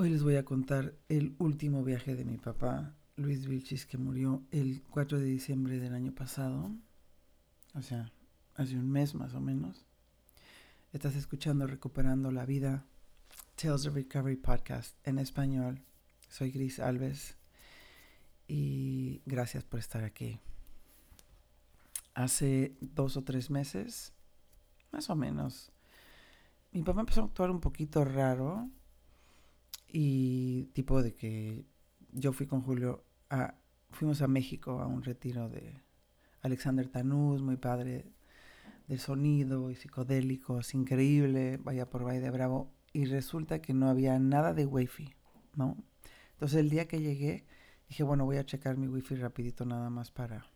Hoy 0.00 0.10
les 0.10 0.22
voy 0.22 0.36
a 0.36 0.44
contar 0.44 0.94
el 1.08 1.34
último 1.40 1.82
viaje 1.82 2.14
de 2.14 2.24
mi 2.24 2.36
papá, 2.38 2.94
Luis 3.16 3.48
Vilchis, 3.48 3.84
que 3.84 3.98
murió 3.98 4.44
el 4.52 4.80
4 4.90 5.18
de 5.18 5.24
diciembre 5.24 5.80
del 5.80 5.92
año 5.92 6.14
pasado. 6.14 6.70
O 7.74 7.82
sea, 7.82 8.12
hace 8.54 8.76
un 8.76 8.88
mes 8.88 9.16
más 9.16 9.34
o 9.34 9.40
menos. 9.40 9.84
Estás 10.92 11.16
escuchando 11.16 11.66
Recuperando 11.66 12.30
la 12.30 12.46
Vida, 12.46 12.84
Tales 13.56 13.86
of 13.86 13.94
Recovery 13.96 14.36
Podcast 14.36 14.94
en 15.04 15.18
español. 15.18 15.82
Soy 16.28 16.52
Gris 16.52 16.78
Alves 16.78 17.36
y 18.46 19.20
gracias 19.26 19.64
por 19.64 19.80
estar 19.80 20.04
aquí. 20.04 20.38
Hace 22.14 22.76
dos 22.80 23.16
o 23.16 23.24
tres 23.24 23.50
meses, 23.50 24.12
más 24.92 25.10
o 25.10 25.16
menos, 25.16 25.72
mi 26.70 26.84
papá 26.84 27.00
empezó 27.00 27.22
a 27.22 27.24
actuar 27.24 27.50
un 27.50 27.58
poquito 27.58 28.04
raro 28.04 28.70
y 29.88 30.64
tipo 30.74 31.02
de 31.02 31.14
que 31.14 31.64
yo 32.12 32.32
fui 32.32 32.46
con 32.46 32.62
Julio 32.62 33.04
a, 33.30 33.54
fuimos 33.90 34.22
a 34.22 34.28
México 34.28 34.80
a 34.80 34.86
un 34.86 35.02
retiro 35.02 35.48
de 35.48 35.82
Alexander 36.42 36.88
Tanús, 36.88 37.42
muy 37.42 37.56
padre 37.56 38.12
del 38.86 38.98
sonido 38.98 39.70
y 39.70 39.74
psicodélicos, 39.74 40.74
increíble, 40.74 41.58
vaya 41.58 41.88
por 41.90 42.06
Valle 42.06 42.20
de 42.20 42.30
Bravo, 42.30 42.72
y 42.92 43.04
resulta 43.04 43.60
que 43.60 43.74
no 43.74 43.88
había 43.88 44.18
nada 44.18 44.54
de 44.54 44.66
wifi, 44.66 45.14
¿no? 45.54 45.76
Entonces 46.32 46.60
el 46.60 46.70
día 46.70 46.88
que 46.88 47.00
llegué, 47.00 47.44
dije, 47.88 48.02
bueno, 48.02 48.24
voy 48.24 48.38
a 48.38 48.46
checar 48.46 48.76
mi 48.76 48.88
wifi 48.88 49.16
rapidito 49.16 49.64
nada 49.64 49.90
más 49.90 50.10
para... 50.10 50.46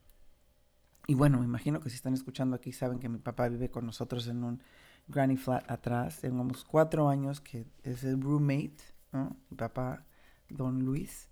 Y 1.07 1.15
bueno, 1.15 1.41
me 1.41 1.45
imagino 1.45 1.81
que 1.81 1.91
si 1.91 1.97
están 1.97 2.15
escuchando 2.15 2.55
aquí 2.55 2.73
saben 2.73 3.01
que 3.01 3.09
mi 3.09 3.19
papá 3.19 3.49
vive 3.49 3.71
con 3.71 3.85
nosotros 3.85 4.29
en 4.29 4.45
un 4.45 4.63
granny 5.09 5.37
flat 5.37 5.69
atrás, 5.71 6.21
tenemos 6.21 6.65
cuatro 6.65 7.09
años 7.09 7.41
que 7.41 7.67
es 7.83 8.05
el 8.05 8.21
roommate 8.21 8.77
mi 9.13 9.57
papá, 9.57 10.05
don 10.49 10.85
Luis, 10.85 11.29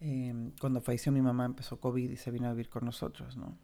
em, 0.00 0.52
cuando 0.60 0.80
falleció 0.80 1.12
mi 1.12 1.22
mamá 1.22 1.44
empezó 1.44 1.80
COVID 1.80 2.10
y 2.10 2.16
se 2.16 2.30
vino 2.30 2.48
a 2.48 2.52
vivir 2.52 2.68
con 2.68 2.84
nosotros, 2.84 3.36
¿no? 3.36 3.56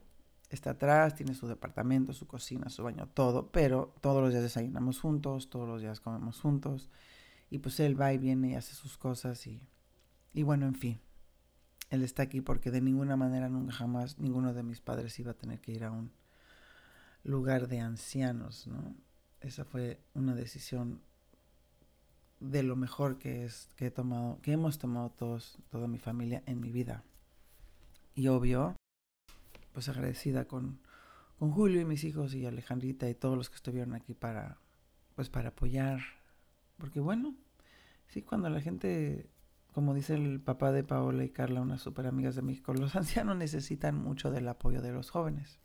Está 0.51 0.71
atrás, 0.71 1.15
tiene 1.15 1.35
su 1.35 1.47
departamento, 1.49 2.13
su 2.13 2.27
cocina, 2.27 2.69
su 2.71 2.85
baño, 2.85 3.09
todo, 3.13 3.51
pero 3.51 3.95
todos 4.01 4.23
los 4.23 4.31
días 4.31 4.43
desayunamos 4.43 5.01
juntos, 5.01 5.51
todos 5.51 5.69
los 5.69 5.81
días 5.81 6.01
comemos 6.01 6.41
juntos, 6.41 6.91
y 7.51 7.59
pues 7.59 7.81
él 7.81 8.01
va 8.01 8.13
y 8.13 8.19
viene 8.19 8.51
y 8.51 8.55
hace 8.55 8.75
sus 8.75 8.97
cosas 8.99 9.47
y, 9.47 9.63
y 10.33 10.43
bueno, 10.43 10.67
en 10.67 10.75
fin, 10.75 11.01
él 11.91 12.03
está 12.03 12.23
aquí 12.25 12.41
porque 12.41 12.71
de 12.71 12.81
ninguna 12.81 13.17
manera, 13.17 13.49
nunca 13.49 13.73
jamás, 13.73 14.19
ninguno 14.19 14.53
de 14.55 14.63
mis 14.63 14.81
padres 14.81 15.19
iba 15.19 15.33
a 15.33 15.37
tener 15.37 15.61
que 15.61 15.73
ir 15.73 15.85
a 15.85 15.91
un 15.91 16.13
lugar 17.23 17.69
de 17.69 17.81
ancianos, 17.81 18.67
¿no? 18.67 18.95
Esa 19.41 19.65
fue 19.65 20.01
una 20.15 20.35
decisión 20.35 21.03
de 22.41 22.63
lo 22.63 22.77
mejor 22.77 23.19
que 23.19 23.45
es 23.45 23.69
que 23.77 23.87
he 23.87 23.91
tomado, 23.91 24.39
que 24.43 24.53
hemos 24.53 24.79
tomado 24.79 25.11
todos, 25.11 25.59
toda 25.71 25.89
mi 25.89 25.99
familia 25.99 26.43
en 26.47 26.61
mi 26.61 26.71
vida. 26.71 27.03
Y 28.15 28.29
obvio, 28.29 28.77
pues 29.73 29.89
agradecida 29.89 30.47
con, 30.47 30.79
con 31.39 31.51
Julio 31.51 31.81
y 31.81 31.85
mis 31.85 32.05
hijos 32.05 32.35
y 32.35 32.47
Alejandrita 32.47 33.09
y 33.09 33.15
todos 33.15 33.37
los 33.37 33.51
que 33.51 33.57
estuvieron 33.57 33.95
aquí 33.95 34.15
para, 34.15 34.59
pues 35.15 35.29
para 35.29 35.51
apoyar. 35.51 36.01
Porque 36.79 37.01
bueno, 37.01 37.35
sí, 38.09 38.23
cuando 38.23 38.49
la 38.51 38.61
gente, 38.61 39.29
como 39.73 39.95
dice 39.95 40.15
el 40.15 40.41
papá 40.41 40.73
de 40.73 40.85
Paola 40.85 41.25
y 41.25 41.31
Carla, 41.31 41.61
unas 41.61 41.83
super 41.83 42.07
amigas 42.07 42.37
de 42.37 42.43
México, 42.43 42.73
los 42.75 42.95
ancianos 42.97 43.37
necesitan 43.37 43.97
mucho 43.97 44.31
del 44.31 44.49
apoyo 44.49 44.81
de 44.81 44.93
los 44.93 45.11
jóvenes. 45.11 45.59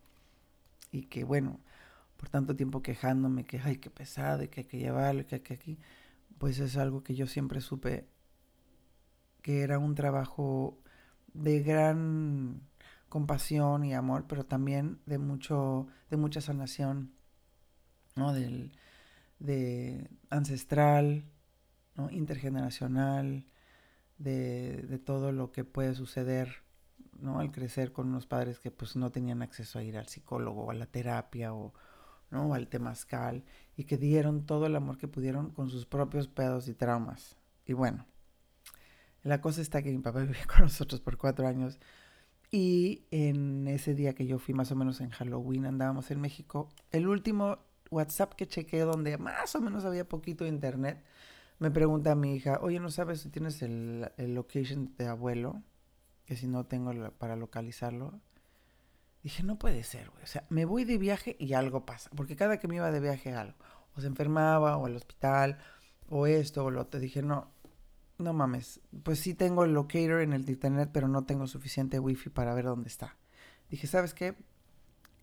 Y 0.91 1.03
que 1.03 1.23
bueno, 1.23 1.59
por 2.17 2.29
tanto 2.29 2.55
tiempo 2.55 2.81
quejándome 2.81 3.45
que, 3.45 3.59
ay, 3.59 3.77
qué 3.77 3.89
pesado 3.89 4.43
y 4.43 4.47
que 4.47 4.61
hay 4.61 4.67
que 4.67 4.79
llevarlo 4.79 5.21
y 5.21 5.25
que 5.25 5.35
hay 5.35 5.41
que 5.41 5.53
aquí 5.53 5.77
pues 6.39 6.59
es 6.59 6.77
algo 6.77 7.03
que 7.03 7.15
yo 7.15 7.27
siempre 7.27 7.61
supe 7.61 8.07
que 9.41 9.61
era 9.61 9.77
un 9.77 9.95
trabajo 9.95 10.81
de 11.33 11.61
gran 11.61 12.61
compasión 13.09 13.83
y 13.85 13.93
amor, 13.93 14.25
pero 14.27 14.45
también 14.45 15.01
de 15.05 15.17
mucho, 15.17 15.87
de 16.09 16.17
mucha 16.17 16.41
sanación, 16.41 17.13
¿no? 18.15 18.33
Del, 18.33 18.71
de 19.39 20.09
ancestral, 20.29 21.25
¿no? 21.95 22.09
intergeneracional, 22.11 23.45
de, 24.17 24.83
de, 24.83 24.99
todo 24.99 25.31
lo 25.31 25.51
que 25.51 25.63
puede 25.63 25.95
suceder, 25.95 26.63
¿no? 27.19 27.39
Al 27.39 27.51
crecer 27.51 27.91
con 27.91 28.09
unos 28.09 28.25
padres 28.27 28.59
que 28.59 28.71
pues 28.71 28.95
no 28.95 29.11
tenían 29.11 29.41
acceso 29.41 29.79
a 29.79 29.83
ir 29.83 29.97
al 29.97 30.07
psicólogo 30.07 30.65
o 30.65 30.71
a 30.71 30.75
la 30.75 30.85
terapia 30.85 31.53
o, 31.53 31.73
¿no? 32.31 32.53
al 32.53 32.67
temazcal, 32.67 33.43
y 33.75 33.85
que 33.85 33.97
dieron 33.97 34.45
todo 34.45 34.65
el 34.65 34.75
amor 34.75 34.97
que 34.97 35.07
pudieron 35.07 35.51
con 35.51 35.69
sus 35.69 35.85
propios 35.85 36.27
pedos 36.27 36.67
y 36.67 36.73
traumas. 36.73 37.37
Y 37.65 37.73
bueno, 37.73 38.05
la 39.23 39.41
cosa 39.41 39.61
está 39.61 39.81
que 39.81 39.91
mi 39.91 39.99
papá 39.99 40.19
vivía 40.23 40.45
con 40.45 40.61
nosotros 40.61 41.01
por 41.01 41.17
cuatro 41.17 41.47
años 41.47 41.79
y 42.51 43.05
en 43.11 43.67
ese 43.67 43.93
día 43.93 44.15
que 44.15 44.25
yo 44.25 44.39
fui 44.39 44.53
más 44.53 44.71
o 44.71 44.75
menos 44.75 45.01
en 45.01 45.11
Halloween 45.11 45.65
andábamos 45.65 46.09
en 46.11 46.19
México. 46.19 46.69
El 46.91 47.07
último 47.07 47.59
WhatsApp 47.91 48.33
que 48.33 48.47
chequeé 48.47 48.81
donde 48.81 49.17
más 49.17 49.55
o 49.55 49.61
menos 49.61 49.85
había 49.85 50.07
poquito 50.07 50.45
internet, 50.47 51.03
me 51.59 51.71
pregunta 51.71 52.15
mi 52.15 52.35
hija, 52.35 52.59
oye, 52.61 52.79
¿no 52.79 52.89
sabes 52.89 53.21
si 53.21 53.29
tienes 53.29 53.61
el, 53.61 54.09
el 54.17 54.33
location 54.33 54.95
de 54.97 55.07
abuelo? 55.07 55.61
Que 56.25 56.35
si 56.35 56.47
no 56.47 56.65
tengo 56.65 56.93
para 57.11 57.35
localizarlo. 57.35 58.19
Dije, 59.23 59.43
no 59.43 59.59
puede 59.59 59.83
ser, 59.83 60.09
güey. 60.09 60.23
O 60.23 60.27
sea, 60.27 60.45
me 60.49 60.65
voy 60.65 60.85
de 60.85 60.97
viaje 60.97 61.35
y 61.39 61.53
algo 61.53 61.85
pasa. 61.85 62.09
Porque 62.15 62.35
cada 62.35 62.57
que 62.59 62.67
me 62.67 62.75
iba 62.75 62.91
de 62.91 62.99
viaje 62.99 63.33
algo. 63.33 63.57
O 63.95 64.01
se 64.01 64.07
enfermaba, 64.07 64.77
o 64.77 64.85
al 64.85 64.95
hospital, 64.95 65.57
o 66.07 66.25
esto, 66.27 66.65
o 66.65 66.71
lo 66.71 66.81
otro. 66.81 66.99
Dije, 66.99 67.21
no, 67.21 67.51
no 68.17 68.33
mames. 68.33 68.79
Pues 69.03 69.19
sí 69.19 69.33
tengo 69.33 69.65
el 69.65 69.73
locator 69.73 70.21
en 70.21 70.33
el 70.33 70.49
internet, 70.49 70.89
pero 70.93 71.07
no 71.07 71.25
tengo 71.25 71.47
suficiente 71.47 71.99
wifi 71.99 72.29
para 72.29 72.53
ver 72.53 72.65
dónde 72.65 72.87
está. 72.87 73.17
Dije, 73.69 73.87
¿sabes 73.87 74.13
qué? 74.13 74.35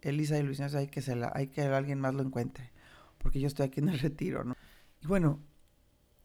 Elisa 0.02 0.38
y 0.38 0.42
Luis 0.42 0.60
hay 0.60 0.88
que, 0.88 1.00
se 1.00 1.16
la, 1.16 1.32
hay 1.34 1.48
que 1.48 1.62
alguien 1.62 1.98
más 2.00 2.14
lo 2.14 2.22
encuentre. 2.22 2.72
Porque 3.18 3.40
yo 3.40 3.46
estoy 3.46 3.66
aquí 3.66 3.80
en 3.80 3.88
el 3.88 3.98
retiro, 4.00 4.44
¿no? 4.44 4.56
Y 5.00 5.06
bueno, 5.06 5.40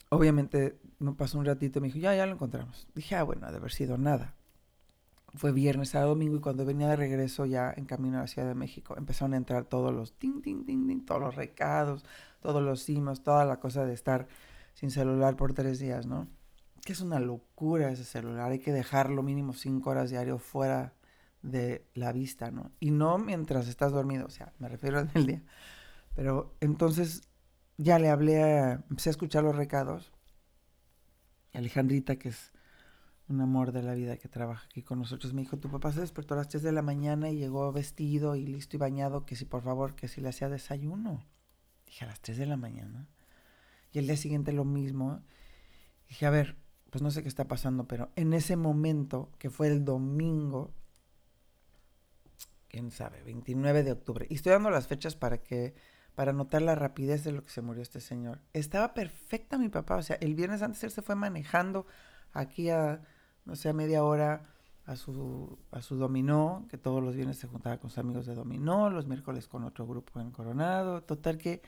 obviamente 0.09 0.77
no 0.99 1.15
pasó 1.15 1.39
un 1.39 1.45
ratito 1.45 1.79
y 1.79 1.81
me 1.83 1.87
dijo, 1.87 1.99
ya, 1.99 2.15
ya 2.15 2.25
lo 2.25 2.33
encontramos. 2.33 2.87
Dije, 2.95 3.15
ah, 3.15 3.23
bueno, 3.23 3.47
ha 3.47 3.51
de 3.51 3.57
haber 3.57 3.71
sido 3.71 3.97
nada 3.97 4.35
fue 5.35 5.51
viernes, 5.51 5.89
sábado, 5.89 6.09
domingo, 6.09 6.37
y 6.37 6.41
cuando 6.41 6.65
venía 6.65 6.89
de 6.89 6.95
regreso 6.95 7.45
ya 7.45 7.73
en 7.75 7.85
camino 7.85 8.17
a 8.17 8.21
la 8.21 8.27
Ciudad 8.27 8.47
de 8.47 8.55
México, 8.55 8.95
empezaron 8.97 9.33
a 9.33 9.37
entrar 9.37 9.65
todos 9.65 9.93
los 9.93 10.17
ting, 10.17 10.41
ting, 10.41 10.65
ting, 10.65 10.87
ting, 10.87 11.05
todos 11.05 11.21
los 11.21 11.35
recados, 11.35 12.03
todos 12.41 12.61
los 12.61 12.81
simos, 12.81 13.23
toda 13.23 13.45
la 13.45 13.59
cosa 13.59 13.85
de 13.85 13.93
estar 13.93 14.27
sin 14.73 14.91
celular 14.91 15.35
por 15.35 15.53
tres 15.53 15.79
días, 15.79 16.05
¿no? 16.05 16.27
Que 16.83 16.93
es 16.93 17.01
una 17.01 17.19
locura 17.19 17.91
ese 17.91 18.03
celular, 18.03 18.51
hay 18.51 18.59
que 18.59 18.73
dejarlo 18.73 19.23
mínimo 19.23 19.53
cinco 19.53 19.91
horas 19.91 20.09
diario 20.09 20.37
fuera 20.37 20.93
de 21.41 21.85
la 21.93 22.11
vista, 22.11 22.51
¿no? 22.51 22.71
Y 22.79 22.91
no 22.91 23.17
mientras 23.17 23.67
estás 23.67 23.91
dormido, 23.91 24.25
o 24.25 24.31
sea, 24.31 24.53
me 24.59 24.67
refiero 24.67 24.99
al 24.99 25.25
día. 25.25 25.41
Pero 26.15 26.55
entonces 26.59 27.23
ya 27.77 27.99
le 27.99 28.09
hablé, 28.09 28.43
a, 28.43 28.73
empecé 28.89 29.09
a 29.09 29.11
escuchar 29.11 29.43
los 29.43 29.55
recados. 29.55 30.11
Alejandrita, 31.53 32.17
que 32.17 32.29
es 32.29 32.51
un 33.31 33.41
amor 33.41 33.71
de 33.71 33.81
la 33.81 33.93
vida 33.95 34.17
que 34.17 34.27
trabaja 34.27 34.65
aquí 34.65 34.83
con 34.83 34.99
nosotros. 34.99 35.33
Me 35.33 35.41
dijo, 35.41 35.57
tu 35.57 35.69
papá 35.69 35.91
se 35.91 36.01
despertó 36.01 36.35
a 36.35 36.37
las 36.37 36.49
3 36.49 36.63
de 36.63 36.71
la 36.71 36.81
mañana 36.81 37.29
y 37.29 37.37
llegó 37.37 37.71
vestido 37.71 38.35
y 38.35 38.45
listo 38.45 38.75
y 38.75 38.79
bañado, 38.79 39.25
que 39.25 39.35
si 39.35 39.45
por 39.45 39.63
favor, 39.63 39.95
que 39.95 40.07
si 40.07 40.21
le 40.21 40.29
hacía 40.29 40.49
desayuno. 40.49 41.25
Dije, 41.85 42.05
a 42.05 42.09
las 42.09 42.21
3 42.21 42.37
de 42.37 42.45
la 42.45 42.57
mañana. 42.57 43.07
Y 43.91 43.99
el 43.99 44.05
día 44.05 44.17
siguiente 44.17 44.53
lo 44.53 44.65
mismo. 44.65 45.21
Dije, 46.07 46.25
a 46.25 46.29
ver, 46.29 46.57
pues 46.91 47.01
no 47.01 47.09
sé 47.09 47.23
qué 47.23 47.29
está 47.29 47.47
pasando, 47.47 47.87
pero 47.87 48.11
en 48.15 48.33
ese 48.33 48.57
momento, 48.57 49.31
que 49.39 49.49
fue 49.49 49.67
el 49.67 49.85
domingo, 49.85 50.73
quién 52.67 52.91
sabe, 52.91 53.23
29 53.23 53.83
de 53.83 53.91
octubre, 53.93 54.27
y 54.29 54.35
estoy 54.35 54.51
dando 54.51 54.69
las 54.69 54.87
fechas 54.87 55.15
para 55.15 55.37
que, 55.37 55.73
para 56.15 56.33
notar 56.33 56.61
la 56.61 56.75
rapidez 56.75 57.23
de 57.23 57.31
lo 57.31 57.43
que 57.45 57.51
se 57.51 57.61
murió 57.61 57.81
este 57.81 58.01
señor. 58.01 58.41
Estaba 58.51 58.93
perfecta 58.93 59.57
mi 59.57 59.69
papá, 59.69 59.95
o 59.95 60.03
sea, 60.03 60.17
el 60.17 60.35
viernes 60.35 60.61
antes 60.61 60.83
él 60.83 60.91
se 60.91 61.01
fue 61.01 61.15
manejando 61.15 61.85
aquí 62.33 62.69
a 62.69 63.01
no 63.45 63.55
sé, 63.55 63.73
media 63.73 64.03
hora 64.03 64.47
a 64.85 64.95
su, 64.95 65.57
a 65.71 65.81
su 65.81 65.95
dominó, 65.95 66.65
que 66.69 66.77
todos 66.77 67.03
los 67.03 67.15
viernes 67.15 67.37
se 67.37 67.47
juntaba 67.47 67.77
con 67.77 67.89
sus 67.89 67.99
amigos 67.99 68.25
de 68.25 68.35
dominó, 68.35 68.89
los 68.89 69.07
miércoles 69.07 69.47
con 69.47 69.63
otro 69.63 69.87
grupo 69.87 70.19
en 70.19 70.31
Coronado. 70.31 71.03
Total 71.03 71.37
que 71.37 71.61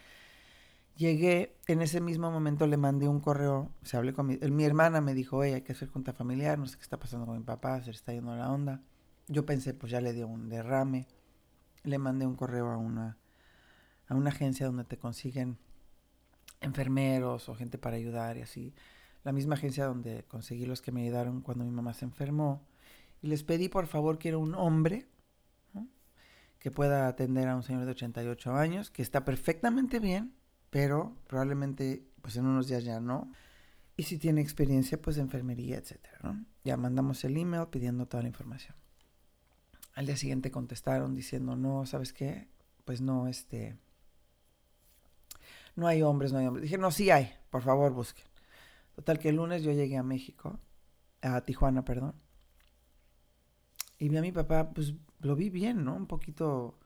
llegué, 0.95 1.55
en 1.67 1.81
ese 1.81 2.01
mismo 2.01 2.31
momento 2.31 2.67
le 2.67 2.77
mandé 2.77 3.07
un 3.07 3.19
correo, 3.19 3.71
se 3.83 3.97
hablé 3.97 4.13
con 4.13 4.27
mi, 4.27 4.37
mi 4.37 4.63
hermana, 4.63 5.01
me 5.01 5.13
dijo, 5.13 5.37
oye, 5.37 5.55
hay 5.55 5.61
que 5.61 5.73
hacer 5.73 5.89
junta 5.89 6.13
familiar, 6.13 6.57
no 6.59 6.67
sé 6.67 6.77
qué 6.77 6.83
está 6.83 6.97
pasando 6.97 7.25
con 7.25 7.37
mi 7.37 7.43
papá, 7.43 7.79
se 7.81 7.87
le 7.87 7.97
está 7.97 8.13
yendo 8.13 8.35
la 8.35 8.51
onda. 8.51 8.81
Yo 9.27 9.45
pensé, 9.45 9.73
pues 9.73 9.91
ya 9.91 10.01
le 10.01 10.13
dio 10.13 10.27
un 10.27 10.49
derrame. 10.49 11.07
Le 11.83 11.97
mandé 11.97 12.25
un 12.25 12.35
correo 12.35 12.69
a 12.69 12.77
una, 12.77 13.17
a 14.07 14.15
una 14.15 14.29
agencia 14.29 14.65
donde 14.65 14.85
te 14.85 14.97
consiguen 14.97 15.57
enfermeros 16.61 17.49
o 17.49 17.55
gente 17.55 17.77
para 17.77 17.97
ayudar 17.97 18.37
y 18.37 18.41
así 18.41 18.73
la 19.23 19.31
misma 19.31 19.55
agencia 19.55 19.85
donde 19.85 20.23
conseguí 20.25 20.65
los 20.65 20.81
que 20.81 20.91
me 20.91 21.03
ayudaron 21.03 21.41
cuando 21.41 21.63
mi 21.63 21.71
mamá 21.71 21.93
se 21.93 22.05
enfermó. 22.05 22.65
Y 23.21 23.27
les 23.27 23.43
pedí, 23.43 23.69
por 23.69 23.87
favor, 23.87 24.17
que 24.17 24.29
era 24.29 24.37
un 24.37 24.53
hombre 24.55 25.07
que 26.59 26.71
pueda 26.71 27.09
atender 27.09 27.49
a 27.49 27.57
un 27.57 27.63
señor 27.63 27.83
de 27.83 27.91
88 27.91 28.55
años, 28.55 28.89
que 28.89 29.01
está 29.01 29.25
perfectamente 29.25 29.99
bien, 29.99 30.33
pero 30.69 31.17
probablemente 31.27 32.07
pues 32.21 32.37
en 32.37 32.45
unos 32.45 32.67
días 32.69 32.85
ya 32.85 33.01
no. 33.01 33.29
y 33.97 34.03
si 34.03 34.17
tiene 34.17 34.39
experiencia, 34.41 34.99
pues 35.01 35.17
enfermería, 35.17 35.77
etcétera, 35.77 36.17
¿no? 36.23 36.45
Ya 36.63 36.77
mandamos 36.77 37.23
el 37.25 37.35
email 37.35 37.67
pidiendo 37.67 38.07
toda 38.07 38.23
la 38.23 38.29
información. 38.29 38.75
Al 39.93 40.05
día 40.05 40.15
siguiente 40.15 40.51
contestaron 40.51 41.13
diciendo, 41.13 41.57
no, 41.57 41.85
¿sabes 41.85 42.13
qué? 42.13 42.47
Pues 42.85 43.01
no, 43.01 43.27
este, 43.27 43.77
no 45.75 45.87
hay 45.87 46.01
hombres, 46.01 46.31
no 46.31 46.39
hay 46.39 46.47
hombres. 46.47 46.63
Dije, 46.63 46.77
no, 46.77 46.91
sí 46.91 47.11
hay, 47.11 47.33
por 47.49 47.61
favor 47.61 47.91
busquen. 47.91 48.25
Total 48.95 49.19
que 49.19 49.29
el 49.29 49.37
lunes 49.37 49.63
yo 49.63 49.71
llegué 49.71 49.97
a 49.97 50.03
México, 50.03 50.59
a 51.21 51.41
Tijuana, 51.41 51.83
perdón. 51.83 52.15
Y 53.97 54.09
vi 54.09 54.17
a 54.17 54.21
mi 54.21 54.31
papá, 54.31 54.71
pues 54.73 54.93
lo 55.19 55.35
vi 55.35 55.49
bien, 55.49 55.83
¿no? 55.83 55.95
Un 55.95 56.07
poquito 56.07 56.79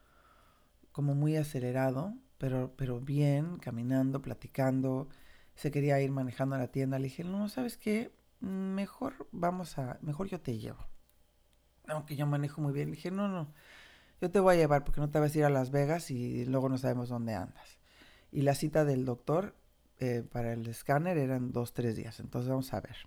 como 0.92 1.16
muy 1.16 1.36
acelerado, 1.36 2.14
pero, 2.38 2.74
pero 2.78 3.00
bien, 3.00 3.58
caminando, 3.58 4.22
platicando. 4.22 5.10
Se 5.56 5.72
quería 5.72 6.00
ir 6.02 6.12
manejando 6.12 6.56
a 6.56 6.60
la 6.60 6.68
tienda. 6.68 7.00
Le 7.00 7.06
dije, 7.06 7.24
no, 7.24 7.50
¿sabes 7.50 7.78
qué? 7.78 8.12
Mejor 8.40 9.28
vamos 9.32 9.78
a, 9.78 9.98
mejor 10.02 10.28
yo 10.28 10.40
te 10.40 10.58
llevo. 10.58 10.88
Aunque 11.88 12.16
yo 12.16 12.26
manejo 12.28 12.62
muy 12.62 12.74
bien. 12.74 12.90
Le 12.90 12.96
dije, 12.96 13.12
no, 13.12 13.28
no, 13.28 13.54
yo 14.22 14.32
te 14.32 14.40
voy 14.40 14.56
a 14.56 14.58
llevar 14.58 14.84
porque 14.84 15.02
no 15.02 15.10
te 15.10 15.20
vas 15.20 15.36
a 15.36 15.38
ir 15.38 15.46
a 15.46 15.50
Las 15.50 15.72
Vegas 15.72 16.12
y 16.12 16.46
luego 16.46 16.70
no 16.70 16.78
sabemos 16.78 17.10
dónde 17.10 17.34
andas. 17.34 17.80
Y 18.32 18.42
la 18.42 18.56
cita 18.56 18.86
del 18.86 19.06
doctor 19.06 19.56
eh, 20.00 20.24
para 20.32 20.54
el 20.54 20.68
escáner 20.68 21.18
eran 21.18 21.52
dos, 21.52 21.74
tres 21.74 21.96
días. 21.96 22.20
Entonces 22.20 22.50
vamos 22.50 22.74
a 22.74 22.82
ver. 22.82 22.98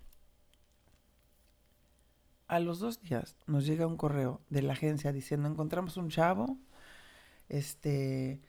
A 2.49 2.59
los 2.59 2.81
dos 2.81 3.01
días 3.01 3.37
nos 3.47 3.65
llega 3.65 3.87
un 3.87 3.97
correo 3.97 4.41
de 4.49 4.63
la 4.63 4.73
agencia 4.73 5.13
diciendo 5.13 5.49
encontramos 5.49 5.97
un 5.97 6.09
chavo, 6.09 6.59
este 7.49 8.41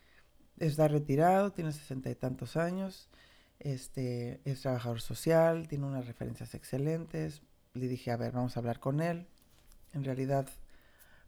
está 0.58 0.88
retirado, 0.88 1.52
tiene 1.52 1.72
sesenta 1.72 2.10
y 2.10 2.16
tantos 2.16 2.58
años, 2.58 3.10
este 3.60 4.42
es 4.44 4.62
trabajador 4.62 5.02
social, 5.02 5.68
tiene 5.68 5.86
unas 5.86 6.08
referencias 6.08 6.56
excelentes. 6.56 7.44
Le 7.74 7.88
dije, 7.88 8.12
a 8.12 8.18
ver, 8.18 8.32
vamos 8.32 8.58
a 8.58 8.60
hablar 8.60 8.80
con 8.80 9.02
él. 9.02 9.28
En 9.94 10.04
realidad 10.04 10.50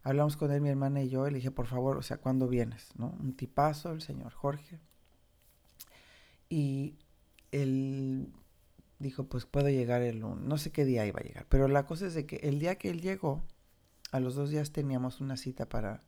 hablamos 0.02 0.36
con 0.36 0.50
él, 0.50 0.60
mi 0.60 0.68
hermana 0.68 1.02
y 1.02 1.08
yo, 1.08 1.26
y 1.28 1.30
le 1.30 1.36
dije, 1.36 1.50
por 1.52 1.66
favor, 1.66 1.96
o 1.96 2.02
sea, 2.02 2.16
¿cuándo 2.18 2.48
vienes? 2.48 2.90
¿No? 2.96 3.16
Un 3.20 3.36
tipazo, 3.36 3.92
el 3.92 4.02
señor 4.02 4.32
Jorge. 4.32 4.80
Y 6.48 6.96
él 7.62 8.32
dijo, 8.98 9.24
pues 9.24 9.46
puedo 9.46 9.68
llegar 9.68 10.02
el. 10.02 10.20
No 10.20 10.58
sé 10.58 10.72
qué 10.72 10.84
día 10.84 11.06
iba 11.06 11.20
a 11.20 11.24
llegar, 11.24 11.46
pero 11.48 11.68
la 11.68 11.86
cosa 11.86 12.06
es 12.06 12.14
de 12.14 12.26
que 12.26 12.36
el 12.36 12.58
día 12.58 12.76
que 12.76 12.90
él 12.90 13.00
llegó, 13.00 13.44
a 14.12 14.20
los 14.20 14.34
dos 14.34 14.50
días 14.50 14.72
teníamos 14.72 15.20
una 15.20 15.36
cita 15.36 15.68
para 15.68 16.02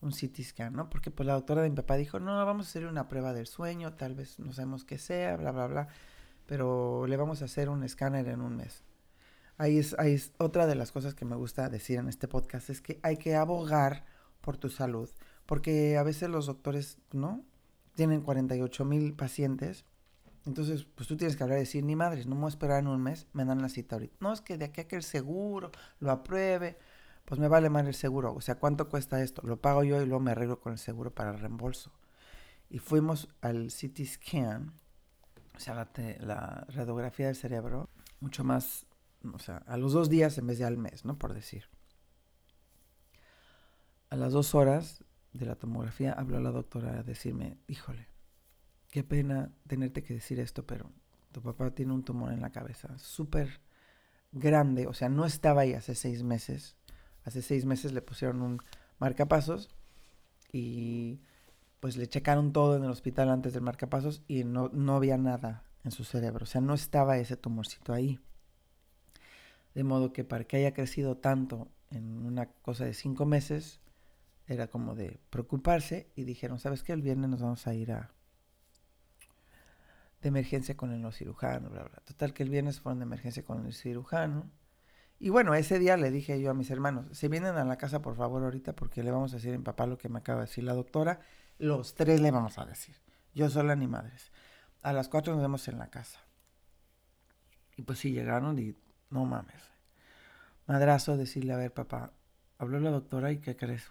un 0.00 0.12
CT 0.12 0.42
scan, 0.42 0.74
¿no? 0.74 0.90
Porque 0.90 1.10
pues 1.10 1.26
la 1.26 1.34
doctora 1.34 1.62
de 1.62 1.70
mi 1.70 1.76
papá 1.76 1.96
dijo, 1.96 2.20
no, 2.20 2.44
vamos 2.44 2.66
a 2.66 2.68
hacer 2.68 2.86
una 2.86 3.08
prueba 3.08 3.32
del 3.32 3.46
sueño, 3.46 3.94
tal 3.94 4.14
vez 4.14 4.38
no 4.38 4.52
sabemos 4.52 4.84
qué 4.84 4.98
sea, 4.98 5.36
bla, 5.36 5.50
bla, 5.52 5.66
bla, 5.66 5.88
pero 6.46 7.06
le 7.06 7.16
vamos 7.16 7.42
a 7.42 7.46
hacer 7.46 7.68
un 7.68 7.84
escáner 7.84 8.28
en 8.28 8.40
un 8.40 8.56
mes. 8.56 8.82
Ahí 9.56 9.78
es, 9.78 9.96
ahí 9.98 10.14
es 10.14 10.32
otra 10.38 10.66
de 10.66 10.74
las 10.74 10.92
cosas 10.92 11.14
que 11.14 11.24
me 11.24 11.36
gusta 11.36 11.68
decir 11.68 11.98
en 11.98 12.08
este 12.08 12.28
podcast, 12.28 12.70
es 12.70 12.80
que 12.80 12.98
hay 13.02 13.16
que 13.16 13.36
abogar 13.36 14.04
por 14.40 14.56
tu 14.56 14.68
salud, 14.68 15.08
porque 15.46 15.96
a 15.96 16.02
veces 16.02 16.28
los 16.28 16.46
doctores, 16.46 16.98
¿no? 17.12 17.42
Tienen 17.94 18.20
48 18.20 18.84
mil 18.84 19.14
pacientes 19.14 19.84
entonces, 20.46 20.84
pues 20.84 21.08
tú 21.08 21.16
tienes 21.16 21.36
que 21.36 21.42
hablar 21.42 21.58
y 21.58 21.62
decir, 21.62 21.82
ni 21.84 21.96
madres, 21.96 22.26
no 22.26 22.34
me 22.34 22.42
voy 22.42 22.48
a 22.48 22.50
esperar 22.50 22.80
en 22.80 22.88
un 22.88 23.02
mes, 23.02 23.26
me 23.32 23.44
dan 23.44 23.62
la 23.62 23.68
cita 23.70 23.96
ahorita. 23.96 24.16
No, 24.20 24.32
es 24.32 24.42
que 24.42 24.58
de 24.58 24.66
aquí 24.66 24.82
a 24.82 24.88
que 24.88 24.96
el 24.96 25.02
seguro 25.02 25.70
lo 26.00 26.10
apruebe, 26.10 26.78
pues 27.24 27.40
me 27.40 27.48
vale 27.48 27.70
más 27.70 27.86
el 27.86 27.94
seguro. 27.94 28.34
O 28.34 28.40
sea, 28.42 28.56
¿cuánto 28.56 28.88
cuesta 28.88 29.22
esto? 29.22 29.40
Lo 29.44 29.60
pago 29.60 29.84
yo 29.84 30.02
y 30.02 30.06
luego 30.06 30.20
me 30.20 30.32
arreglo 30.32 30.60
con 30.60 30.72
el 30.72 30.78
seguro 30.78 31.14
para 31.14 31.30
el 31.30 31.38
reembolso. 31.38 31.92
Y 32.68 32.78
fuimos 32.78 33.28
al 33.40 33.68
CT 33.68 34.04
scan, 34.04 34.74
o 35.56 35.60
sea, 35.60 35.74
la, 35.74 35.88
la 36.20 36.66
radiografía 36.68 37.26
del 37.26 37.36
cerebro, 37.36 37.88
mucho 38.20 38.44
más, 38.44 38.86
o 39.32 39.38
sea, 39.38 39.58
a 39.66 39.78
los 39.78 39.94
dos 39.94 40.10
días 40.10 40.36
en 40.36 40.46
vez 40.46 40.58
de 40.58 40.66
al 40.66 40.76
mes, 40.76 41.06
¿no? 41.06 41.18
Por 41.18 41.32
decir. 41.32 41.64
A 44.10 44.16
las 44.16 44.32
dos 44.32 44.54
horas 44.54 45.02
de 45.32 45.46
la 45.46 45.56
tomografía 45.56 46.12
habló 46.12 46.38
la 46.40 46.50
doctora 46.50 46.98
a 46.98 47.02
decirme, 47.02 47.58
híjole, 47.66 48.13
qué 48.94 49.02
pena 49.02 49.50
tenerte 49.66 50.04
que 50.04 50.14
decir 50.14 50.38
esto, 50.38 50.64
pero 50.64 50.88
tu 51.32 51.42
papá 51.42 51.72
tiene 51.72 51.92
un 51.92 52.04
tumor 52.04 52.32
en 52.32 52.40
la 52.40 52.50
cabeza, 52.50 52.96
súper 52.96 53.60
grande, 54.30 54.86
o 54.86 54.94
sea, 54.94 55.08
no 55.08 55.26
estaba 55.26 55.62
ahí 55.62 55.72
hace 55.72 55.96
seis 55.96 56.22
meses. 56.22 56.76
Hace 57.24 57.42
seis 57.42 57.64
meses 57.64 57.92
le 57.92 58.02
pusieron 58.02 58.40
un 58.40 58.60
marcapasos 59.00 59.68
y 60.52 61.18
pues 61.80 61.96
le 61.96 62.06
checaron 62.06 62.52
todo 62.52 62.76
en 62.76 62.84
el 62.84 62.90
hospital 62.90 63.30
antes 63.30 63.52
del 63.52 63.62
marcapasos 63.64 64.22
y 64.28 64.44
no, 64.44 64.68
no 64.68 64.94
había 64.94 65.18
nada 65.18 65.64
en 65.82 65.90
su 65.90 66.04
cerebro, 66.04 66.44
o 66.44 66.46
sea, 66.46 66.60
no 66.60 66.72
estaba 66.74 67.18
ese 67.18 67.36
tumorcito 67.36 67.92
ahí. 67.92 68.20
De 69.74 69.82
modo 69.82 70.12
que 70.12 70.22
para 70.22 70.44
que 70.44 70.58
haya 70.58 70.72
crecido 70.72 71.16
tanto 71.16 71.66
en 71.90 72.24
una 72.24 72.46
cosa 72.46 72.84
de 72.84 72.94
cinco 72.94 73.26
meses, 73.26 73.80
era 74.46 74.68
como 74.68 74.94
de 74.94 75.18
preocuparse 75.30 76.12
y 76.14 76.22
dijeron, 76.22 76.60
¿sabes 76.60 76.84
qué? 76.84 76.92
El 76.92 77.02
viernes 77.02 77.28
nos 77.28 77.42
vamos 77.42 77.66
a 77.66 77.74
ir 77.74 77.90
a, 77.90 78.14
de 80.24 80.28
emergencia 80.30 80.76
con 80.76 80.90
el 80.90 81.00
neurocirujano, 81.00 81.70
bla, 81.70 81.84
bla. 81.84 82.02
Total 82.04 82.32
que 82.32 82.42
el 82.42 82.50
viernes 82.50 82.80
fueron 82.80 82.98
de 82.98 83.04
emergencia 83.04 83.44
con 83.44 83.64
el 83.64 83.74
cirujano. 83.74 84.50
Y 85.20 85.28
bueno, 85.28 85.54
ese 85.54 85.78
día 85.78 85.96
le 85.96 86.10
dije 86.10 86.40
yo 86.40 86.50
a 86.50 86.54
mis 86.54 86.70
hermanos, 86.70 87.16
se 87.16 87.28
vienen 87.28 87.56
a 87.56 87.64
la 87.64 87.76
casa 87.76 88.02
por 88.02 88.16
favor 88.16 88.42
ahorita 88.42 88.74
porque 88.74 89.02
le 89.02 89.10
vamos 89.10 89.32
a 89.32 89.36
decir 89.36 89.56
mi 89.56 89.62
papá 89.62 89.86
lo 89.86 89.98
que 89.98 90.08
me 90.08 90.18
acaba 90.18 90.40
de 90.40 90.46
decir 90.46 90.64
la 90.64 90.72
doctora. 90.72 91.20
Los 91.58 91.94
tres 91.94 92.20
le 92.20 92.30
vamos 92.30 92.58
a 92.58 92.64
decir. 92.64 92.96
Yo 93.34 93.50
sola 93.50 93.76
ni 93.76 93.86
madres. 93.86 94.32
A 94.82 94.92
las 94.92 95.08
cuatro 95.08 95.34
nos 95.34 95.42
vemos 95.42 95.68
en 95.68 95.78
la 95.78 95.90
casa. 95.90 96.20
Y 97.76 97.82
pues 97.82 97.98
sí, 97.98 98.12
llegaron 98.12 98.58
y 98.58 98.74
no 99.10 99.24
mames. 99.26 99.62
Madrazo 100.66 101.16
decirle, 101.16 101.52
a 101.52 101.58
ver 101.58 101.72
papá, 101.72 102.12
habló 102.56 102.80
la 102.80 102.90
doctora 102.90 103.30
y 103.30 103.38
¿qué 103.38 103.56
crees? 103.56 103.86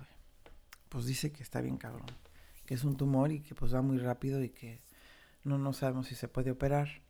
Pues 0.89 1.05
dice 1.05 1.31
que 1.31 1.43
está 1.43 1.61
bien 1.61 1.77
cabrón. 1.77 2.07
Que 2.65 2.73
es 2.73 2.83
un 2.83 2.97
tumor 2.97 3.31
y 3.31 3.41
que 3.41 3.53
pues 3.53 3.73
va 3.73 3.81
muy 3.81 3.99
rápido 3.99 4.41
y 4.43 4.49
que 4.49 4.82
no, 5.43 5.57
no 5.57 5.73
sabemos 5.73 6.07
si 6.07 6.15
se 6.15 6.27
puede 6.27 6.51
operar. 6.51 7.01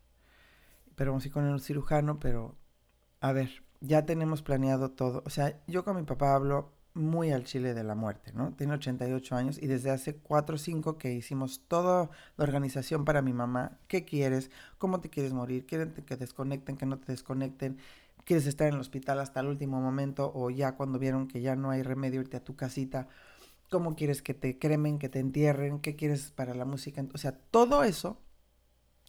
Pero 0.95 1.11
vamos 1.11 1.23
a 1.23 1.27
ir 1.27 1.33
con 1.33 1.47
el 1.47 1.59
cirujano, 1.61 2.19
pero 2.19 2.55
a 3.19 3.31
ver, 3.31 3.63
ya 3.81 4.05
tenemos 4.05 4.41
planeado 4.41 4.91
todo. 4.91 5.23
O 5.25 5.29
sea, 5.29 5.59
yo 5.67 5.83
con 5.83 5.95
mi 5.95 6.03
papá 6.03 6.35
hablo 6.35 6.71
muy 6.93 7.31
al 7.31 7.43
chile 7.43 7.73
de 7.73 7.83
la 7.83 7.95
muerte, 7.95 8.31
¿no? 8.33 8.53
Tiene 8.53 8.73
88 8.73 9.35
años 9.35 9.57
y 9.61 9.67
desde 9.67 9.89
hace 9.89 10.15
4 10.15 10.55
o 10.55 10.57
5 10.57 10.97
que 10.97 11.13
hicimos 11.13 11.61
toda 11.67 12.09
la 12.37 12.43
organización 12.43 13.03
para 13.05 13.21
mi 13.21 13.33
mamá. 13.33 13.79
¿Qué 13.87 14.05
quieres? 14.05 14.51
¿Cómo 14.77 14.99
te 15.01 15.09
quieres 15.09 15.33
morir? 15.33 15.65
¿Quieren 15.65 15.91
que 15.91 16.15
desconecten, 16.15 16.77
que 16.77 16.85
no 16.85 16.99
te 16.99 17.11
desconecten? 17.11 17.77
¿Quieres 18.25 18.45
estar 18.45 18.67
en 18.67 18.75
el 18.75 18.79
hospital 18.79 19.19
hasta 19.19 19.39
el 19.39 19.47
último 19.47 19.81
momento 19.81 20.31
o 20.33 20.49
ya 20.49 20.75
cuando 20.75 20.99
vieron 20.99 21.27
que 21.27 21.41
ya 21.41 21.55
no 21.55 21.71
hay 21.71 21.81
remedio 21.81 22.21
irte 22.21 22.37
a 22.37 22.43
tu 22.43 22.55
casita? 22.55 23.07
¿Cómo 23.69 23.95
quieres 23.95 24.21
que 24.21 24.33
te 24.33 24.59
cremen, 24.59 24.99
que 24.99 25.09
te 25.09 25.19
entierren? 25.19 25.79
¿Qué 25.79 25.95
quieres 25.95 26.31
para 26.31 26.53
la 26.53 26.65
música? 26.65 27.03
O 27.13 27.17
sea, 27.17 27.31
todo 27.31 27.83
eso 27.83 28.19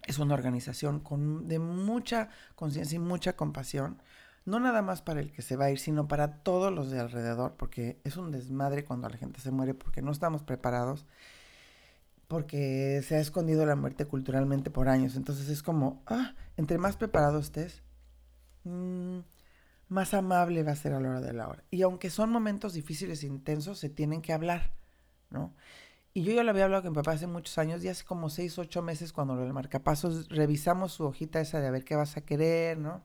es 0.07 0.19
una 0.19 0.35
organización 0.35 1.01
con, 1.01 1.49
de 1.49 1.59
mucha 1.59 2.29
conciencia 2.55 2.97
y 2.97 3.01
mucha 3.01 3.37
compasión, 3.37 4.01
no 4.45 4.61
nada 4.61 4.83
más 4.83 5.03
para 5.03 5.21
el 5.21 5.33
que 5.33 5.43
se 5.43 5.57
va 5.57 5.67
a 5.67 5.71
ir, 5.71 5.79
sino 5.79 6.07
para 6.07 6.43
todos 6.43 6.73
los 6.73 6.91
de 6.91 7.01
alrededor, 7.01 7.55
porque 7.57 7.99
es 8.05 8.17
un 8.17 8.31
desmadre 8.31 8.85
cuando 8.85 9.09
la 9.09 9.17
gente 9.17 9.41
se 9.41 9.51
muere, 9.51 9.75
porque 9.75 10.03
no 10.03 10.13
estamos 10.13 10.43
preparados, 10.43 11.07
porque 12.29 13.03
se 13.07 13.17
ha 13.17 13.21
escondido 13.21 13.65
la 13.65 13.77
muerte 13.77 14.07
culturalmente 14.07 14.71
por 14.71 14.89
años. 14.89 15.17
Entonces 15.17 15.49
es 15.49 15.63
como, 15.63 16.03
ah, 16.07 16.35
entre 16.57 16.79
más 16.79 16.97
preparado 16.97 17.39
estés, 17.39 17.83
mmm, 18.65 19.21
más 19.89 20.15
amable 20.15 20.63
va 20.63 20.73
a 20.73 20.77
ser 20.77 20.93
a 20.93 21.01
la 21.01 21.11
hora 21.11 21.21
de 21.21 21.33
la 21.33 21.49
hora. 21.49 21.65
Y 21.71 21.83
aunque 21.83 22.11
son 22.11 22.31
momentos 22.31 22.75
difíciles 22.75 23.23
e 23.23 23.27
intensos, 23.27 23.79
se 23.79 23.89
tienen 23.89 24.23
que 24.23 24.33
hablar, 24.33 24.73
¿no? 25.31 25.55
Y 26.17 26.23
yo 26.23 26.33
ya 26.33 26.45
lo 26.45 26.51
había 26.51 26.65
hablado 26.65 26.85
con 26.85 26.93
mi 26.93 26.97
papá 26.97 27.13
hace 27.13 27.27
muchos 27.27 27.59
años, 27.59 27.85
y 27.85 27.89
hace 27.89 28.05
como 28.05 28.31
seis, 28.31 28.57
ocho 28.59 28.83
meses 28.83 29.13
cuando 29.13 29.35
lo 29.35 29.43
del 29.43 29.53
marcapasos, 29.53 30.29
revisamos 30.29 30.93
su 30.93 31.05
hojita 31.05 31.41
esa 31.41 31.61
de 31.61 31.67
a 31.67 31.71
ver 31.73 31.85
qué 31.85 31.97
vas 31.97 32.17
a 32.17 32.21
querer, 32.21 32.79
¿no? 32.79 33.03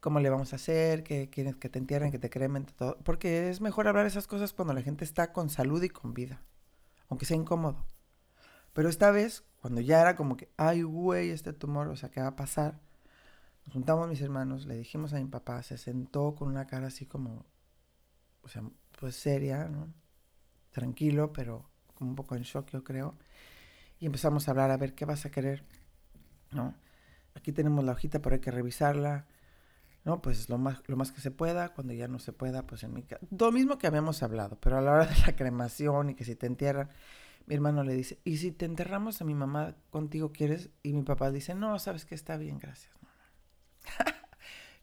¿Cómo 0.00 0.20
le 0.20 0.28
vamos 0.28 0.52
a 0.52 0.56
hacer? 0.56 1.02
¿Qué 1.02 1.30
quieres 1.30 1.56
que 1.56 1.70
te 1.70 1.78
entierren, 1.78 2.10
que 2.10 2.18
te 2.18 2.28
cremen? 2.28 2.66
Todo. 2.66 2.98
Porque 3.04 3.48
es 3.48 3.62
mejor 3.62 3.88
hablar 3.88 4.04
esas 4.04 4.26
cosas 4.26 4.52
cuando 4.52 4.74
la 4.74 4.82
gente 4.82 5.04
está 5.04 5.32
con 5.32 5.48
salud 5.48 5.82
y 5.82 5.88
con 5.88 6.12
vida, 6.12 6.42
aunque 7.08 7.24
sea 7.24 7.38
incómodo. 7.38 7.86
Pero 8.74 8.90
esta 8.90 9.10
vez, 9.10 9.44
cuando 9.62 9.80
ya 9.80 10.02
era 10.02 10.16
como 10.16 10.36
que, 10.36 10.50
ay, 10.58 10.82
güey, 10.82 11.30
este 11.30 11.54
tumor, 11.54 11.88
o 11.88 11.96
sea, 11.96 12.10
¿qué 12.10 12.20
va 12.20 12.28
a 12.28 12.36
pasar? 12.36 12.80
Nos 13.64 13.72
juntamos 13.72 14.08
mis 14.08 14.20
hermanos, 14.20 14.66
le 14.66 14.76
dijimos 14.76 15.14
a 15.14 15.16
mi 15.16 15.24
papá, 15.26 15.62
se 15.62 15.78
sentó 15.78 16.34
con 16.34 16.48
una 16.48 16.66
cara 16.66 16.88
así 16.88 17.06
como, 17.06 17.46
o 18.42 18.48
sea, 18.48 18.62
pues 19.00 19.16
seria, 19.16 19.68
¿no? 19.68 19.88
Tranquilo, 20.74 21.32
pero 21.32 21.70
un 22.00 22.14
poco 22.14 22.34
en 22.34 22.42
shock, 22.42 22.70
yo 22.70 22.84
creo. 22.84 23.14
Y 23.98 24.06
empezamos 24.06 24.46
a 24.46 24.50
hablar, 24.50 24.70
a 24.70 24.76
ver 24.76 24.94
qué 24.94 25.06
vas 25.06 25.24
a 25.24 25.30
querer, 25.30 25.64
¿no? 26.50 26.74
Aquí 27.34 27.52
tenemos 27.52 27.84
la 27.84 27.92
hojita, 27.92 28.20
pero 28.20 28.34
hay 28.34 28.40
que 28.40 28.50
revisarla, 28.50 29.26
¿no? 30.04 30.20
Pues 30.20 30.48
lo 30.50 30.58
más, 30.58 30.82
lo 30.86 30.96
más 30.96 31.12
que 31.12 31.20
se 31.20 31.30
pueda, 31.30 31.70
cuando 31.70 31.94
ya 31.94 32.08
no 32.08 32.18
se 32.18 32.32
pueda, 32.32 32.66
pues 32.66 32.82
en 32.82 32.92
mi 32.92 33.04
casa. 33.04 33.24
Lo 33.38 33.52
mismo 33.52 33.78
que 33.78 33.86
habíamos 33.86 34.22
hablado, 34.22 34.58
pero 34.60 34.76
a 34.76 34.80
la 34.80 34.92
hora 34.92 35.06
de 35.06 35.16
la 35.26 35.36
cremación 35.36 36.10
y 36.10 36.14
que 36.14 36.24
si 36.24 36.34
te 36.34 36.46
entierran, 36.46 36.90
mi 37.46 37.54
hermano 37.54 37.84
le 37.84 37.94
dice, 37.94 38.18
¿y 38.24 38.38
si 38.38 38.50
te 38.50 38.64
enterramos 38.64 39.20
a 39.20 39.24
mi 39.24 39.34
mamá 39.34 39.76
contigo 39.90 40.32
quieres? 40.32 40.70
Y 40.82 40.92
mi 40.92 41.02
papá 41.02 41.30
dice, 41.30 41.54
no, 41.54 41.78
sabes 41.78 42.04
que 42.04 42.14
está 42.14 42.36
bien, 42.36 42.58
gracias. 42.58 42.92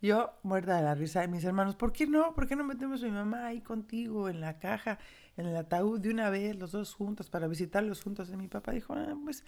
Yo 0.01 0.33
muerta 0.41 0.77
de 0.77 0.83
la 0.83 0.95
risa 0.95 1.21
de 1.21 1.27
mis 1.27 1.43
hermanos, 1.43 1.75
¿por 1.75 1.91
qué 1.91 2.07
no? 2.07 2.33
¿Por 2.33 2.47
qué 2.47 2.55
no 2.55 2.63
metemos 2.63 3.03
a 3.03 3.05
mi 3.05 3.11
mamá 3.11 3.45
ahí 3.47 3.61
contigo 3.61 4.29
en 4.29 4.41
la 4.41 4.57
caja, 4.57 4.97
en 5.37 5.45
el 5.45 5.55
ataúd 5.55 5.99
de 5.99 6.09
una 6.09 6.29
vez, 6.29 6.55
los 6.55 6.71
dos 6.71 6.93
juntos, 6.93 7.29
para 7.29 7.47
visitarlos 7.47 8.01
juntos? 8.03 8.29
Y 8.31 8.37
mi 8.37 8.47
papá 8.47 8.71
dijo, 8.71 8.93
ah, 8.93 9.15
pues, 9.23 9.43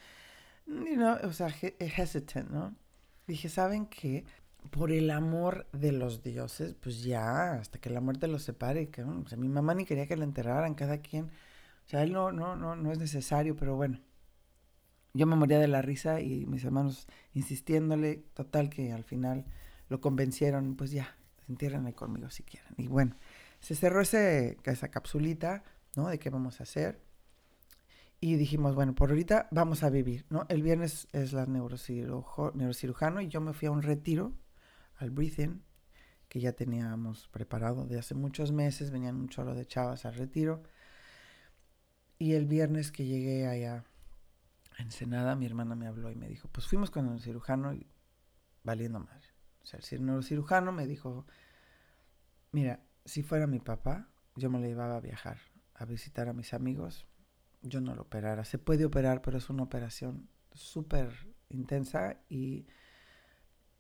you 0.67 0.95
know, 0.95 1.17
o 1.23 1.33
sea, 1.33 1.47
hesitant, 1.47 2.49
¿no? 2.49 2.75
Dije, 3.27 3.49
¿saben 3.49 3.85
qué? 3.87 4.25
Por 4.71 4.91
el 4.91 5.09
amor 5.11 5.67
de 5.73 5.91
los 5.91 6.23
dioses, 6.23 6.75
pues 6.75 7.03
ya, 7.03 7.53
hasta 7.53 7.79
que 7.79 7.89
la 7.89 8.01
muerte 8.01 8.27
los 8.27 8.43
separe. 8.43 8.89
Que, 8.89 9.03
o 9.03 9.27
sea, 9.27 9.37
mi 9.37 9.49
mamá 9.49 9.73
ni 9.73 9.85
quería 9.85 10.07
que 10.07 10.17
la 10.17 10.23
enterraran, 10.23 10.75
cada 10.75 10.99
quien. 10.99 11.25
O 11.25 11.89
sea, 11.89 12.03
él 12.03 12.13
no, 12.13 12.31
no, 12.31 12.55
no, 12.55 12.75
no 12.75 12.91
es 12.91 12.99
necesario, 12.99 13.55
pero 13.55 13.75
bueno. 13.75 13.99
Yo 15.13 15.27
me 15.27 15.35
moría 15.35 15.59
de 15.59 15.67
la 15.67 15.81
risa 15.81 16.21
y 16.21 16.45
mis 16.47 16.63
hermanos 16.63 17.07
insistiéndole, 17.33 18.23
total 18.33 18.69
que 18.69 18.91
al 18.93 19.03
final 19.03 19.45
lo 19.89 20.01
convencieron, 20.01 20.75
pues 20.75 20.91
ya, 20.91 21.15
entiérrenme 21.47 21.93
conmigo 21.93 22.29
si 22.31 22.41
quieren. 22.43 22.73
Y 22.77 22.87
bueno, 22.87 23.15
se 23.59 23.75
cerró 23.75 24.01
ese, 24.01 24.57
esa 24.63 24.87
capsulita, 24.89 25.63
¿no? 25.95 26.07
De 26.09 26.19
qué 26.19 26.29
vamos 26.29 26.59
a 26.59 26.63
hacer. 26.63 27.01
Y 28.19 28.35
dijimos, 28.35 28.73
bueno, 28.73 28.95
por 28.95 29.09
ahorita 29.09 29.49
vamos 29.51 29.83
a 29.83 29.89
vivir, 29.89 30.25
¿no? 30.29 30.45
El 30.47 30.63
viernes 30.63 31.07
es 31.11 31.33
la 31.33 31.45
neurocirujano 31.45 33.19
y 33.21 33.27
yo 33.27 33.41
me 33.41 33.53
fui 33.53 33.67
a 33.67 33.71
un 33.71 33.81
retiro, 33.81 34.33
al 34.95 35.11
breathing, 35.11 35.61
que 36.29 36.39
ya 36.39 36.53
teníamos 36.53 37.27
preparado 37.27 37.85
de 37.85 37.99
hace 37.99 38.15
muchos 38.15 38.53
meses, 38.53 38.91
venían 38.91 39.17
un 39.17 39.27
chorro 39.27 39.53
de 39.55 39.65
chavas 39.65 40.05
al 40.05 40.15
retiro. 40.15 40.63
Y 42.17 42.33
el 42.33 42.45
viernes 42.45 42.93
que 42.93 43.05
llegué 43.05 43.45
allá 43.47 43.83
a 44.77 44.81
Ensenada, 44.81 45.35
mi 45.35 45.45
hermana 45.45 45.75
me 45.75 45.87
habló 45.87 46.09
y 46.09 46.15
me 46.15 46.29
dijo, 46.29 46.47
pues 46.47 46.65
fuimos 46.65 46.91
con 46.91 47.11
el 47.11 47.19
cirujano 47.19 47.73
y 47.73 47.85
valiendo 48.63 49.01
madre. 49.01 49.27
O 49.63 49.65
sea, 49.65 49.81
el 49.91 50.05
neurocirujano 50.05 50.71
me 50.71 50.87
dijo, 50.87 51.25
mira, 52.53 52.85
si 53.03 53.21
fuera 53.21 53.47
mi 53.47 53.59
papá, 53.59 54.07
yo 54.37 54.49
me 54.49 54.59
le 54.59 54.69
iba 54.69 54.95
a 54.95 55.01
viajar 55.01 55.52
visitar 55.85 56.29
a 56.29 56.33
mis 56.33 56.53
amigos, 56.53 57.05
yo 57.61 57.81
no 57.81 57.95
lo 57.95 58.03
operara. 58.03 58.45
Se 58.45 58.57
puede 58.57 58.85
operar, 58.85 59.21
pero 59.21 59.37
es 59.37 59.49
una 59.49 59.63
operación 59.63 60.29
súper 60.53 61.09
intensa 61.49 62.17
y, 62.29 62.67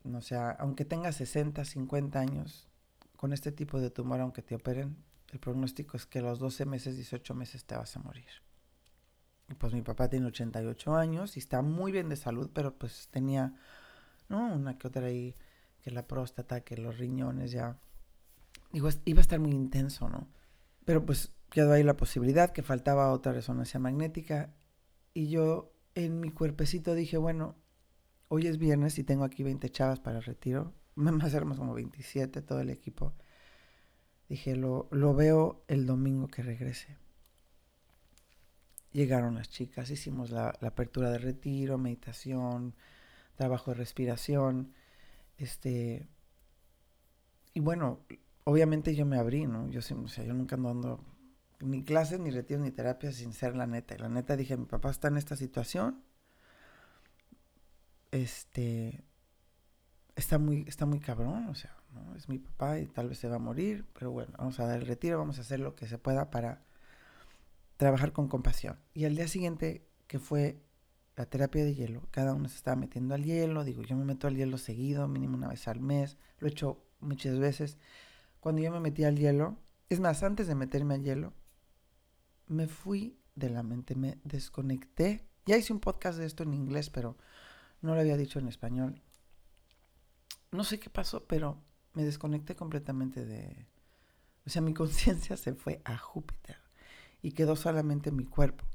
no 0.03 0.21
sé, 0.21 0.35
aunque 0.35 0.85
tengas 0.85 1.15
60, 1.15 1.65
50 1.65 2.19
años, 2.19 2.67
con 3.15 3.33
este 3.33 3.51
tipo 3.51 3.79
de 3.79 3.89
tumor, 3.89 4.19
aunque 4.19 4.41
te 4.41 4.55
operen, 4.55 4.97
el 5.31 5.39
pronóstico 5.39 5.97
es 5.97 6.05
que 6.05 6.19
a 6.19 6.21
los 6.23 6.39
12 6.39 6.65
meses, 6.65 6.95
18 6.95 7.33
meses 7.33 7.65
te 7.65 7.75
vas 7.75 7.95
a 7.95 7.99
morir. 7.99 8.27
Y 9.49 9.55
pues 9.55 9.73
mi 9.73 9.81
papá 9.81 10.09
tiene 10.09 10.27
88 10.27 10.95
años 10.95 11.35
y 11.37 11.39
está 11.39 11.61
muy 11.61 11.91
bien 11.91 12.09
de 12.09 12.15
salud, 12.15 12.49
pero 12.53 12.75
pues 12.75 13.07
tenía, 13.11 13.55
¿no? 14.29 14.53
Una 14.53 14.77
que 14.77 14.87
otra 14.87 15.07
ahí 15.07 15.35
que 15.81 15.91
la 15.91 16.07
próstata, 16.07 16.61
que 16.61 16.77
los 16.77 16.97
riñones 16.97 17.51
ya. 17.51 17.77
Digo, 18.71 18.89
iba 19.05 19.19
a 19.19 19.21
estar 19.21 19.39
muy 19.39 19.51
intenso, 19.51 20.09
¿no? 20.09 20.27
Pero 20.85 21.05
pues 21.05 21.31
quedó 21.49 21.73
ahí 21.73 21.83
la 21.83 21.97
posibilidad 21.97 22.51
que 22.51 22.63
faltaba 22.63 23.11
otra 23.11 23.31
resonancia 23.31 23.79
magnética 23.79 24.53
y 25.13 25.29
yo 25.29 25.71
en 25.95 26.19
mi 26.19 26.31
cuerpecito 26.31 26.95
dije, 26.95 27.17
bueno, 27.17 27.55
hoy 28.27 28.47
es 28.47 28.57
viernes 28.57 28.97
y 28.97 29.03
tengo 29.03 29.23
aquí 29.23 29.43
20 29.43 29.69
chavas 29.69 29.99
para 29.99 30.17
el 30.17 30.23
retiro, 30.23 30.73
más 30.95 31.33
éramos 31.33 31.57
como 31.57 31.73
27 31.73 32.41
todo 32.41 32.59
el 32.59 32.69
equipo. 32.69 33.13
Dije, 34.29 34.55
lo, 34.55 34.87
lo 34.91 35.13
veo 35.13 35.63
el 35.67 35.85
domingo 35.85 36.27
que 36.27 36.41
regrese. 36.41 36.97
Llegaron 38.91 39.35
las 39.35 39.49
chicas, 39.49 39.89
hicimos 39.89 40.31
la, 40.31 40.57
la 40.61 40.69
apertura 40.69 41.11
de 41.11 41.17
retiro, 41.17 41.77
meditación, 41.77 42.75
trabajo 43.35 43.71
de 43.71 43.77
respiración 43.77 44.73
este. 45.37 46.07
Y 47.53 47.59
bueno, 47.59 47.99
obviamente 48.43 48.95
yo 48.95 49.05
me 49.05 49.17
abrí, 49.17 49.45
¿no? 49.47 49.69
Yo, 49.69 49.79
o 49.79 50.07
sea, 50.07 50.23
yo 50.23 50.33
nunca 50.33 50.55
ando 50.55 50.69
dando 50.69 51.03
ni 51.59 51.83
clases, 51.83 52.19
ni 52.19 52.29
retiros, 52.31 52.63
ni 52.63 52.71
terapias 52.71 53.15
sin 53.15 53.33
ser 53.33 53.55
la 53.55 53.67
neta. 53.67 53.95
Y 53.95 53.97
la 53.99 54.09
neta 54.09 54.35
dije, 54.35 54.57
mi 54.57 54.65
papá 54.65 54.89
está 54.89 55.07
en 55.07 55.17
esta 55.17 55.35
situación. 55.35 56.03
Este. 58.11 59.03
Está 60.15 60.37
muy, 60.37 60.65
está 60.67 60.85
muy 60.85 60.99
cabrón, 60.99 61.47
o 61.47 61.55
sea. 61.55 61.75
Es 62.15 62.27
mi 62.27 62.39
papá 62.39 62.79
y 62.79 62.87
tal 62.87 63.09
vez 63.09 63.19
se 63.19 63.27
va 63.27 63.35
a 63.35 63.39
morir, 63.39 63.85
pero 63.93 64.11
bueno, 64.11 64.33
vamos 64.37 64.59
a 64.59 64.65
dar 64.65 64.79
el 64.79 64.87
retiro, 64.87 65.19
vamos 65.19 65.37
a 65.37 65.41
hacer 65.41 65.59
lo 65.59 65.75
que 65.75 65.87
se 65.87 65.99
pueda 65.99 66.31
para 66.31 66.63
trabajar 67.77 68.13
con 68.13 68.27
compasión. 68.27 68.79
Y 68.93 69.05
al 69.05 69.15
día 69.15 69.27
siguiente, 69.27 69.87
que 70.07 70.19
fue 70.19 70.63
la 71.15 71.25
terapia 71.27 71.63
de 71.63 71.75
hielo, 71.75 72.07
cada 72.11 72.33
uno 72.33 72.49
se 72.49 72.55
estaba 72.55 72.75
metiendo 72.75 73.13
al 73.13 73.23
hielo, 73.23 73.63
digo, 73.63 73.83
yo 73.83 73.95
me 73.95 74.05
meto 74.05 74.27
al 74.27 74.35
hielo 74.35 74.57
seguido, 74.57 75.07
mínimo 75.07 75.37
una 75.37 75.47
vez 75.47 75.67
al 75.67 75.81
mes, 75.81 76.17
lo 76.39 76.47
he 76.47 76.51
hecho 76.51 76.83
muchas 76.99 77.37
veces. 77.37 77.77
Cuando 78.43 78.61
yo 78.61 78.71
me 78.71 78.81
metí 78.81 79.05
al 79.05 79.17
hielo, 79.17 79.57
es 79.87 80.01
más, 80.01 80.21
antes 80.21 80.47
de 80.47 80.55
meterme 80.55 80.95
al 80.95 81.01
hielo, 81.01 81.31
me 82.47 82.67
fui 82.67 83.17
de 83.35 83.49
la 83.49 83.63
mente, 83.63 83.95
me 83.95 84.19
desconecté. 84.25 85.25
Ya 85.45 85.55
hice 85.55 85.71
un 85.71 85.79
podcast 85.79 86.19
de 86.19 86.25
esto 86.25 86.43
en 86.43 86.53
inglés, 86.53 86.89
pero 86.89 87.15
no 87.81 87.95
lo 87.95 88.01
había 88.01 88.17
dicho 88.17 88.39
en 88.39 88.49
español. 88.49 89.01
No 90.51 90.65
sé 90.65 90.77
qué 90.77 90.89
pasó, 90.89 91.23
pero 91.25 91.63
me 91.93 92.03
desconecté 92.03 92.53
completamente 92.53 93.23
de... 93.23 93.65
O 94.45 94.49
sea, 94.49 94.61
mi 94.61 94.73
conciencia 94.73 95.37
se 95.37 95.53
fue 95.53 95.81
a 95.85 95.97
Júpiter 95.97 96.57
y 97.21 97.31
quedó 97.31 97.55
solamente 97.55 98.11
mi 98.11 98.25
cuerpo. 98.25 98.65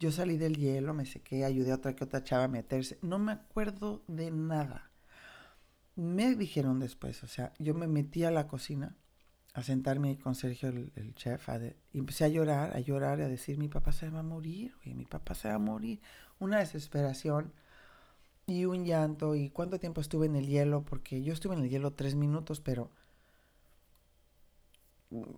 Yo 0.00 0.10
salí 0.10 0.38
del 0.38 0.56
hielo, 0.56 0.94
me 0.94 1.04
sequé, 1.04 1.44
ayudé 1.44 1.72
a 1.72 1.74
otra 1.74 1.94
que 1.94 2.04
otra 2.04 2.24
chava 2.24 2.44
a 2.44 2.48
meterse. 2.48 2.98
No 3.02 3.18
me 3.18 3.32
acuerdo 3.32 4.02
de 4.08 4.30
nada. 4.30 4.90
Me 5.96 6.34
dijeron 6.34 6.80
después, 6.80 7.22
o 7.24 7.26
sea, 7.26 7.52
yo 7.58 7.74
me 7.74 7.88
metí 7.88 8.24
a 8.24 8.30
la 8.30 8.48
cocina 8.48 8.96
a 9.58 9.62
sentarme 9.62 10.18
con 10.18 10.34
Sergio, 10.34 10.68
el, 10.68 11.14
chef, 11.14 11.48
y 11.92 11.98
empecé 11.98 12.24
a 12.24 12.28
llorar, 12.28 12.76
a 12.76 12.80
llorar, 12.80 13.20
a 13.20 13.28
decir, 13.28 13.58
mi 13.58 13.68
papá 13.68 13.92
se 13.92 14.08
va 14.08 14.20
a 14.20 14.22
morir, 14.22 14.74
mi 14.84 15.04
papá 15.04 15.34
se 15.34 15.48
va 15.48 15.54
a 15.54 15.58
morir. 15.58 16.00
Una 16.38 16.58
desesperación 16.58 17.52
y 18.46 18.64
un 18.64 18.84
llanto. 18.84 19.34
¿Y 19.34 19.50
cuánto 19.50 19.78
tiempo 19.78 20.00
estuve 20.00 20.26
en 20.26 20.36
el 20.36 20.46
hielo? 20.46 20.82
Porque 20.82 21.22
yo 21.22 21.32
estuve 21.32 21.54
en 21.54 21.62
el 21.62 21.70
hielo 21.70 21.92
tres 21.92 22.14
minutos, 22.14 22.60
pero 22.60 22.90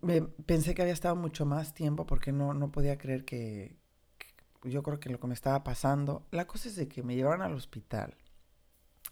me, 0.03 0.23
pensé 0.23 0.75
que 0.75 0.83
había 0.83 0.95
estado 0.95 1.17
mucho 1.17 1.47
más 1.47 1.75
tiempo 1.75 2.07
porque 2.07 2.33
no, 2.33 2.55
no 2.55 2.71
podía 2.73 2.99
creer 2.99 3.25
que, 3.25 3.77
yo 4.65 4.83
creo 4.83 5.00
que 5.00 5.11
lo 5.11 5.21
que 5.21 5.27
me 5.27 5.35
estaba 5.35 5.65
pasando, 5.65 6.27
la 6.31 6.47
cosa 6.47 6.69
es 6.69 6.77
de 6.77 6.89
que 6.89 7.03
me 7.03 7.17
llevaron 7.17 7.43
al 7.43 7.55
hospital, 7.55 8.15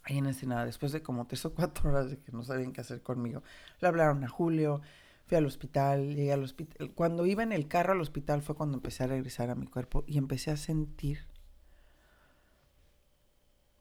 ahí 0.03 0.17
en 0.17 0.25
Ensenada, 0.25 0.65
después 0.65 0.91
de 0.91 1.01
como 1.01 1.27
tres 1.27 1.45
o 1.45 1.53
cuatro 1.53 1.89
horas 1.89 2.09
de 2.09 2.17
que 2.17 2.31
no 2.31 2.43
sabían 2.43 2.73
qué 2.73 2.81
hacer 2.81 3.01
conmigo, 3.01 3.43
le 3.81 3.87
hablaron 3.87 4.23
a 4.23 4.29
Julio, 4.29 4.81
fui 5.25 5.37
al 5.37 5.45
hospital, 5.45 6.15
llegué 6.15 6.33
al 6.33 6.43
hospital, 6.43 6.91
cuando 6.93 7.25
iba 7.25 7.43
en 7.43 7.51
el 7.51 7.67
carro 7.67 7.93
al 7.93 8.01
hospital 8.01 8.41
fue 8.41 8.55
cuando 8.55 8.77
empecé 8.77 9.03
a 9.03 9.07
regresar 9.07 9.49
a 9.49 9.55
mi 9.55 9.67
cuerpo 9.67 10.03
y 10.07 10.17
empecé 10.17 10.51
a 10.51 10.57
sentir, 10.57 11.19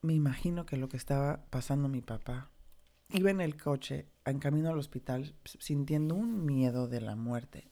me 0.03 0.15
imagino 0.15 0.67
que 0.67 0.77
lo 0.77 0.89
que 0.89 0.97
estaba 0.97 1.45
pasando 1.51 1.89
mi 1.89 2.03
papá, 2.03 2.51
iba 3.11 3.31
en 3.31 3.41
el 3.41 3.57
coche, 3.57 4.07
en 4.25 4.39
camino 4.39 4.69
al 4.69 4.79
hospital, 4.79 5.35
sintiendo 5.45 6.15
un 6.15 6.45
miedo 6.45 6.89
de 6.89 7.01
la 7.01 7.17
muerte, 7.17 7.71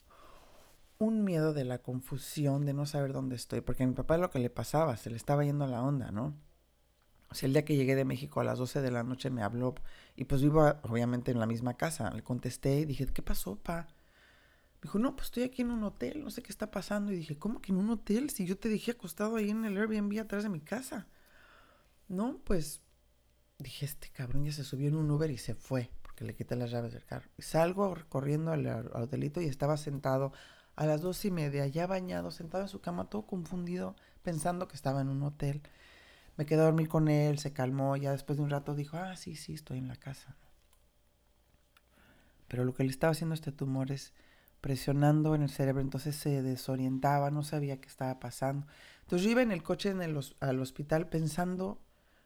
un 0.99 1.25
miedo 1.25 1.53
de 1.53 1.65
la 1.65 1.79
confusión, 1.79 2.65
de 2.65 2.73
no 2.73 2.87
saber 2.87 3.12
dónde 3.12 3.37
estoy, 3.37 3.61
porque 3.61 3.85
a 3.85 3.87
mi 3.87 3.93
papá 3.93 4.17
lo 4.17 4.31
que 4.31 4.38
le 4.38 4.50
pasaba, 4.50 4.97
se 4.97 5.11
le 5.11 5.17
estaba 5.17 5.45
yendo 5.45 5.67
la 5.67 5.83
onda, 5.83 6.11
¿no? 6.11 6.35
O 7.28 7.35
sea, 7.35 7.47
el 7.47 7.52
día 7.52 7.64
que 7.64 7.76
llegué 7.76 7.97
de 7.97 8.04
México 8.04 8.40
a 8.40 8.45
las 8.45 8.59
12 8.59 8.80
de 8.80 8.90
la 8.90 9.02
noche 9.02 9.30
me 9.30 9.42
habló 9.42 9.75
y 10.14 10.25
pues 10.25 10.42
vivo 10.42 10.62
obviamente 10.83 11.30
en 11.33 11.40
la 11.40 11.47
misma 11.47 11.75
casa. 11.75 12.11
Le 12.11 12.23
contesté 12.23 12.80
y 12.80 12.85
dije, 12.85 13.06
¿qué 13.06 13.23
pasó, 13.23 13.56
pa? 13.56 13.88
Me 14.76 14.83
dijo, 14.83 14.99
no, 14.99 15.16
pues 15.16 15.26
estoy 15.26 15.42
aquí 15.42 15.62
en 15.62 15.71
un 15.71 15.83
hotel, 15.85 16.23
no 16.23 16.30
sé 16.30 16.42
qué 16.42 16.50
está 16.50 16.71
pasando. 16.71 17.12
Y 17.12 17.16
dije, 17.16 17.38
¿cómo 17.38 17.61
que 17.61 17.73
en 17.73 17.78
un 17.78 17.90
hotel? 17.90 18.30
Si 18.30 18.47
yo 18.47 18.59
te 18.59 18.68
dije 18.68 18.92
acostado 18.92 19.37
ahí 19.37 19.50
en 19.50 19.64
el 19.64 19.76
Airbnb 19.76 20.21
atrás 20.21 20.45
de 20.45 20.49
mi 20.49 20.61
casa. 20.61 21.09
No, 22.09 22.38
pues 22.45 22.83
dije, 23.59 23.87
este 23.87 24.11
cabrón 24.11 24.45
ya 24.45 24.52
se 24.52 24.64
subió 24.64 24.88
en 24.88 24.97
un 24.97 25.11
Uber 25.11 25.30
y 25.30 25.38
se 25.38 25.54
fue, 25.54 25.90
porque 26.02 26.25
le 26.25 26.35
quité 26.35 26.56
las 26.56 26.71
llaves 26.71 26.92
del 26.92 27.04
carro. 27.04 27.28
Y 27.37 27.42
salgo 27.42 27.97
corriendo 28.09 28.52
al, 28.52 28.66
al 28.66 29.02
hotelito 29.02 29.40
y 29.40 29.47
estaba 29.47 29.76
sentado 29.76 30.33
a 30.76 30.87
las 30.87 31.00
dos 31.00 31.25
y 31.25 31.30
media, 31.30 31.66
ya 31.66 31.87
bañado, 31.87 32.30
sentado 32.30 32.62
en 32.62 32.68
su 32.68 32.80
cama, 32.80 33.09
todo 33.09 33.26
confundido, 33.26 33.97
pensando 34.23 34.68
que 34.68 34.76
estaba 34.76 35.00
en 35.00 35.09
un 35.09 35.23
hotel. 35.23 35.62
Me 36.37 36.47
quedé 36.47 36.61
a 36.61 36.64
dormir 36.64 36.88
con 36.88 37.09
él, 37.09 37.38
se 37.38 37.52
calmó, 37.52 37.97
ya 37.97 38.12
después 38.12 38.37
de 38.38 38.45
un 38.45 38.50
rato 38.50 38.75
dijo, 38.75 38.97
ah, 38.97 39.16
sí, 39.16 39.37
sí, 39.37 39.55
estoy 39.55 39.78
en 39.78 39.88
la 39.88 39.97
casa. 39.97 40.37
Pero 42.49 42.64
lo 42.64 42.75
que 42.75 42.85
le 42.85 42.90
estaba 42.90 43.12
haciendo 43.12 43.35
este 43.35 43.52
tumor 43.52 43.90
es 43.90 44.12
presionando 44.61 45.35
en 45.35 45.43
el 45.43 45.50
cerebro, 45.50 45.81
entonces 45.81 46.16
se 46.16 46.43
desorientaba, 46.43 47.31
no 47.31 47.43
sabía 47.43 47.81
qué 47.81 47.88
estaba 47.88 48.19
pasando. 48.21 48.66
Entonces 49.02 49.25
yo 49.25 49.31
iba 49.31 49.43
en 49.43 49.52
el 49.52 49.62
coche 49.62 49.90
en 49.90 50.02
el, 50.02 50.19
al 50.40 50.61
hospital 50.61 51.09
pensando 51.09 51.81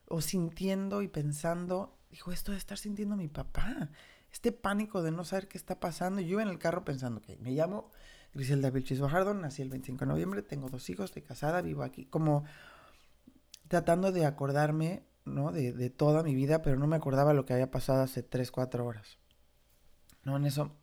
o 0.08 0.20
sintiendo 0.20 1.02
y 1.02 1.08
pensando, 1.08 1.98
dijo, 2.10 2.32
esto 2.32 2.52
de 2.52 2.58
estar 2.58 2.78
sintiendo 2.78 3.16
mi 3.16 3.28
papá, 3.28 3.90
este 4.32 4.52
pánico 4.52 5.02
de 5.02 5.10
no 5.12 5.24
saber 5.24 5.48
qué 5.48 5.58
está 5.58 5.80
pasando. 5.80 6.20
Y 6.20 6.24
yo 6.24 6.32
iba 6.32 6.42
en 6.42 6.48
el 6.48 6.58
carro 6.58 6.84
pensando, 6.84 7.20
que 7.20 7.36
me 7.38 7.52
llamo 7.52 7.90
Griselda 8.32 8.70
Vilchis 8.70 9.00
Bajardo, 9.00 9.34
nací 9.34 9.62
el 9.62 9.70
25 9.70 10.00
de 10.00 10.06
noviembre, 10.06 10.42
tengo 10.42 10.68
dos 10.68 10.88
hijos, 10.88 11.06
estoy 11.06 11.22
casada, 11.22 11.62
vivo 11.62 11.82
aquí, 11.82 12.06
como 12.06 12.44
tratando 13.70 14.10
de 14.10 14.26
acordarme 14.26 15.04
¿no? 15.24 15.52
De, 15.52 15.90
toda 15.90 16.24
mi 16.24 16.34
vida, 16.34 16.60
pero 16.60 16.76
no 16.76 16.88
me 16.88 16.96
acordaba 16.96 17.34
lo 17.34 17.44
que 17.44 17.52
había 17.52 17.70
pasado 17.70 18.02
hace 18.02 18.24
3, 18.24 18.50
4 18.50 18.84
horas. 18.84 19.18
¿No? 20.24 20.36
En 20.36 20.44
eso 20.44 20.76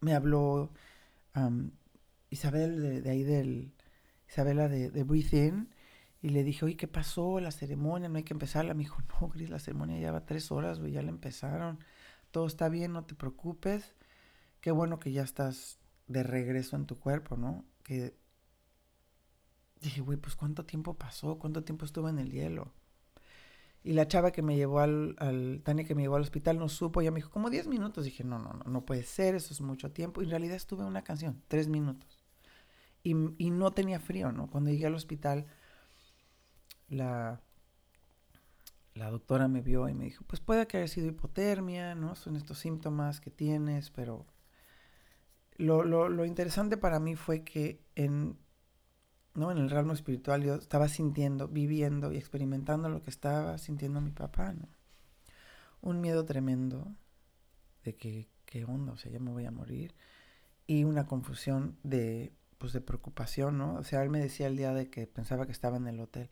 me 0.00 0.14
habló 0.14 0.72
um, 1.36 1.70
Isabel 2.30 2.80
de, 2.80 3.00
de, 3.02 3.10
ahí 3.10 3.22
del... 3.22 3.74
Isabela 4.26 4.68
de, 4.68 4.90
de 4.90 5.04
Breathe 5.04 5.46
In 5.46 5.68
y 6.22 6.30
le 6.30 6.42
dije, 6.42 6.64
oye, 6.64 6.78
¿qué 6.78 6.88
pasó? 6.88 7.38
La 7.40 7.50
ceremonia, 7.50 8.08
no 8.08 8.16
hay 8.16 8.24
que 8.24 8.32
empezarla. 8.32 8.72
Me 8.72 8.84
dijo, 8.84 9.02
no, 9.20 9.28
Gris, 9.28 9.50
la 9.50 9.58
ceremonia 9.58 10.00
ya 10.00 10.12
va 10.12 10.24
tres 10.24 10.50
horas, 10.50 10.80
güey, 10.80 10.92
ya 10.92 11.02
la 11.02 11.10
empezaron. 11.10 11.78
Todo 12.30 12.46
está 12.46 12.70
bien, 12.70 12.94
no 12.94 13.04
te 13.04 13.14
preocupes. 13.14 13.94
Qué 14.62 14.70
bueno 14.70 14.98
que 14.98 15.12
ya 15.12 15.22
estás 15.22 15.78
de 16.06 16.22
regreso 16.22 16.76
en 16.76 16.86
tu 16.86 16.98
cuerpo, 16.98 17.36
¿no? 17.36 17.66
Que 17.82 18.16
dije, 19.84 20.00
güey, 20.00 20.18
pues 20.18 20.36
¿cuánto 20.36 20.64
tiempo 20.64 20.94
pasó? 20.94 21.38
¿Cuánto 21.38 21.64
tiempo 21.64 21.84
estuve 21.84 22.10
en 22.10 22.18
el 22.18 22.30
hielo? 22.30 22.72
Y 23.82 23.92
la 23.92 24.08
chava 24.08 24.32
que 24.32 24.42
me 24.42 24.56
llevó 24.56 24.80
al, 24.80 25.14
al 25.18 25.60
Tania 25.62 25.84
que 25.84 25.94
me 25.94 26.02
llevó 26.02 26.16
al 26.16 26.22
hospital 26.22 26.58
no 26.58 26.68
supo, 26.68 27.02
ya 27.02 27.10
me 27.10 27.16
dijo, 27.16 27.30
como 27.30 27.50
10 27.50 27.66
minutos. 27.68 28.06
Dije, 28.06 28.24
no, 28.24 28.38
no, 28.38 28.54
no, 28.54 28.70
no 28.70 28.86
puede 28.86 29.02
ser, 29.02 29.34
eso 29.34 29.52
es 29.52 29.60
mucho 29.60 29.92
tiempo. 29.92 30.22
Y 30.22 30.24
en 30.24 30.30
realidad 30.30 30.56
estuve 30.56 30.84
una 30.84 31.02
canción, 31.04 31.42
tres 31.48 31.68
minutos. 31.68 32.24
Y, 33.02 33.14
y 33.36 33.50
no 33.50 33.72
tenía 33.72 34.00
frío, 34.00 34.32
¿no? 34.32 34.48
Cuando 34.48 34.70
llegué 34.70 34.86
al 34.86 34.94
hospital 34.94 35.46
la, 36.88 37.40
la 38.94 39.10
doctora 39.10 39.48
me 39.48 39.60
vio 39.60 39.88
y 39.88 39.94
me 39.94 40.04
dijo, 40.04 40.24
pues 40.26 40.40
puede 40.40 40.66
que 40.66 40.78
haya 40.78 40.88
sido 40.88 41.08
hipotermia, 41.08 41.94
¿no? 41.94 42.14
Son 42.14 42.36
estos 42.36 42.58
síntomas 42.58 43.20
que 43.20 43.30
tienes, 43.30 43.90
pero 43.90 44.26
lo, 45.56 45.84
lo, 45.84 46.08
lo 46.08 46.24
interesante 46.24 46.76
para 46.76 47.00
mí 47.00 47.16
fue 47.16 47.44
que 47.44 47.84
en, 47.94 48.38
¿no? 49.34 49.50
en 49.50 49.58
el 49.58 49.70
realmo 49.70 49.92
espiritual 49.92 50.42
yo 50.42 50.54
estaba 50.54 50.88
sintiendo, 50.88 51.48
viviendo 51.48 52.12
y 52.12 52.16
experimentando 52.16 52.88
lo 52.88 53.02
que 53.02 53.10
estaba 53.10 53.58
sintiendo 53.58 54.00
mi 54.00 54.12
papá, 54.12 54.52
¿no? 54.52 54.68
Un 55.80 56.00
miedo 56.00 56.24
tremendo 56.24 56.94
de 57.84 57.96
que, 57.96 58.28
¿qué 58.46 58.64
onda? 58.64 58.92
O 58.92 58.96
sea, 58.96 59.12
ya 59.12 59.20
me 59.20 59.30
voy 59.30 59.44
a 59.44 59.50
morir. 59.50 59.94
Y 60.66 60.84
una 60.84 61.06
confusión 61.06 61.76
de, 61.82 62.32
pues, 62.58 62.72
de 62.72 62.80
preocupación, 62.80 63.58
¿no? 63.58 63.74
O 63.74 63.84
sea, 63.84 64.02
él 64.02 64.08
me 64.08 64.20
decía 64.20 64.46
el 64.46 64.56
día 64.56 64.72
de 64.72 64.88
que 64.88 65.06
pensaba 65.06 65.44
que 65.44 65.52
estaba 65.52 65.76
en 65.76 65.88
el 65.88 66.00
hotel 66.00 66.30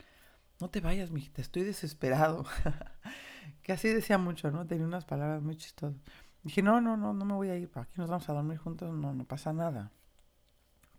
no 0.62 0.70
te 0.70 0.80
vayas, 0.80 1.10
mijita, 1.10 1.42
estoy 1.42 1.64
desesperado. 1.64 2.44
que 3.62 3.72
así 3.72 3.88
decía 3.88 4.16
mucho, 4.16 4.50
¿no? 4.52 4.64
Tenía 4.64 4.86
unas 4.86 5.04
palabras 5.04 5.42
muy 5.42 5.56
chistosas. 5.56 6.00
Dije, 6.44 6.62
no, 6.62 6.80
no, 6.80 6.96
no, 6.96 7.12
no 7.12 7.24
me 7.24 7.34
voy 7.34 7.50
a 7.50 7.56
ir, 7.56 7.68
aquí 7.74 7.94
nos 7.96 8.08
vamos 8.08 8.28
a 8.28 8.32
dormir 8.32 8.58
juntos, 8.58 8.94
no, 8.94 9.12
no 9.12 9.24
pasa 9.24 9.52
nada. 9.52 9.90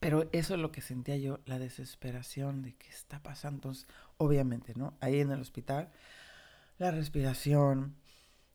Pero 0.03 0.29
eso 0.31 0.53
es 0.53 0.59
lo 0.59 0.71
que 0.71 0.81
sentía 0.81 1.17
yo, 1.17 1.39
la 1.45 1.57
desesperación 1.57 2.61
de 2.61 2.75
qué 2.75 2.89
está 2.89 3.23
pasando. 3.23 3.71
Obviamente, 4.17 4.73
¿no? 4.75 4.95
Ahí 4.99 5.19
en 5.19 5.31
el 5.31 5.41
hospital, 5.41 5.89
la 6.77 6.91
respiración, 6.91 7.95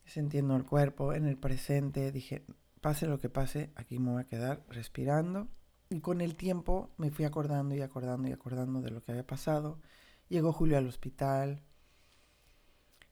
sintiendo 0.04 0.56
el 0.56 0.64
cuerpo, 0.64 1.14
en 1.14 1.26
el 1.26 1.36
presente, 1.36 2.12
dije, 2.12 2.44
pase 2.80 3.06
lo 3.06 3.18
que 3.18 3.28
pase, 3.28 3.70
aquí 3.74 3.98
me 3.98 4.12
voy 4.12 4.22
a 4.22 4.26
quedar 4.26 4.62
respirando. 4.68 5.48
Y 5.90 6.00
con 6.00 6.20
el 6.20 6.36
tiempo 6.36 6.90
me 6.98 7.10
fui 7.10 7.24
acordando 7.24 7.74
y 7.74 7.80
acordando 7.80 8.28
y 8.28 8.32
acordando 8.32 8.80
de 8.82 8.90
lo 8.90 9.02
que 9.02 9.12
había 9.12 9.26
pasado 9.26 9.80
Llegó 10.28 10.52
Julio 10.52 10.76
al 10.76 10.86
hospital. 10.86 11.62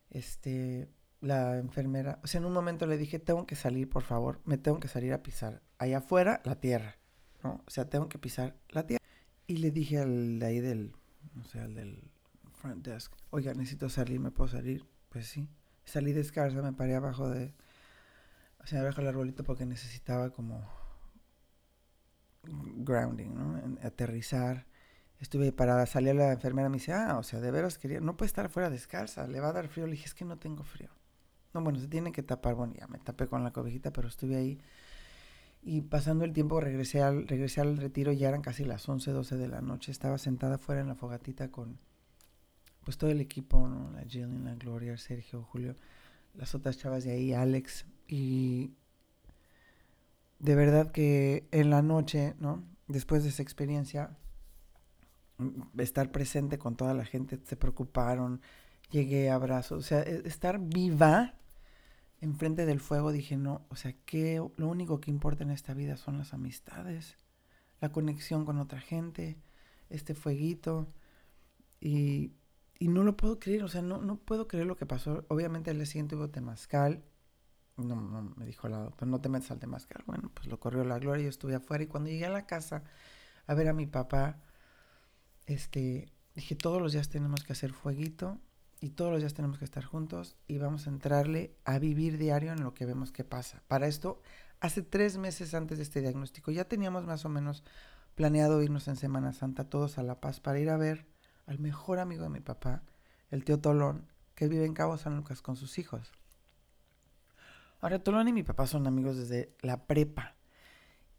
Este, 0.09 0.87
la 1.19 1.57
enfermera, 1.57 2.19
o 2.23 2.27
sea, 2.27 2.39
en 2.39 2.45
un 2.45 2.53
momento 2.53 2.85
le 2.85 2.97
dije, 2.97 3.19
tengo 3.19 3.45
que 3.45 3.55
salir, 3.55 3.89
por 3.89 4.03
favor, 4.03 4.39
me 4.45 4.57
tengo 4.57 4.79
que 4.79 4.87
salir 4.87 5.13
a 5.13 5.23
pisar. 5.23 5.61
Allá 5.79 5.97
afuera, 5.97 6.41
la 6.45 6.59
tierra, 6.59 6.97
¿no? 7.43 7.61
O 7.65 7.69
sea, 7.69 7.89
tengo 7.89 8.09
que 8.09 8.17
pisar 8.17 8.55
la 8.69 8.85
tierra. 8.85 9.03
Y 9.47 9.57
le 9.57 9.71
dije 9.71 9.99
al 9.99 10.39
de 10.39 10.45
ahí 10.45 10.59
del, 10.59 10.93
no 11.33 11.43
sé, 11.45 11.59
al 11.59 11.75
del 11.75 12.03
front 12.53 12.85
desk, 12.85 13.13
oiga, 13.29 13.53
necesito 13.53 13.89
salir, 13.89 14.19
¿me 14.19 14.31
puedo 14.31 14.49
salir? 14.49 14.85
Pues 15.09 15.27
sí. 15.27 15.47
Salí 15.85 16.11
descalza, 16.11 16.61
me 16.61 16.73
paré 16.73 16.95
abajo 16.95 17.29
de, 17.29 17.53
o 18.59 18.67
sea, 18.67 18.81
abajo 18.81 18.97
del 18.97 19.07
arbolito 19.07 19.43
porque 19.43 19.65
necesitaba 19.65 20.31
como 20.31 20.67
grounding, 22.43 23.33
¿no? 23.33 23.77
Aterrizar. 23.83 24.65
Estuve 25.19 25.51
para 25.51 25.85
salir 25.85 26.11
a 26.11 26.13
la 26.13 26.33
enfermera, 26.33 26.69
me 26.69 26.77
dice, 26.77 26.93
ah, 26.93 27.17
o 27.17 27.23
sea, 27.23 27.39
de 27.39 27.49
veras 27.49 27.77
quería, 27.77 27.99
no 27.99 28.17
puede 28.17 28.27
estar 28.27 28.49
fuera 28.49 28.69
descalza, 28.69 29.27
le 29.27 29.39
va 29.39 29.49
a 29.49 29.53
dar 29.53 29.67
frío. 29.67 29.85
Le 29.87 29.93
dije, 29.93 30.05
es 30.05 30.13
que 30.13 30.25
no 30.25 30.37
tengo 30.37 30.63
frío. 30.63 30.89
No, 31.53 31.61
bueno, 31.61 31.79
se 31.79 31.87
tiene 31.87 32.11
que 32.11 32.23
tapar. 32.23 32.55
Bueno, 32.55 32.73
ya 32.77 32.87
me 32.87 32.99
tapé 32.99 33.27
con 33.27 33.43
la 33.43 33.51
cobijita, 33.51 33.91
pero 33.91 34.07
estuve 34.07 34.35
ahí. 34.35 34.59
Y 35.61 35.81
pasando 35.81 36.23
el 36.23 36.33
tiempo 36.33 36.59
regresé 36.59 37.01
al, 37.01 37.27
regresé 37.27 37.61
al 37.61 37.77
retiro, 37.77 38.11
ya 38.11 38.29
eran 38.29 38.41
casi 38.41 38.63
las 38.63 38.87
11, 38.87 39.11
12 39.11 39.37
de 39.37 39.47
la 39.47 39.61
noche. 39.61 39.91
Estaba 39.91 40.17
sentada 40.17 40.57
fuera 40.57 40.81
en 40.81 40.87
la 40.87 40.95
fogatita 40.95 41.51
con 41.51 41.77
pues 42.83 42.97
todo 42.97 43.09
el 43.09 43.19
equipo, 43.19 43.67
¿no? 43.67 43.91
La 43.91 44.03
Jillian, 44.03 44.45
la 44.45 44.55
Gloria, 44.55 44.97
Sergio, 44.97 45.43
Julio, 45.43 45.75
las 46.35 46.55
otras 46.55 46.77
chavas 46.77 47.03
de 47.03 47.11
ahí, 47.11 47.33
Alex. 47.33 47.85
Y 48.07 48.71
de 50.39 50.55
verdad 50.55 50.91
que 50.91 51.47
en 51.51 51.69
la 51.69 51.81
noche, 51.81 52.35
¿no? 52.39 52.63
Después 52.87 53.23
de 53.23 53.29
esa 53.29 53.43
experiencia, 53.43 54.17
Mm, 55.37 55.79
estar 55.79 56.11
presente 56.11 56.57
con 56.57 56.75
toda 56.75 56.93
la 56.93 57.05
gente, 57.05 57.39
se 57.45 57.55
preocuparon, 57.55 58.41
llegué, 58.89 59.29
abrazo, 59.29 59.75
o 59.75 59.81
sea, 59.81 60.01
e, 60.01 60.23
estar 60.25 60.59
viva 60.59 61.35
enfrente 62.19 62.65
del 62.65 62.79
fuego, 62.79 63.11
dije, 63.11 63.37
no, 63.37 63.65
o 63.69 63.75
sea, 63.75 63.93
que 64.05 64.41
lo 64.57 64.67
único 64.67 64.99
que 64.99 65.11
importa 65.11 65.43
en 65.43 65.51
esta 65.51 65.73
vida 65.73 65.97
son 65.97 66.17
las 66.17 66.33
amistades, 66.33 67.17
la 67.79 67.91
conexión 67.91 68.45
con 68.45 68.57
otra 68.59 68.79
gente, 68.79 69.37
este 69.89 70.15
fueguito, 70.15 70.87
y, 71.79 72.33
y 72.79 72.87
no 72.87 73.03
lo 73.03 73.15
puedo 73.17 73.39
creer, 73.39 73.63
o 73.63 73.67
sea, 73.67 73.81
no, 73.81 74.01
no 74.01 74.17
puedo 74.17 74.47
creer 74.47 74.65
lo 74.65 74.77
que 74.77 74.85
pasó. 74.85 75.25
Obviamente 75.29 75.71
el 75.71 75.77
día 75.77 75.85
siguiente 75.85 76.15
hubo 76.15 76.29
temazcal, 76.29 77.03
no, 77.77 77.95
no, 77.95 78.33
me 78.35 78.45
dijo 78.45 78.67
la 78.67 78.79
doctora, 78.79 79.11
no 79.11 79.21
te 79.21 79.29
metas 79.29 79.51
al 79.51 79.59
temazcal, 79.59 80.03
bueno, 80.07 80.31
pues 80.33 80.47
lo 80.47 80.59
corrió 80.59 80.83
la 80.83 80.97
gloria, 80.97 81.23
yo 81.23 81.29
estuve 81.29 81.55
afuera, 81.55 81.83
y 81.83 81.87
cuando 81.87 82.09
llegué 82.09 82.25
a 82.25 82.29
la 82.31 82.47
casa 82.47 82.83
a 83.45 83.53
ver 83.53 83.67
a 83.67 83.73
mi 83.73 83.85
papá, 83.85 84.41
este, 85.45 86.11
dije, 86.35 86.55
todos 86.55 86.81
los 86.81 86.93
días 86.93 87.09
tenemos 87.09 87.43
que 87.43 87.53
hacer 87.53 87.73
fueguito 87.73 88.39
y 88.79 88.89
todos 88.89 89.11
los 89.11 89.19
días 89.21 89.33
tenemos 89.33 89.57
que 89.57 89.65
estar 89.65 89.83
juntos 89.83 90.35
y 90.47 90.59
vamos 90.59 90.85
a 90.85 90.89
entrarle 90.89 91.55
a 91.65 91.79
vivir 91.79 92.17
diario 92.17 92.51
en 92.51 92.63
lo 92.63 92.73
que 92.73 92.85
vemos 92.85 93.11
que 93.11 93.23
pasa. 93.23 93.61
Para 93.67 93.87
esto, 93.87 94.21
hace 94.59 94.81
tres 94.81 95.17
meses 95.17 95.53
antes 95.53 95.77
de 95.77 95.83
este 95.83 96.01
diagnóstico, 96.01 96.51
ya 96.51 96.65
teníamos 96.65 97.05
más 97.05 97.25
o 97.25 97.29
menos 97.29 97.63
planeado 98.15 98.61
irnos 98.61 98.87
en 98.87 98.95
Semana 98.95 99.33
Santa 99.33 99.69
todos 99.69 99.97
a 99.97 100.03
La 100.03 100.19
Paz 100.19 100.39
para 100.39 100.59
ir 100.59 100.69
a 100.69 100.77
ver 100.77 101.07
al 101.47 101.59
mejor 101.59 101.99
amigo 101.99 102.23
de 102.23 102.29
mi 102.29 102.39
papá, 102.39 102.83
el 103.31 103.43
tío 103.43 103.59
Tolón, 103.59 104.07
que 104.35 104.47
vive 104.47 104.65
en 104.65 104.73
Cabo 104.73 104.97
San 104.97 105.15
Lucas 105.15 105.41
con 105.41 105.55
sus 105.55 105.79
hijos. 105.79 106.11
Ahora, 107.79 108.03
Tolón 108.03 108.27
y 108.27 108.33
mi 108.33 108.43
papá 108.43 108.67
son 108.67 108.87
amigos 108.87 109.17
desde 109.17 109.55
la 109.61 109.85
prepa. 109.85 110.35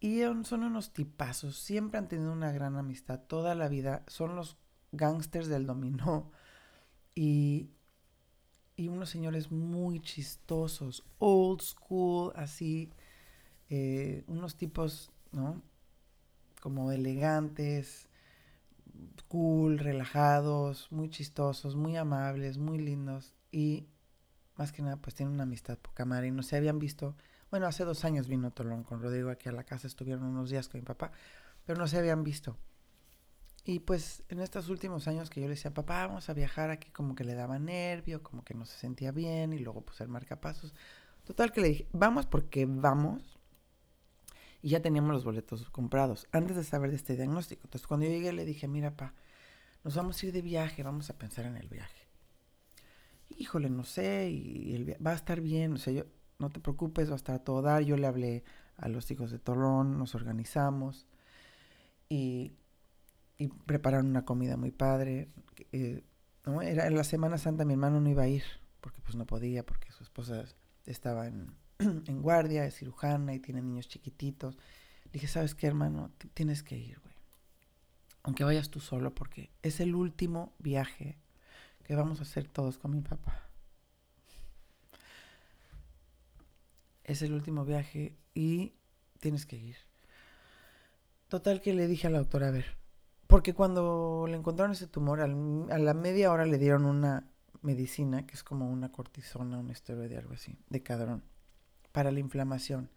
Y 0.00 0.22
son 0.44 0.62
unos 0.62 0.92
tipazos, 0.92 1.56
siempre 1.56 1.98
han 1.98 2.06
tenido 2.06 2.32
una 2.32 2.52
gran 2.52 2.76
amistad 2.76 3.20
toda 3.26 3.56
la 3.56 3.68
vida, 3.68 4.04
son 4.06 4.36
los 4.36 4.56
gangsters 4.92 5.48
del 5.48 5.66
dominó 5.66 6.30
y, 7.18 7.68
y 8.76 8.88
unos 8.88 9.10
señores 9.10 9.50
muy 9.50 10.00
chistosos, 10.00 11.04
old 11.18 11.60
school, 11.62 12.32
así, 12.36 12.90
eh, 13.70 14.22
unos 14.28 14.56
tipos, 14.56 15.10
¿no? 15.32 15.60
Como 16.60 16.92
elegantes, 16.92 18.08
cool, 19.26 19.78
relajados, 19.78 20.86
muy 20.92 21.10
chistosos, 21.10 21.74
muy 21.74 21.96
amables, 21.96 22.58
muy 22.58 22.78
lindos 22.78 23.34
y 23.50 23.88
más 24.56 24.70
que 24.72 24.82
nada 24.82 24.96
pues 24.96 25.14
tienen 25.16 25.34
una 25.34 25.44
amistad 25.44 25.78
poca 25.78 26.04
madre 26.04 26.28
y 26.28 26.30
no 26.30 26.42
se 26.42 26.56
habían 26.56 26.78
visto 26.78 27.16
bueno, 27.50 27.66
hace 27.66 27.84
dos 27.84 28.04
años 28.04 28.28
vino 28.28 28.50
Tolón 28.50 28.84
con 28.84 29.02
Rodrigo 29.02 29.30
aquí 29.30 29.48
a 29.48 29.52
la 29.52 29.64
casa, 29.64 29.86
estuvieron 29.86 30.24
unos 30.24 30.50
días 30.50 30.68
con 30.68 30.80
mi 30.80 30.84
papá, 30.84 31.12
pero 31.64 31.78
no 31.78 31.88
se 31.88 31.96
habían 31.98 32.22
visto. 32.22 32.58
Y 33.68 33.80
pues 33.80 34.22
en 34.30 34.40
estos 34.40 34.70
últimos 34.70 35.08
años 35.08 35.28
que 35.28 35.42
yo 35.42 35.46
le 35.46 35.50
decía, 35.50 35.74
papá, 35.74 36.06
vamos 36.06 36.30
a 36.30 36.32
viajar 36.32 36.70
aquí, 36.70 36.88
como 36.88 37.14
que 37.14 37.22
le 37.22 37.34
daba 37.34 37.58
nervio, 37.58 38.22
como 38.22 38.42
que 38.42 38.54
no 38.54 38.64
se 38.64 38.78
sentía 38.78 39.12
bien, 39.12 39.52
y 39.52 39.58
luego 39.58 39.82
pues 39.82 40.00
el 40.00 40.08
marcapasos. 40.08 40.72
Total 41.26 41.52
que 41.52 41.60
le 41.60 41.68
dije, 41.68 41.86
vamos 41.92 42.24
porque 42.24 42.64
vamos. 42.64 43.38
Y 44.62 44.70
ya 44.70 44.80
teníamos 44.80 45.12
los 45.12 45.22
boletos 45.22 45.68
comprados, 45.68 46.26
antes 46.32 46.56
de 46.56 46.64
saber 46.64 46.88
de 46.88 46.96
este 46.96 47.14
diagnóstico. 47.14 47.60
Entonces 47.64 47.86
cuando 47.86 48.06
yo 48.06 48.12
llegué 48.12 48.32
le 48.32 48.46
dije, 48.46 48.66
mira, 48.68 48.92
papá, 48.92 49.12
nos 49.84 49.94
vamos 49.94 50.22
a 50.22 50.26
ir 50.26 50.32
de 50.32 50.40
viaje, 50.40 50.82
vamos 50.82 51.10
a 51.10 51.18
pensar 51.18 51.44
en 51.44 51.58
el 51.58 51.68
viaje. 51.68 52.08
Híjole, 53.36 53.68
no 53.68 53.84
sé, 53.84 54.30
y 54.30 54.76
el 54.76 54.96
va 55.06 55.10
a 55.10 55.16
estar 55.16 55.42
bien. 55.42 55.74
O 55.74 55.76
sea, 55.76 55.92
yo, 55.92 56.04
no 56.38 56.48
te 56.48 56.60
preocupes, 56.60 57.10
va 57.10 57.12
a 57.12 57.16
estar 57.16 57.38
todo 57.40 57.60
dar. 57.60 57.82
Yo 57.82 57.98
le 57.98 58.06
hablé 58.06 58.44
a 58.78 58.88
los 58.88 59.10
hijos 59.10 59.30
de 59.30 59.38
Tolón, 59.38 59.98
nos 59.98 60.14
organizamos 60.14 61.06
y, 62.08 62.54
y 63.38 63.48
prepararon 63.48 64.06
una 64.06 64.24
comida 64.24 64.56
muy 64.56 64.72
padre. 64.72 65.28
Eh, 65.72 66.02
¿no? 66.44 66.60
Era 66.60 66.86
en 66.86 66.96
la 66.96 67.04
Semana 67.04 67.38
Santa 67.38 67.64
mi 67.64 67.72
hermano 67.74 68.00
no 68.00 68.10
iba 68.10 68.24
a 68.24 68.28
ir, 68.28 68.42
porque 68.80 69.00
pues 69.00 69.14
no 69.14 69.24
podía, 69.24 69.64
porque 69.64 69.92
su 69.92 70.02
esposa 70.02 70.44
estaba 70.84 71.28
en, 71.28 71.54
guardia, 72.20 72.64
es 72.64 72.76
cirujana 72.76 73.34
y 73.34 73.38
tiene 73.38 73.62
niños 73.62 73.88
chiquititos. 73.88 74.58
Dije, 75.12 75.28
¿sabes 75.28 75.54
qué, 75.54 75.68
hermano? 75.68 76.10
Tienes 76.34 76.62
que 76.62 76.76
ir, 76.76 77.00
güey. 77.00 77.14
Aunque 78.24 78.44
vayas 78.44 78.68
tú 78.68 78.80
solo, 78.80 79.14
porque 79.14 79.50
es 79.62 79.80
el 79.80 79.94
último 79.94 80.52
viaje 80.58 81.16
que 81.84 81.94
vamos 81.94 82.18
a 82.18 82.24
hacer 82.24 82.46
todos 82.48 82.76
con 82.76 82.90
mi 82.90 83.00
papá. 83.00 83.48
Es 87.04 87.22
el 87.22 87.32
último 87.32 87.64
viaje 87.64 88.18
y 88.34 88.74
tienes 89.20 89.46
que 89.46 89.56
ir. 89.56 89.76
Total 91.28 91.62
que 91.62 91.72
le 91.72 91.86
dije 91.86 92.08
a 92.08 92.10
la 92.10 92.18
doctora, 92.18 92.48
a 92.48 92.50
ver, 92.50 92.76
porque 93.28 93.54
cuando 93.54 94.24
le 94.26 94.36
encontraron 94.38 94.72
ese 94.72 94.86
tumor, 94.86 95.20
a 95.20 95.28
la 95.28 95.94
media 95.94 96.32
hora 96.32 96.46
le 96.46 96.56
dieron 96.58 96.86
una 96.86 97.30
medicina 97.60 98.26
que 98.26 98.34
es 98.34 98.42
como 98.42 98.70
una 98.70 98.90
cortisona, 98.90 99.58
un 99.58 99.70
esteroide, 99.70 100.16
algo 100.16 100.32
así, 100.32 100.58
de 100.70 100.82
cadrón, 100.82 101.22
para 101.92 102.10
la 102.10 102.20
inflamación, 102.20 102.90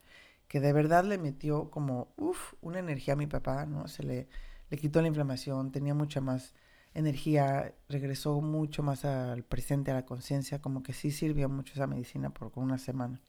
que 0.48 0.62
de 0.62 0.72
verdad 0.72 1.04
le 1.04 1.17
metió 1.17 1.70
como, 1.70 2.13
uff, 2.15 2.54
una 2.62 2.80
energía 2.80 3.15
a 3.15 3.17
mi 3.17 3.28
papá, 3.28 3.65
¿no? 3.65 3.89
Se 3.89 4.04
le, 4.04 4.30
le 4.70 4.78
quitó 4.78 5.02
la 5.02 5.10
inflamación, 5.10 5.74
tenía 5.74 5.94
mucha 5.94 6.22
más 6.22 6.54
energía, 6.94 7.76
regresó 7.89 8.39
mucho 8.39 8.84
más 8.84 9.04
al 9.04 9.44
presente, 9.44 9.91
a 9.91 9.96
la 9.96 10.06
conciencia, 10.06 10.62
como 10.62 10.82
que 10.82 10.94
sí 10.94 11.12
sirvió 11.12 11.50
mucho 11.50 11.74
esa 11.74 11.88
medicina 11.88 12.30
por 12.30 12.54
una 12.56 12.78
semana. 12.78 13.20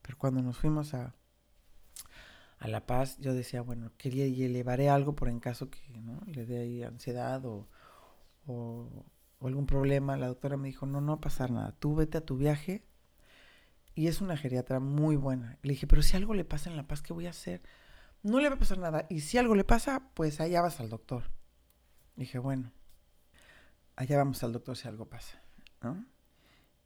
Pero 0.00 0.16
cuando 0.16 0.40
nos 0.40 0.56
fuimos 0.56 0.94
a, 0.94 1.14
a 2.64 2.68
La 2.68 2.86
Paz, 2.86 3.18
yo 3.18 3.34
decía, 3.34 3.60
bueno, 3.60 3.92
quería 3.98 4.26
y 4.26 4.36
llevaré 4.36 4.88
algo 4.88 5.14
por 5.14 5.28
en 5.28 5.38
caso 5.38 5.68
que 5.68 5.80
¿no? 6.00 6.22
le 6.24 6.46
dé 6.46 6.60
ahí 6.60 6.82
ansiedad 6.82 7.44
o, 7.44 7.68
o, 8.46 9.04
algún 9.42 9.66
problema. 9.66 10.16
La 10.16 10.28
doctora 10.28 10.56
me 10.56 10.68
dijo, 10.68 10.86
no, 10.86 11.02
no 11.02 11.12
va 11.12 11.18
a 11.18 11.20
pasar 11.20 11.50
nada, 11.50 11.72
tú 11.72 11.94
vete 11.94 12.16
a 12.16 12.24
tu 12.24 12.38
viaje. 12.38 12.82
Y 13.94 14.06
es 14.06 14.22
una 14.22 14.38
geriatra 14.38 14.80
muy 14.80 15.14
buena. 15.14 15.58
Le 15.60 15.72
dije, 15.72 15.86
pero 15.86 16.00
si 16.00 16.16
algo 16.16 16.32
le 16.32 16.46
pasa 16.46 16.70
en 16.70 16.78
La 16.78 16.86
Paz, 16.86 17.02
¿qué 17.02 17.12
voy 17.12 17.26
a 17.26 17.30
hacer? 17.30 17.60
No 18.22 18.40
le 18.40 18.48
va 18.48 18.54
a 18.54 18.58
pasar 18.58 18.78
nada. 18.78 19.04
Y 19.10 19.20
si 19.20 19.36
algo 19.36 19.54
le 19.54 19.64
pasa, 19.64 20.08
pues 20.14 20.40
allá 20.40 20.62
vas 20.62 20.80
al 20.80 20.88
doctor. 20.88 21.24
Dije, 22.16 22.38
bueno, 22.38 22.72
allá 23.94 24.16
vamos 24.16 24.42
al 24.42 24.54
doctor 24.54 24.78
si 24.78 24.88
algo 24.88 25.04
pasa, 25.04 25.42
¿no? 25.82 26.06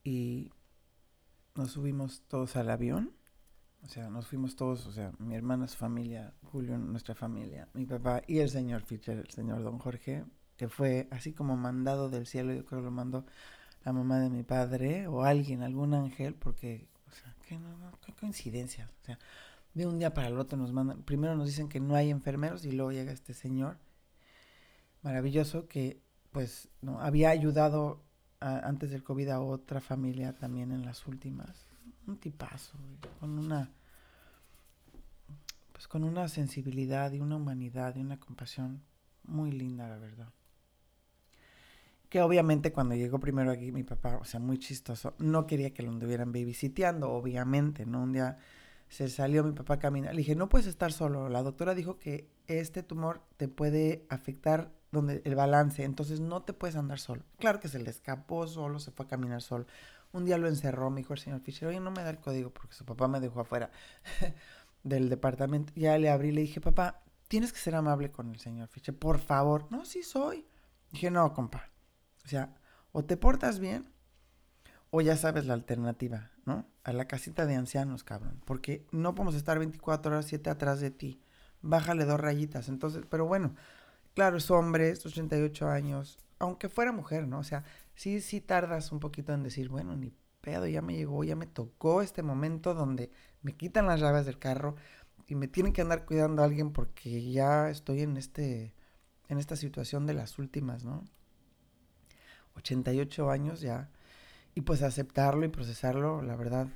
Y 0.02 0.50
nos 1.54 1.70
subimos 1.70 2.22
todos 2.26 2.56
al 2.56 2.68
avión 2.68 3.17
o 3.82 3.88
sea, 3.88 4.10
nos 4.10 4.26
fuimos 4.26 4.56
todos, 4.56 4.86
o 4.86 4.92
sea, 4.92 5.12
mi 5.18 5.34
hermana, 5.34 5.66
su 5.66 5.76
familia, 5.76 6.32
Julio, 6.42 6.76
nuestra 6.78 7.14
familia, 7.14 7.68
mi 7.74 7.86
papá 7.86 8.22
y 8.26 8.38
el 8.38 8.50
señor 8.50 8.82
Fischer, 8.82 9.18
el 9.18 9.30
señor 9.30 9.62
don 9.62 9.78
Jorge, 9.78 10.24
que 10.56 10.68
fue 10.68 11.08
así 11.10 11.32
como 11.32 11.56
mandado 11.56 12.08
del 12.08 12.26
cielo, 12.26 12.52
yo 12.52 12.64
creo 12.64 12.80
que 12.80 12.86
lo 12.86 12.90
mandó 12.90 13.24
la 13.84 13.92
mamá 13.92 14.18
de 14.18 14.30
mi 14.30 14.42
padre 14.42 15.06
o 15.06 15.22
alguien, 15.22 15.62
algún 15.62 15.94
ángel, 15.94 16.34
porque, 16.34 16.88
o 17.08 17.12
sea, 17.12 17.34
que 17.46 17.58
no, 17.58 17.76
no, 17.78 17.98
qué 18.04 18.12
coincidencia, 18.12 18.90
o 19.00 19.04
sea, 19.04 19.18
de 19.74 19.86
un 19.86 19.98
día 19.98 20.12
para 20.12 20.28
el 20.28 20.38
otro 20.38 20.58
nos 20.58 20.72
mandan, 20.72 21.02
primero 21.02 21.36
nos 21.36 21.46
dicen 21.46 21.68
que 21.68 21.80
no 21.80 21.94
hay 21.94 22.10
enfermeros 22.10 22.64
y 22.64 22.72
luego 22.72 22.90
llega 22.90 23.12
este 23.12 23.32
señor 23.32 23.78
maravilloso 25.02 25.68
que, 25.68 26.02
pues, 26.32 26.68
no, 26.82 27.00
había 27.00 27.30
ayudado 27.30 28.02
antes 28.40 28.90
del 28.90 29.02
COVID 29.02 29.28
a 29.30 29.40
otra 29.40 29.80
familia 29.80 30.32
también 30.34 30.72
en 30.72 30.84
las 30.84 31.06
últimas 31.06 31.68
un 32.08 32.18
tipazo, 32.18 32.76
con 33.20 33.38
una 33.38 33.70
pues 35.78 35.86
con 35.86 36.02
una 36.02 36.26
sensibilidad 36.26 37.12
y 37.12 37.20
una 37.20 37.36
humanidad 37.36 37.94
y 37.94 38.00
una 38.00 38.18
compasión 38.18 38.82
muy 39.22 39.52
linda, 39.52 39.88
la 39.88 39.96
verdad. 39.96 40.32
Que 42.08 42.20
obviamente 42.20 42.72
cuando 42.72 42.96
llegó 42.96 43.20
primero 43.20 43.52
aquí 43.52 43.70
mi 43.70 43.84
papá, 43.84 44.16
o 44.16 44.24
sea, 44.24 44.40
muy 44.40 44.58
chistoso, 44.58 45.14
no 45.18 45.46
quería 45.46 45.72
que 45.72 45.84
lo 45.84 45.90
anduvieran 45.90 46.32
babysiteando, 46.32 47.12
obviamente, 47.12 47.86
¿no? 47.86 48.02
Un 48.02 48.12
día 48.12 48.38
se 48.88 49.08
salió 49.08 49.44
mi 49.44 49.52
papá 49.52 49.74
a 49.74 49.78
caminar. 49.78 50.14
Le 50.14 50.22
dije, 50.22 50.34
no 50.34 50.48
puedes 50.48 50.66
estar 50.66 50.92
solo. 50.92 51.28
La 51.28 51.44
doctora 51.44 51.76
dijo 51.76 51.98
que 52.00 52.28
este 52.48 52.82
tumor 52.82 53.22
te 53.36 53.46
puede 53.46 54.04
afectar 54.08 54.72
donde 54.90 55.22
el 55.24 55.36
balance, 55.36 55.84
entonces 55.84 56.18
no 56.18 56.42
te 56.42 56.54
puedes 56.54 56.74
andar 56.74 56.98
solo. 56.98 57.22
Claro 57.38 57.60
que 57.60 57.68
se 57.68 57.78
le 57.78 57.90
escapó 57.90 58.48
solo, 58.48 58.80
se 58.80 58.90
fue 58.90 59.06
a 59.06 59.08
caminar 59.08 59.42
solo. 59.42 59.66
Un 60.12 60.24
día 60.24 60.38
lo 60.38 60.48
encerró, 60.48 60.90
me 60.90 61.00
dijo 61.00 61.12
el 61.12 61.18
señor 61.18 61.40
Fisher, 61.40 61.68
oye, 61.68 61.80
no 61.80 61.90
me 61.90 62.02
da 62.02 62.10
el 62.10 62.18
código 62.18 62.50
porque 62.50 62.74
su 62.74 62.84
papá 62.84 63.08
me 63.08 63.20
dejó 63.20 63.40
afuera 63.40 63.70
del 64.82 65.08
departamento. 65.08 65.72
Ya 65.76 65.98
le 65.98 66.10
abrí, 66.10 66.32
le 66.32 66.40
dije, 66.42 66.60
papá, 66.60 67.02
tienes 67.28 67.52
que 67.52 67.58
ser 67.58 67.74
amable 67.74 68.10
con 68.10 68.30
el 68.30 68.38
señor 68.38 68.68
Fisher, 68.68 68.96
por 68.96 69.18
favor. 69.18 69.66
No, 69.70 69.84
sí 69.84 70.02
soy. 70.02 70.46
Dije, 70.90 71.10
no, 71.10 71.32
compa. 71.34 71.70
O 72.24 72.28
sea, 72.28 72.54
o 72.92 73.04
te 73.04 73.16
portas 73.16 73.58
bien 73.58 73.90
o 74.90 75.00
ya 75.00 75.16
sabes 75.16 75.46
la 75.46 75.54
alternativa, 75.54 76.30
¿no? 76.46 76.66
A 76.84 76.92
la 76.92 77.06
casita 77.06 77.46
de 77.46 77.54
ancianos, 77.54 78.04
cabrón. 78.04 78.40
Porque 78.44 78.86
no 78.90 79.14
podemos 79.14 79.34
estar 79.34 79.58
24 79.58 80.12
horas 80.12 80.26
7 80.26 80.48
atrás 80.50 80.80
de 80.80 80.90
ti. 80.90 81.20
Bájale 81.60 82.04
dos 82.04 82.18
rayitas. 82.18 82.68
Entonces, 82.68 83.04
pero 83.08 83.26
bueno, 83.26 83.54
claro, 84.14 84.38
es 84.38 84.50
hombre, 84.50 84.90
es 84.90 85.04
88 85.04 85.68
años, 85.68 86.18
aunque 86.38 86.68
fuera 86.68 86.92
mujer, 86.92 87.26
¿no? 87.28 87.40
O 87.40 87.44
sea, 87.44 87.64
sí, 87.98 88.20
sí 88.20 88.40
tardas 88.40 88.92
un 88.92 89.00
poquito 89.00 89.32
en 89.34 89.42
decir, 89.42 89.68
bueno, 89.68 89.96
ni 89.96 90.12
pedo, 90.40 90.68
ya 90.68 90.82
me 90.82 90.94
llegó, 90.94 91.24
ya 91.24 91.34
me 91.34 91.46
tocó 91.46 92.00
este 92.00 92.22
momento 92.22 92.72
donde 92.72 93.10
me 93.42 93.56
quitan 93.56 93.86
las 93.86 94.00
llaves 94.00 94.24
del 94.24 94.38
carro 94.38 94.76
y 95.26 95.34
me 95.34 95.48
tienen 95.48 95.72
que 95.72 95.82
andar 95.82 96.06
cuidando 96.06 96.42
a 96.42 96.44
alguien 96.44 96.72
porque 96.72 97.28
ya 97.32 97.68
estoy 97.70 98.02
en 98.02 98.16
este, 98.16 98.72
en 99.28 99.38
esta 99.38 99.56
situación 99.56 100.06
de 100.06 100.14
las 100.14 100.38
últimas, 100.38 100.84
¿no? 100.84 101.04
88 102.54 103.30
años 103.30 103.60
ya. 103.60 103.90
Y 104.54 104.60
pues 104.60 104.82
aceptarlo 104.82 105.44
y 105.44 105.48
procesarlo, 105.48 106.22
la 106.22 106.36
verdad, 106.36 106.68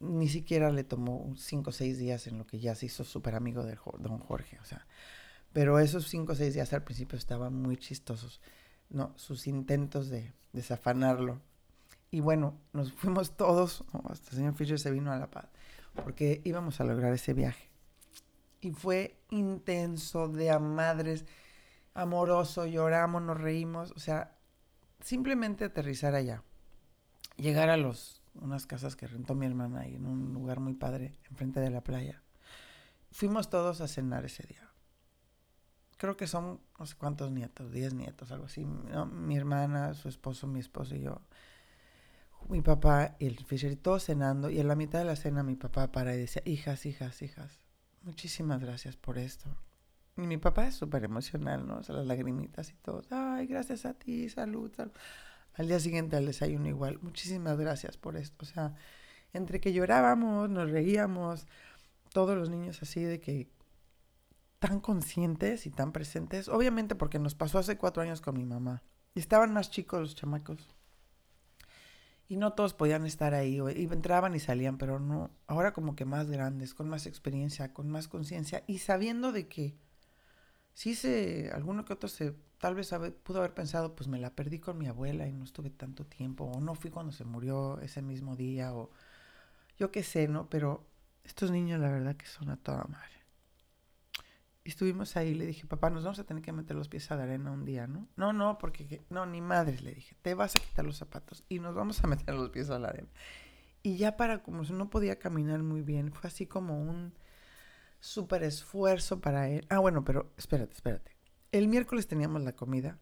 ni 0.00 0.28
siquiera 0.28 0.72
le 0.72 0.82
tomó 0.82 1.32
5 1.36 1.70
o 1.70 1.72
6 1.72 1.98
días 1.98 2.26
en 2.26 2.36
lo 2.36 2.48
que 2.48 2.58
ya 2.58 2.74
se 2.74 2.86
hizo 2.86 3.04
súper 3.04 3.36
amigo 3.36 3.62
de 3.62 3.78
don 4.00 4.18
Jorge, 4.18 4.58
o 4.60 4.64
sea. 4.64 4.86
Pero 5.52 5.78
esos 5.78 6.08
5 6.08 6.32
o 6.32 6.34
6 6.34 6.54
días 6.54 6.72
al 6.72 6.82
principio 6.82 7.16
estaban 7.16 7.54
muy 7.54 7.76
chistosos 7.76 8.40
no, 8.90 9.12
sus 9.16 9.46
intentos 9.46 10.08
de 10.08 10.32
desafanarlo. 10.52 11.40
Y 12.10 12.20
bueno, 12.20 12.58
nos 12.72 12.92
fuimos 12.94 13.36
todos, 13.36 13.84
hasta 14.08 14.30
el 14.30 14.36
señor 14.36 14.54
Fisher 14.54 14.78
se 14.78 14.90
vino 14.90 15.12
a 15.12 15.18
La 15.18 15.30
Paz, 15.30 15.48
porque 15.94 16.42
íbamos 16.44 16.80
a 16.80 16.84
lograr 16.84 17.12
ese 17.12 17.32
viaje. 17.32 17.70
Y 18.60 18.72
fue 18.72 19.16
intenso, 19.30 20.28
de 20.28 20.50
a 20.50 20.58
madres, 20.58 21.24
amoroso, 21.94 22.66
lloramos, 22.66 23.22
nos 23.22 23.40
reímos, 23.40 23.92
o 23.92 23.98
sea, 23.98 24.36
simplemente 25.00 25.64
aterrizar 25.64 26.14
allá, 26.14 26.42
llegar 27.36 27.70
a 27.70 27.78
los, 27.78 28.22
unas 28.34 28.66
casas 28.66 28.96
que 28.96 29.06
rentó 29.06 29.34
mi 29.34 29.46
hermana 29.46 29.80
ahí 29.80 29.94
en 29.94 30.04
un 30.04 30.34
lugar 30.34 30.60
muy 30.60 30.74
padre, 30.74 31.18
enfrente 31.30 31.60
de 31.60 31.70
la 31.70 31.82
playa. 31.82 32.22
Fuimos 33.12 33.48
todos 33.48 33.80
a 33.80 33.88
cenar 33.88 34.26
ese 34.26 34.46
día 34.46 34.69
creo 36.00 36.16
que 36.16 36.26
son 36.26 36.60
no 36.78 36.86
sé 36.86 36.94
cuántos 36.96 37.30
nietos, 37.30 37.70
10 37.70 37.92
nietos, 37.92 38.32
algo 38.32 38.46
así. 38.46 38.64
Mi 38.64 39.36
hermana, 39.36 39.92
su 39.92 40.08
esposo, 40.08 40.46
mi 40.46 40.58
esposo 40.58 40.94
y 40.94 41.02
yo. 41.02 41.20
Mi 42.48 42.62
papá 42.62 43.16
y 43.18 43.26
el 43.26 43.44
Fisher, 43.44 43.76
todos 43.76 44.06
cenando. 44.06 44.48
Y 44.48 44.60
en 44.60 44.66
la 44.66 44.76
mitad 44.76 45.00
de 45.00 45.04
la 45.04 45.14
cena 45.14 45.42
mi 45.42 45.56
papá 45.56 45.92
para 45.92 46.14
y 46.14 46.18
decía, 46.18 46.40
hijas, 46.46 46.86
hijas, 46.86 47.20
hijas, 47.20 47.60
muchísimas 48.00 48.62
gracias 48.62 48.96
por 48.96 49.18
esto. 49.18 49.54
Y 50.16 50.22
mi 50.22 50.38
papá 50.38 50.68
es 50.68 50.74
súper 50.74 51.04
emocional, 51.04 51.68
¿no? 51.68 51.76
O 51.76 51.82
sea, 51.82 51.96
las 51.96 52.06
lagrimitas 52.06 52.70
y 52.70 52.76
todo. 52.76 53.02
Ay, 53.10 53.46
gracias 53.46 53.84
a 53.84 53.92
ti, 53.92 54.30
salud, 54.30 54.72
salud. 54.74 54.92
Al 55.52 55.68
día 55.68 55.80
siguiente 55.80 56.16
al 56.16 56.24
desayuno 56.24 56.66
igual, 56.66 56.98
muchísimas 57.02 57.58
gracias 57.58 57.98
por 57.98 58.16
esto. 58.16 58.46
O 58.46 58.48
sea, 58.48 58.74
entre 59.34 59.60
que 59.60 59.74
llorábamos, 59.74 60.48
nos 60.48 60.70
reíamos, 60.70 61.46
todos 62.10 62.38
los 62.38 62.48
niños 62.48 62.80
así 62.80 63.02
de 63.02 63.20
que 63.20 63.50
tan 64.60 64.78
conscientes 64.78 65.66
y 65.66 65.70
tan 65.70 65.90
presentes. 65.90 66.48
Obviamente 66.48 66.94
porque 66.94 67.18
nos 67.18 67.34
pasó 67.34 67.58
hace 67.58 67.76
cuatro 67.76 68.02
años 68.02 68.20
con 68.20 68.36
mi 68.36 68.44
mamá. 68.44 68.82
Y 69.14 69.18
estaban 69.18 69.52
más 69.52 69.70
chicos 69.70 70.00
los 70.00 70.14
chamacos. 70.14 70.68
Y 72.28 72.36
no 72.36 72.52
todos 72.52 72.74
podían 72.74 73.06
estar 73.06 73.34
ahí. 73.34 73.58
Y 73.74 73.84
entraban 73.84 74.36
y 74.36 74.38
salían, 74.38 74.78
pero 74.78 75.00
no. 75.00 75.30
Ahora 75.48 75.72
como 75.72 75.96
que 75.96 76.04
más 76.04 76.30
grandes, 76.30 76.74
con 76.74 76.88
más 76.88 77.06
experiencia, 77.06 77.72
con 77.72 77.90
más 77.90 78.06
conciencia. 78.06 78.62
Y 78.68 78.78
sabiendo 78.78 79.32
de 79.32 79.48
que 79.48 79.74
sí 80.74 80.94
se, 80.94 81.50
alguno 81.52 81.84
que 81.84 81.94
otro 81.94 82.08
se, 82.08 82.36
tal 82.58 82.74
vez 82.74 82.94
pudo 83.24 83.38
haber 83.38 83.54
pensado, 83.54 83.96
pues 83.96 84.08
me 84.08 84.20
la 84.20 84.30
perdí 84.36 84.60
con 84.60 84.78
mi 84.78 84.86
abuela 84.86 85.26
y 85.26 85.32
no 85.32 85.44
estuve 85.44 85.70
tanto 85.70 86.04
tiempo. 86.04 86.44
O 86.44 86.60
no 86.60 86.74
fui 86.74 86.90
cuando 86.90 87.12
se 87.12 87.24
murió 87.24 87.80
ese 87.80 88.02
mismo 88.02 88.36
día. 88.36 88.74
O 88.74 88.90
yo 89.78 89.90
qué 89.90 90.02
sé, 90.02 90.28
¿no? 90.28 90.50
Pero 90.50 90.84
estos 91.24 91.50
niños 91.50 91.80
la 91.80 91.90
verdad 91.90 92.14
que 92.14 92.26
son 92.26 92.50
a 92.50 92.56
toda 92.58 92.84
madre. 92.84 93.19
Y 94.62 94.70
estuvimos 94.70 95.16
ahí, 95.16 95.34
le 95.34 95.46
dije, 95.46 95.66
papá, 95.66 95.88
nos 95.88 96.04
vamos 96.04 96.18
a 96.18 96.24
tener 96.24 96.42
que 96.42 96.52
meter 96.52 96.76
los 96.76 96.88
pies 96.88 97.10
a 97.10 97.16
la 97.16 97.22
arena 97.22 97.50
un 97.50 97.64
día, 97.64 97.86
¿no? 97.86 98.08
No, 98.16 98.32
no, 98.32 98.58
porque, 98.58 99.02
no, 99.08 99.24
ni 99.24 99.40
madres, 99.40 99.82
le 99.82 99.94
dije, 99.94 100.16
te 100.20 100.34
vas 100.34 100.54
a 100.56 100.58
quitar 100.58 100.84
los 100.84 100.98
zapatos 100.98 101.44
y 101.48 101.60
nos 101.60 101.74
vamos 101.74 102.04
a 102.04 102.06
meter 102.06 102.34
los 102.34 102.50
pies 102.50 102.68
a 102.68 102.78
la 102.78 102.88
arena. 102.88 103.08
Y 103.82 103.96
ya 103.96 104.16
para, 104.16 104.42
como 104.42 104.62
no 104.62 104.90
podía 104.90 105.18
caminar 105.18 105.62
muy 105.62 105.80
bien, 105.80 106.12
fue 106.12 106.28
así 106.28 106.46
como 106.46 106.80
un 106.80 107.14
súper 108.00 108.42
esfuerzo 108.42 109.20
para 109.20 109.48
él. 109.48 109.66
Ah, 109.70 109.78
bueno, 109.78 110.04
pero 110.04 110.32
espérate, 110.36 110.74
espérate. 110.74 111.16
El 111.52 111.68
miércoles 111.68 112.06
teníamos 112.06 112.42
la 112.42 112.54
comida 112.54 112.98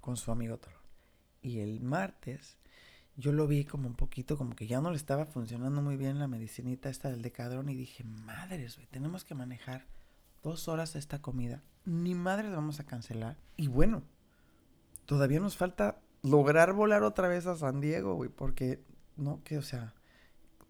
con 0.00 0.16
su 0.16 0.32
amigo 0.32 0.58
Toro. 0.58 0.80
Y 1.40 1.60
el 1.60 1.80
martes 1.80 2.58
yo 3.16 3.32
lo 3.32 3.46
vi 3.46 3.64
como 3.64 3.88
un 3.88 3.94
poquito, 3.94 4.36
como 4.36 4.56
que 4.56 4.66
ya 4.66 4.80
no 4.80 4.90
le 4.90 4.96
estaba 4.96 5.26
funcionando 5.26 5.82
muy 5.82 5.96
bien 5.96 6.18
la 6.18 6.28
medicinita 6.28 6.88
esta 6.88 7.10
del 7.10 7.22
decadrón 7.22 7.68
y 7.68 7.74
dije, 7.74 8.04
madres, 8.04 8.76
güey, 8.76 8.86
tenemos 8.88 9.24
que 9.24 9.34
manejar 9.34 9.86
dos 10.42 10.68
horas 10.68 10.96
esta 10.96 11.20
comida. 11.20 11.62
Ni 11.84 12.14
madre 12.14 12.48
la 12.48 12.56
vamos 12.56 12.80
a 12.80 12.84
cancelar. 12.84 13.36
Y 13.56 13.68
bueno, 13.68 14.02
todavía 15.06 15.40
nos 15.40 15.56
falta 15.56 15.98
lograr 16.22 16.72
volar 16.72 17.02
otra 17.02 17.28
vez 17.28 17.46
a 17.46 17.56
San 17.56 17.80
Diego, 17.80 18.14
güey, 18.14 18.30
porque, 18.30 18.82
no, 19.16 19.42
que, 19.44 19.58
o 19.58 19.62
sea, 19.62 19.94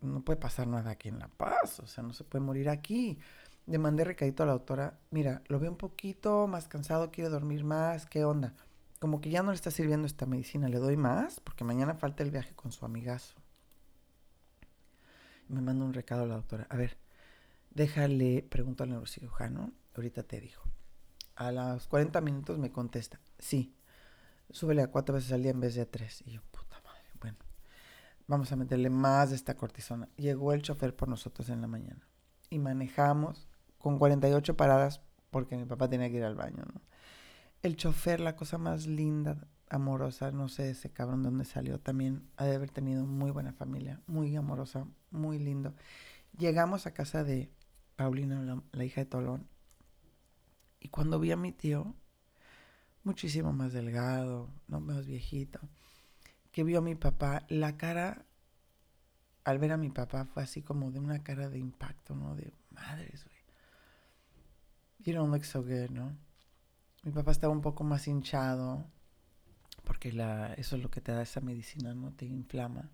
no 0.01 0.23
puede 0.23 0.39
pasar 0.39 0.67
nada 0.67 0.91
aquí 0.91 1.09
en 1.09 1.19
La 1.19 1.29
Paz, 1.29 1.81
o 1.81 1.87
sea, 1.87 2.03
no 2.03 2.13
se 2.13 2.25
puede 2.25 2.45
morir 2.45 2.69
aquí. 2.69 3.19
Le 3.67 3.79
mandé 3.79 4.05
recadito 4.05 4.43
a 4.43 4.47
la 4.47 4.53
doctora, 4.53 4.99
mira, 5.11 5.43
lo 5.47 5.61
veo 5.61 5.71
un 5.71 5.77
poquito 5.77 6.49
más 6.49 6.67
cansado, 6.67 7.13
quiere 7.13 7.31
dormir 7.31 7.65
más, 7.65 8.07
¿qué 8.07 8.25
onda? 8.25 8.55
Como 8.99 9.21
que 9.21 9.31
ya 9.31 9.43
no 9.43 9.51
le 9.51 9.55
está 9.55 9.71
sirviendo 9.71 10.07
esta 10.07 10.27
medicina, 10.27 10.69
¿le 10.69 10.79
doy 10.79 10.97
más? 10.97 11.41
Porque 11.41 11.65
mañana 11.65 11.95
falta 11.95 12.23
el 12.23 12.31
viaje 12.31 12.55
con 12.55 12.73
su 12.73 12.85
amigazo. 12.85 13.35
me 15.49 15.61
manda 15.61 15.85
un 15.85 15.95
recado 15.95 16.25
a 16.25 16.27
la 16.27 16.37
doctora, 16.37 16.67
a 16.71 16.77
ver, 16.77 16.97
déjale, 17.75 18.43
pregunto 18.43 18.85
al 18.85 18.91
neurocirujano, 18.91 19.73
ahorita 19.95 20.23
te 20.23 20.41
dijo. 20.41 20.65
A 21.35 21.51
los 21.51 21.89
40 21.89 22.21
minutos 22.21 22.59
me 22.59 22.71
contesta, 22.71 23.21
sí, 23.39 23.75
súbele 24.51 24.83
a 24.83 24.91
cuatro 24.91 25.15
veces 25.15 25.33
al 25.33 25.43
día 25.43 25.53
en 25.53 25.61
vez 25.61 25.75
de 25.75 25.87
tres. 25.87 26.23
Y 26.27 26.33
yo, 26.33 26.43
puta 26.51 26.81
madre, 26.85 27.09
bueno, 27.21 27.39
vamos 28.27 28.53
a 28.53 28.57
meterle 28.57 28.91
más 28.91 29.31
de 29.31 29.37
esta 29.37 29.57
cortisona. 29.57 30.09
Llegó 30.17 30.53
el 30.53 30.63
chofer 30.63 30.95
por 30.95 31.09
nosotros 31.09 31.49
en 31.49 31.61
la 31.61 31.67
mañana 31.67 32.07
y 32.51 32.59
manejamos 32.59 33.49
con 33.79 33.99
48 33.99 34.57
paradas 34.57 35.01
porque 35.31 35.57
mi 35.57 35.65
papá 35.65 35.89
tenía 35.89 36.11
que 36.11 36.17
ir 36.17 36.25
al 36.25 36.35
baño, 36.35 36.63
¿no? 36.73 36.83
El 37.63 37.77
chofer, 37.77 38.21
la 38.21 38.37
cosa 38.37 38.59
más 38.59 38.87
linda, 38.87 39.49
amorosa, 39.71 40.33
no 40.33 40.49
sé 40.49 40.71
ese 40.71 40.91
cabrón 40.91 41.23
de 41.23 41.31
dónde 41.31 41.45
salió, 41.45 41.79
también 41.81 42.29
ha 42.37 42.45
de 42.45 42.57
haber 42.57 42.71
tenido 42.71 43.07
muy 43.07 43.31
buena 43.31 43.53
familia, 43.53 44.01
muy 44.07 44.35
amorosa, 44.37 44.87
muy 45.11 45.39
lindo. 45.39 45.75
Llegamos 46.37 46.87
a 46.87 46.93
casa 46.93 47.25
de 47.25 47.51
Paulina, 47.97 48.63
la, 48.73 48.85
hija 48.85 49.03
de 49.03 49.07
Tolón, 49.07 49.49
y 50.81 50.89
cuando 50.89 51.21
vi 51.21 51.31
a 51.33 51.37
mi 51.37 51.53
tío, 51.53 51.95
muchísimo 53.05 53.53
más 53.53 53.73
delgado, 53.73 54.49
no 54.69 54.81
más 54.81 55.07
viejito, 55.07 55.61
que 56.51 56.65
vio 56.65 56.79
a 56.79 56.83
mi 56.83 56.95
papá, 56.95 57.45
la 57.49 57.77
cara, 57.77 58.25
al 59.45 59.59
ver 59.59 59.73
a 59.73 59.77
mi 59.77 59.91
papá, 59.91 60.25
fue 60.25 60.43
así 60.43 60.63
como 60.63 60.91
de 60.91 60.99
una 60.99 61.23
cara 61.23 61.49
de 61.49 61.59
impacto, 61.59 62.15
¿no? 62.15 62.35
De 62.35 62.53
madres, 62.71 63.25
güey. 63.25 63.37
You 65.05 65.15
don't 65.15 65.33
look 65.33 65.45
so 65.45 65.63
good, 65.63 65.91
¿no? 65.91 66.17
Mi 67.03 67.11
papá 67.13 67.33
estaba 67.33 67.53
un 67.53 67.63
poco 67.63 67.85
más 67.85 68.07
hinchado, 68.07 68.87
porque 69.85 70.13
la, 70.13 70.55
eso 70.55 70.77
es 70.77 70.83
lo 70.83 70.91
que 70.91 71.01
te 71.01 71.13
da 71.13 71.23
esa 71.23 71.41
medicina, 71.41 71.95
¿no? 71.95 72.13
Te 72.13 72.27
inflama 72.27 72.91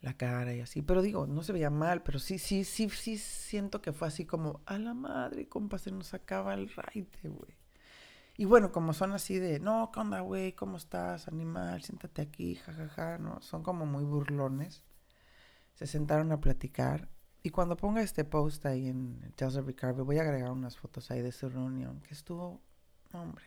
la 0.00 0.14
cara 0.16 0.54
y 0.54 0.60
así. 0.60 0.82
Pero 0.82 1.02
digo, 1.02 1.26
no 1.26 1.42
se 1.42 1.52
veía 1.52 1.70
mal, 1.70 2.02
pero 2.02 2.18
sí, 2.18 2.38
sí, 2.38 2.64
sí, 2.64 2.88
sí 2.90 3.18
siento 3.18 3.82
que 3.82 3.92
fue 3.92 4.08
así 4.08 4.24
como, 4.24 4.60
a 4.66 4.78
la 4.78 4.94
madre, 4.94 5.48
compa, 5.48 5.78
se 5.78 5.90
nos 5.92 6.14
acaba 6.14 6.54
el 6.54 6.68
raite, 6.70 7.28
güey. 7.28 7.56
Y 8.36 8.46
bueno, 8.46 8.72
como 8.72 8.94
son 8.94 9.12
así 9.12 9.38
de, 9.38 9.60
no, 9.60 9.90
¿qué 9.92 10.00
onda, 10.00 10.20
güey? 10.20 10.54
¿Cómo 10.54 10.78
estás, 10.78 11.28
animal? 11.28 11.82
Siéntate 11.82 12.22
aquí, 12.22 12.54
jajaja, 12.54 13.18
¿no? 13.18 13.42
Son 13.42 13.62
como 13.62 13.84
muy 13.84 14.04
burlones. 14.04 14.82
Se 15.74 15.86
sentaron 15.86 16.32
a 16.32 16.40
platicar. 16.40 17.10
Y 17.42 17.50
cuando 17.50 17.76
ponga 17.76 18.00
este 18.02 18.24
post 18.24 18.64
ahí 18.66 18.88
en 18.88 19.32
Tales 19.36 19.56
of 19.56 19.66
Ricardo, 19.66 20.04
voy 20.04 20.18
a 20.18 20.22
agregar 20.22 20.50
unas 20.52 20.76
fotos 20.76 21.10
ahí 21.10 21.20
de 21.20 21.32
su 21.32 21.50
reunión, 21.50 22.00
que 22.00 22.14
estuvo, 22.14 22.62
hombre. 23.12 23.44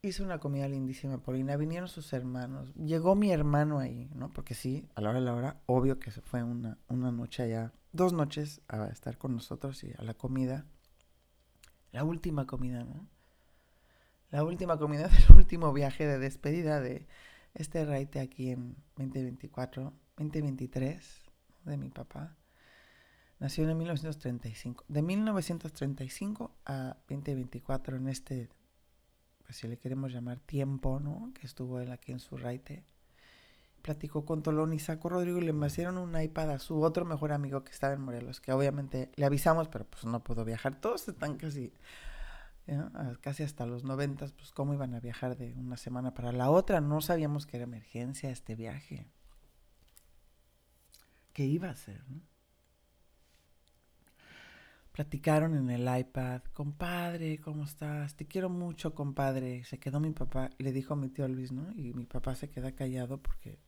Hizo 0.00 0.22
una 0.22 0.38
comida 0.38 0.68
lindísima, 0.68 1.18
Paulina. 1.18 1.56
Vinieron 1.56 1.88
sus 1.88 2.12
hermanos. 2.12 2.72
Llegó 2.74 3.16
mi 3.16 3.32
hermano 3.32 3.80
ahí, 3.80 4.08
¿no? 4.14 4.30
Porque 4.30 4.54
sí, 4.54 4.88
a 4.94 5.00
la 5.00 5.10
hora 5.10 5.18
de 5.18 5.24
la 5.24 5.34
hora, 5.34 5.60
obvio 5.66 5.98
que 5.98 6.10
se 6.10 6.20
fue 6.20 6.42
una, 6.42 6.78
una 6.88 7.10
noche 7.10 7.42
allá, 7.42 7.72
dos 7.92 8.12
noches 8.12 8.60
a 8.68 8.86
estar 8.86 9.18
con 9.18 9.34
nosotros 9.34 9.82
y 9.82 9.92
a 9.98 10.02
la 10.02 10.14
comida. 10.14 10.66
La 11.90 12.04
última 12.04 12.46
comida, 12.46 12.84
¿no? 12.84 13.08
La 14.30 14.44
última 14.44 14.78
comida 14.78 15.08
del 15.28 15.36
último 15.36 15.72
viaje 15.72 16.06
de 16.06 16.18
despedida 16.18 16.80
de 16.80 17.06
este 17.54 17.84
raite 17.84 18.20
aquí 18.20 18.50
en 18.50 18.76
2024, 18.96 19.92
2023 20.16 21.22
de 21.64 21.76
mi 21.76 21.90
papá. 21.90 22.36
Nació 23.40 23.68
en 23.68 23.78
1935. 23.78 24.84
De 24.88 25.02
1935 25.02 26.56
a 26.66 26.96
2024 27.08 27.96
en 27.96 28.08
este, 28.08 28.48
si 29.52 29.68
le 29.68 29.78
queremos 29.78 30.12
llamar 30.12 30.40
tiempo, 30.40 31.00
¿no? 31.00 31.32
Que 31.34 31.46
estuvo 31.46 31.80
él 31.80 31.90
aquí 31.90 32.12
en 32.12 32.20
su 32.20 32.36
raite. 32.36 32.84
Platicó 33.82 34.24
con 34.24 34.42
Tolón 34.42 34.72
y 34.72 34.78
Saco 34.78 35.08
Rodrigo 35.08 35.38
y 35.38 35.42
le 35.42 35.66
hicieron 35.66 35.98
un 35.98 36.20
iPad 36.20 36.50
a 36.50 36.58
su 36.58 36.82
otro 36.82 37.04
mejor 37.04 37.32
amigo 37.32 37.64
que 37.64 37.72
estaba 37.72 37.94
en 37.94 38.00
Morelos, 38.00 38.40
que 38.40 38.52
obviamente 38.52 39.10
le 39.16 39.24
avisamos, 39.24 39.68
pero 39.68 39.86
pues 39.86 40.04
no 40.04 40.22
pudo 40.22 40.44
viajar. 40.44 40.80
Todos 40.80 41.08
están 41.08 41.36
casi, 41.36 41.72
casi 43.20 43.42
hasta 43.44 43.66
los 43.66 43.84
noventas, 43.84 44.32
pues 44.32 44.52
cómo 44.52 44.74
iban 44.74 44.94
a 44.94 45.00
viajar 45.00 45.36
de 45.36 45.54
una 45.54 45.76
semana 45.76 46.12
para 46.12 46.32
la 46.32 46.50
otra. 46.50 46.80
No 46.80 47.00
sabíamos 47.00 47.46
que 47.46 47.56
era 47.56 47.64
emergencia 47.64 48.30
este 48.30 48.56
viaje. 48.56 49.06
¿Qué 51.32 51.44
iba 51.44 51.70
a 51.70 51.76
ser? 51.76 52.02
¿no? 52.08 52.20
Platicaron 54.98 55.54
en 55.54 55.70
el 55.70 56.00
iPad, 56.00 56.42
compadre, 56.52 57.38
¿cómo 57.38 57.62
estás? 57.62 58.16
Te 58.16 58.26
quiero 58.26 58.50
mucho, 58.50 58.96
compadre. 58.96 59.62
Se 59.62 59.78
quedó 59.78 60.00
mi 60.00 60.10
papá, 60.10 60.50
le 60.58 60.72
dijo 60.72 60.94
a 60.94 60.96
mi 60.96 61.08
tío 61.08 61.28
Luis, 61.28 61.52
¿no? 61.52 61.70
Y 61.76 61.92
mi 61.92 62.04
papá 62.04 62.34
se 62.34 62.50
queda 62.50 62.72
callado 62.72 63.22
porque 63.22 63.60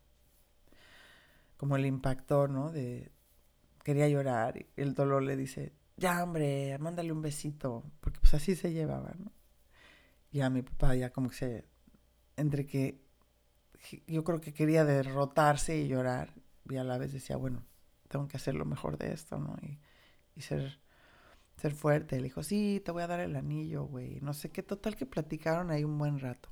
como 1.56 1.76
el 1.76 1.86
impacto, 1.86 2.48
¿no? 2.48 2.72
De 2.72 3.12
quería 3.84 4.08
llorar 4.08 4.56
y 4.56 4.66
el 4.74 4.92
dolor 4.94 5.22
le 5.22 5.36
dice, 5.36 5.72
ya 5.96 6.24
hombre, 6.24 6.76
mándale 6.80 7.12
un 7.12 7.22
besito, 7.22 7.84
porque 8.00 8.18
pues 8.18 8.34
así 8.34 8.56
se 8.56 8.72
llevaba, 8.72 9.14
¿no? 9.16 9.30
Ya 10.32 10.50
mi 10.50 10.62
papá 10.62 10.96
ya 10.96 11.10
como 11.10 11.28
que 11.28 11.36
se, 11.36 11.64
entre 12.36 12.66
que 12.66 13.04
yo 14.08 14.24
creo 14.24 14.40
que 14.40 14.52
quería 14.52 14.84
derrotarse 14.84 15.78
y 15.78 15.86
llorar 15.86 16.34
y 16.68 16.76
a 16.76 16.82
la 16.82 16.98
vez 16.98 17.12
decía, 17.12 17.36
bueno, 17.36 17.64
tengo 18.08 18.26
que 18.26 18.36
hacer 18.36 18.56
lo 18.56 18.64
mejor 18.64 18.98
de 18.98 19.12
esto, 19.12 19.38
¿no? 19.38 19.54
Y, 19.62 19.78
y 20.34 20.40
ser, 20.40 20.79
ser 21.60 21.74
fuerte. 21.74 22.16
Le 22.16 22.24
dijo, 22.24 22.42
sí, 22.42 22.82
te 22.84 22.90
voy 22.90 23.02
a 23.02 23.06
dar 23.06 23.20
el 23.20 23.36
anillo, 23.36 23.84
güey. 23.84 24.20
No 24.20 24.32
sé 24.32 24.50
qué, 24.50 24.62
total 24.62 24.96
que 24.96 25.06
platicaron 25.06 25.70
ahí 25.70 25.84
un 25.84 25.98
buen 25.98 26.18
rato. 26.18 26.48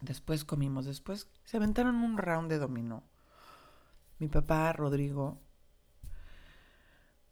Después 0.00 0.44
comimos, 0.44 0.84
después 0.84 1.28
se 1.44 1.56
aventaron 1.56 1.96
un 1.96 2.18
round 2.18 2.50
de 2.50 2.58
dominó 2.58 3.04
mi 4.18 4.28
papá, 4.28 4.72
Rodrigo, 4.72 5.38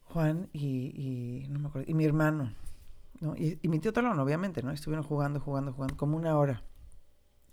Juan 0.04 0.48
y, 0.52 1.46
no 1.48 1.58
me 1.58 1.68
acuerdo, 1.68 1.90
y 1.90 1.94
mi 1.94 2.04
hermano, 2.04 2.54
¿no? 3.20 3.34
Y, 3.36 3.58
mi 3.68 3.80
tío 3.80 3.92
Talón, 3.92 4.18
obviamente, 4.18 4.62
¿no? 4.62 4.70
Estuvieron 4.70 5.04
jugando, 5.04 5.40
jugando, 5.40 5.72
jugando, 5.72 5.96
como 5.96 6.16
una 6.16 6.36
hora. 6.38 6.62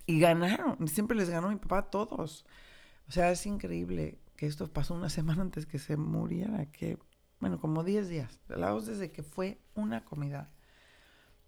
Y 0.06 0.20
ganaron, 0.20 0.88
siempre 0.88 1.18
les 1.18 1.30
ganó 1.30 1.50
mi 1.50 1.56
papá 1.56 1.80
a 1.80 1.90
todos. 1.90 2.46
O 3.08 3.12
sea, 3.12 3.32
es 3.32 3.46
increíble 3.46 4.20
que 4.36 4.46
esto 4.46 4.72
pasó 4.72 4.94
una 4.94 5.10
semana 5.10 5.42
antes 5.42 5.66
que 5.66 5.80
se 5.80 5.98
muriera, 5.98 6.68
que, 6.68 6.98
bueno, 7.44 7.60
como 7.60 7.84
10 7.84 8.08
días. 8.08 8.40
Hablamos 8.48 8.86
desde 8.86 9.12
que 9.12 9.22
fue 9.22 9.60
una 9.76 10.06
comida, 10.06 10.50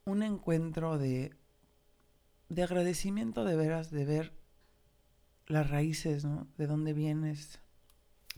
un 0.03 0.23
encuentro 0.23 0.97
de, 0.97 1.33
de 2.49 2.63
agradecimiento 2.63 3.45
de 3.45 3.55
veras, 3.55 3.91
de 3.91 4.03
ver 4.03 4.33
las 5.47 5.69
raíces, 5.69 6.25
¿no? 6.25 6.49
De 6.57 6.67
dónde 6.67 6.91
vienes, 6.91 7.61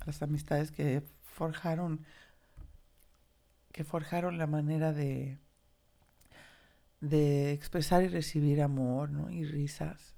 las 0.06 0.22
amistades 0.22 0.70
que 0.70 1.02
forjaron, 1.24 2.06
que 3.72 3.84
forjaron 3.84 4.38
la 4.38 4.46
manera 4.46 4.94
de, 4.94 5.40
de 7.02 7.54
expresar 7.54 8.04
y 8.04 8.08
recibir 8.08 8.62
amor, 8.62 9.10
¿no? 9.10 9.32
Y 9.32 9.46
risas. 9.46 10.16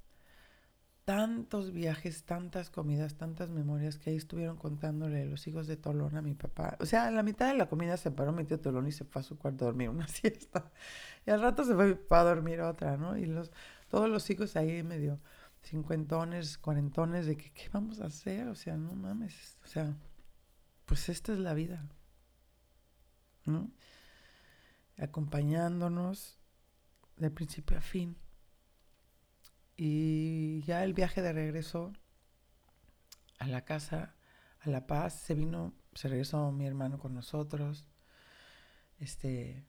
Tantos 1.10 1.72
viajes, 1.72 2.22
tantas 2.22 2.70
comidas, 2.70 3.16
tantas 3.16 3.48
memorias 3.50 3.98
que 3.98 4.10
ahí 4.10 4.16
estuvieron 4.16 4.56
contándole 4.56 5.26
los 5.26 5.44
hijos 5.48 5.66
de 5.66 5.76
Tolón 5.76 6.16
a 6.16 6.22
mi 6.22 6.34
papá. 6.34 6.76
O 6.78 6.86
sea, 6.86 7.10
la 7.10 7.24
mitad 7.24 7.48
de 7.48 7.54
la 7.54 7.68
comida 7.68 7.96
se 7.96 8.12
paró 8.12 8.30
mi 8.30 8.44
tío 8.44 8.60
Tolón 8.60 8.86
y 8.86 8.92
se 8.92 9.04
fue 9.04 9.18
a 9.18 9.24
su 9.24 9.36
cuarto 9.36 9.64
a 9.64 9.66
dormir 9.66 9.88
una 9.88 10.06
siesta. 10.06 10.70
Y 11.26 11.32
al 11.32 11.42
rato 11.42 11.64
se 11.64 11.74
fue 11.74 11.98
a 12.10 12.22
dormir 12.22 12.60
otra, 12.60 12.96
¿no? 12.96 13.18
Y 13.18 13.26
los, 13.26 13.50
todos 13.88 14.08
los 14.08 14.30
hijos 14.30 14.54
ahí 14.54 14.84
medio 14.84 15.18
cincuentones, 15.64 16.58
cuarentones, 16.58 17.26
de 17.26 17.36
que 17.36 17.50
qué 17.50 17.68
vamos 17.72 18.00
a 18.00 18.04
hacer, 18.04 18.46
o 18.46 18.54
sea, 18.54 18.76
no 18.76 18.94
mames, 18.94 19.58
o 19.64 19.66
sea, 19.66 19.96
pues 20.86 21.08
esta 21.08 21.32
es 21.32 21.40
la 21.40 21.54
vida, 21.54 21.88
¿no? 23.46 23.68
Acompañándonos 24.96 26.38
de 27.16 27.32
principio 27.32 27.78
a 27.78 27.80
fin. 27.80 28.16
Y 29.82 30.60
ya 30.64 30.84
el 30.84 30.92
viaje 30.92 31.22
de 31.22 31.32
regreso 31.32 31.94
a 33.38 33.46
la 33.46 33.64
casa, 33.64 34.14
a 34.58 34.68
La 34.68 34.86
Paz, 34.86 35.14
se 35.14 35.34
vino, 35.34 35.72
se 35.94 36.08
regresó 36.08 36.52
mi 36.52 36.66
hermano 36.66 36.98
con 36.98 37.14
nosotros. 37.14 37.86
Este, 38.98 39.64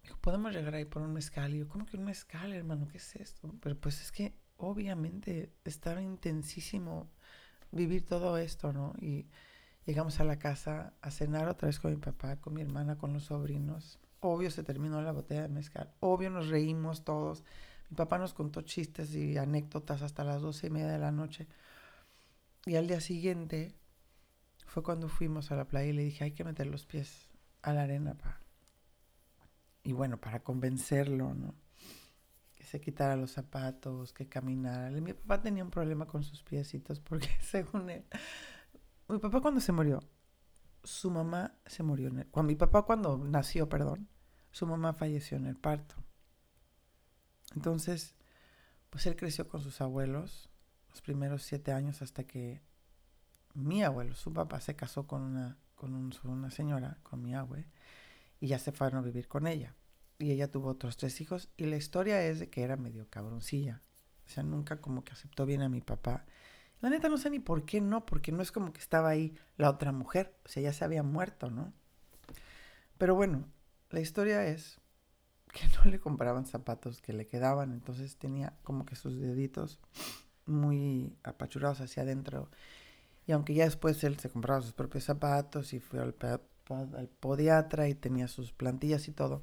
Dijo, 0.00 0.16
podemos 0.20 0.52
llegar 0.54 0.76
ahí 0.76 0.84
por 0.84 1.02
un 1.02 1.12
mezcal. 1.12 1.56
Y 1.56 1.58
yo, 1.58 1.68
¿cómo 1.68 1.86
que 1.86 1.96
un 1.96 2.04
mezcal, 2.04 2.52
hermano? 2.52 2.86
¿Qué 2.86 2.98
es 2.98 3.16
esto? 3.16 3.52
Pero 3.60 3.80
pues 3.80 4.00
es 4.00 4.12
que 4.12 4.36
obviamente 4.58 5.52
estaba 5.64 6.00
intensísimo 6.00 7.10
vivir 7.72 8.06
todo 8.06 8.38
esto, 8.38 8.72
¿no? 8.72 8.94
Y 9.00 9.26
llegamos 9.86 10.20
a 10.20 10.24
la 10.24 10.38
casa 10.38 10.94
a 11.02 11.10
cenar 11.10 11.48
otra 11.48 11.66
vez 11.66 11.80
con 11.80 11.90
mi 11.90 11.96
papá, 11.96 12.36
con 12.36 12.54
mi 12.54 12.62
hermana, 12.62 12.96
con 12.96 13.12
los 13.12 13.24
sobrinos. 13.24 13.98
Obvio 14.20 14.52
se 14.52 14.62
terminó 14.62 15.02
la 15.02 15.10
botella 15.10 15.42
de 15.42 15.48
mezcal. 15.48 15.92
Obvio 15.98 16.30
nos 16.30 16.46
reímos 16.46 17.02
todos. 17.02 17.42
Mi 17.90 17.96
papá 17.96 18.18
nos 18.18 18.34
contó 18.34 18.62
chistes 18.62 19.14
y 19.14 19.36
anécdotas 19.38 20.02
hasta 20.02 20.24
las 20.24 20.42
doce 20.42 20.66
y 20.66 20.70
media 20.70 20.88
de 20.88 20.98
la 20.98 21.12
noche. 21.12 21.46
Y 22.64 22.76
al 22.76 22.88
día 22.88 23.00
siguiente 23.00 23.74
fue 24.66 24.82
cuando 24.82 25.08
fuimos 25.08 25.52
a 25.52 25.56
la 25.56 25.66
playa 25.66 25.88
y 25.88 25.92
le 25.92 26.02
dije, 26.02 26.24
hay 26.24 26.32
que 26.32 26.44
meter 26.44 26.66
los 26.66 26.84
pies 26.84 27.28
a 27.62 27.72
la 27.72 27.82
arena, 27.82 28.14
pa. 28.14 28.40
Y 29.84 29.92
bueno, 29.92 30.20
para 30.20 30.42
convencerlo, 30.42 31.32
¿no? 31.32 31.54
Que 32.54 32.64
se 32.64 32.80
quitara 32.80 33.14
los 33.14 33.30
zapatos, 33.30 34.12
que 34.12 34.28
caminara. 34.28 34.90
Mi 34.90 35.12
papá 35.12 35.40
tenía 35.40 35.62
un 35.62 35.70
problema 35.70 36.06
con 36.06 36.24
sus 36.24 36.42
piecitos 36.42 36.98
porque 36.98 37.28
según 37.40 37.88
él, 37.90 38.04
mi 39.08 39.18
papá 39.18 39.40
cuando 39.40 39.60
se 39.60 39.70
murió, 39.70 40.00
su 40.82 41.10
mamá 41.10 41.54
se 41.66 41.84
murió 41.84 42.08
en 42.08 42.18
el, 42.18 42.26
cuando 42.26 42.48
mi 42.48 42.56
papá 42.56 42.82
cuando 42.82 43.16
nació, 43.16 43.68
perdón, 43.68 44.08
su 44.50 44.66
mamá 44.66 44.92
falleció 44.92 45.36
en 45.36 45.46
el 45.46 45.56
parto. 45.56 45.94
Entonces, 47.56 48.14
pues 48.90 49.06
él 49.06 49.16
creció 49.16 49.48
con 49.48 49.60
sus 49.62 49.80
abuelos 49.80 50.48
los 50.90 51.02
primeros 51.02 51.42
siete 51.42 51.72
años 51.72 52.02
hasta 52.02 52.24
que 52.24 52.60
mi 53.54 53.82
abuelo, 53.82 54.14
su 54.14 54.32
papá, 54.32 54.60
se 54.60 54.76
casó 54.76 55.06
con 55.06 55.22
una, 55.22 55.58
con 55.74 55.94
una 56.24 56.50
señora, 56.50 56.98
con 57.02 57.22
mi 57.22 57.34
abue, 57.34 57.66
y 58.40 58.48
ya 58.48 58.58
se 58.58 58.72
fueron 58.72 58.98
a 58.98 59.02
vivir 59.06 59.26
con 59.26 59.46
ella. 59.46 59.74
Y 60.18 60.30
ella 60.30 60.50
tuvo 60.50 60.68
otros 60.68 60.96
tres 60.96 61.20
hijos 61.20 61.48
y 61.56 61.66
la 61.66 61.76
historia 61.76 62.22
es 62.22 62.38
de 62.38 62.48
que 62.48 62.62
era 62.62 62.76
medio 62.76 63.08
cabroncilla. 63.10 63.82
O 64.26 64.28
sea, 64.28 64.42
nunca 64.42 64.80
como 64.80 65.04
que 65.04 65.12
aceptó 65.12 65.46
bien 65.46 65.62
a 65.62 65.68
mi 65.68 65.80
papá. 65.80 66.24
La 66.80 66.90
neta 66.90 67.08
no 67.08 67.18
sé 67.18 67.30
ni 67.30 67.38
por 67.38 67.64
qué 67.64 67.80
no, 67.80 68.04
porque 68.06 68.32
no 68.32 68.42
es 68.42 68.52
como 68.52 68.72
que 68.72 68.80
estaba 68.80 69.08
ahí 69.08 69.34
la 69.56 69.70
otra 69.70 69.92
mujer. 69.92 70.36
O 70.44 70.48
sea, 70.48 70.62
ya 70.62 70.72
se 70.72 70.84
había 70.84 71.02
muerto, 71.02 71.50
¿no? 71.50 71.72
Pero 72.98 73.14
bueno, 73.14 73.46
la 73.90 74.00
historia 74.00 74.46
es 74.46 74.80
que 75.56 75.66
no 75.78 75.90
le 75.90 75.98
compraban 75.98 76.44
zapatos 76.44 77.00
que 77.00 77.14
le 77.14 77.26
quedaban, 77.26 77.72
entonces 77.72 78.16
tenía 78.16 78.52
como 78.62 78.84
que 78.84 78.94
sus 78.94 79.18
deditos 79.18 79.80
muy 80.44 81.16
apachurados 81.24 81.80
hacia 81.80 82.02
adentro. 82.02 82.50
Y 83.26 83.32
aunque 83.32 83.54
ya 83.54 83.64
después 83.64 84.04
él 84.04 84.18
se 84.18 84.28
compraba 84.28 84.60
sus 84.60 84.74
propios 84.74 85.04
zapatos 85.04 85.72
y 85.72 85.80
fue 85.80 86.00
al, 86.00 86.14
al 86.70 87.08
podiatra 87.08 87.88
y 87.88 87.94
tenía 87.94 88.28
sus 88.28 88.52
plantillas 88.52 89.08
y 89.08 89.12
todo, 89.12 89.42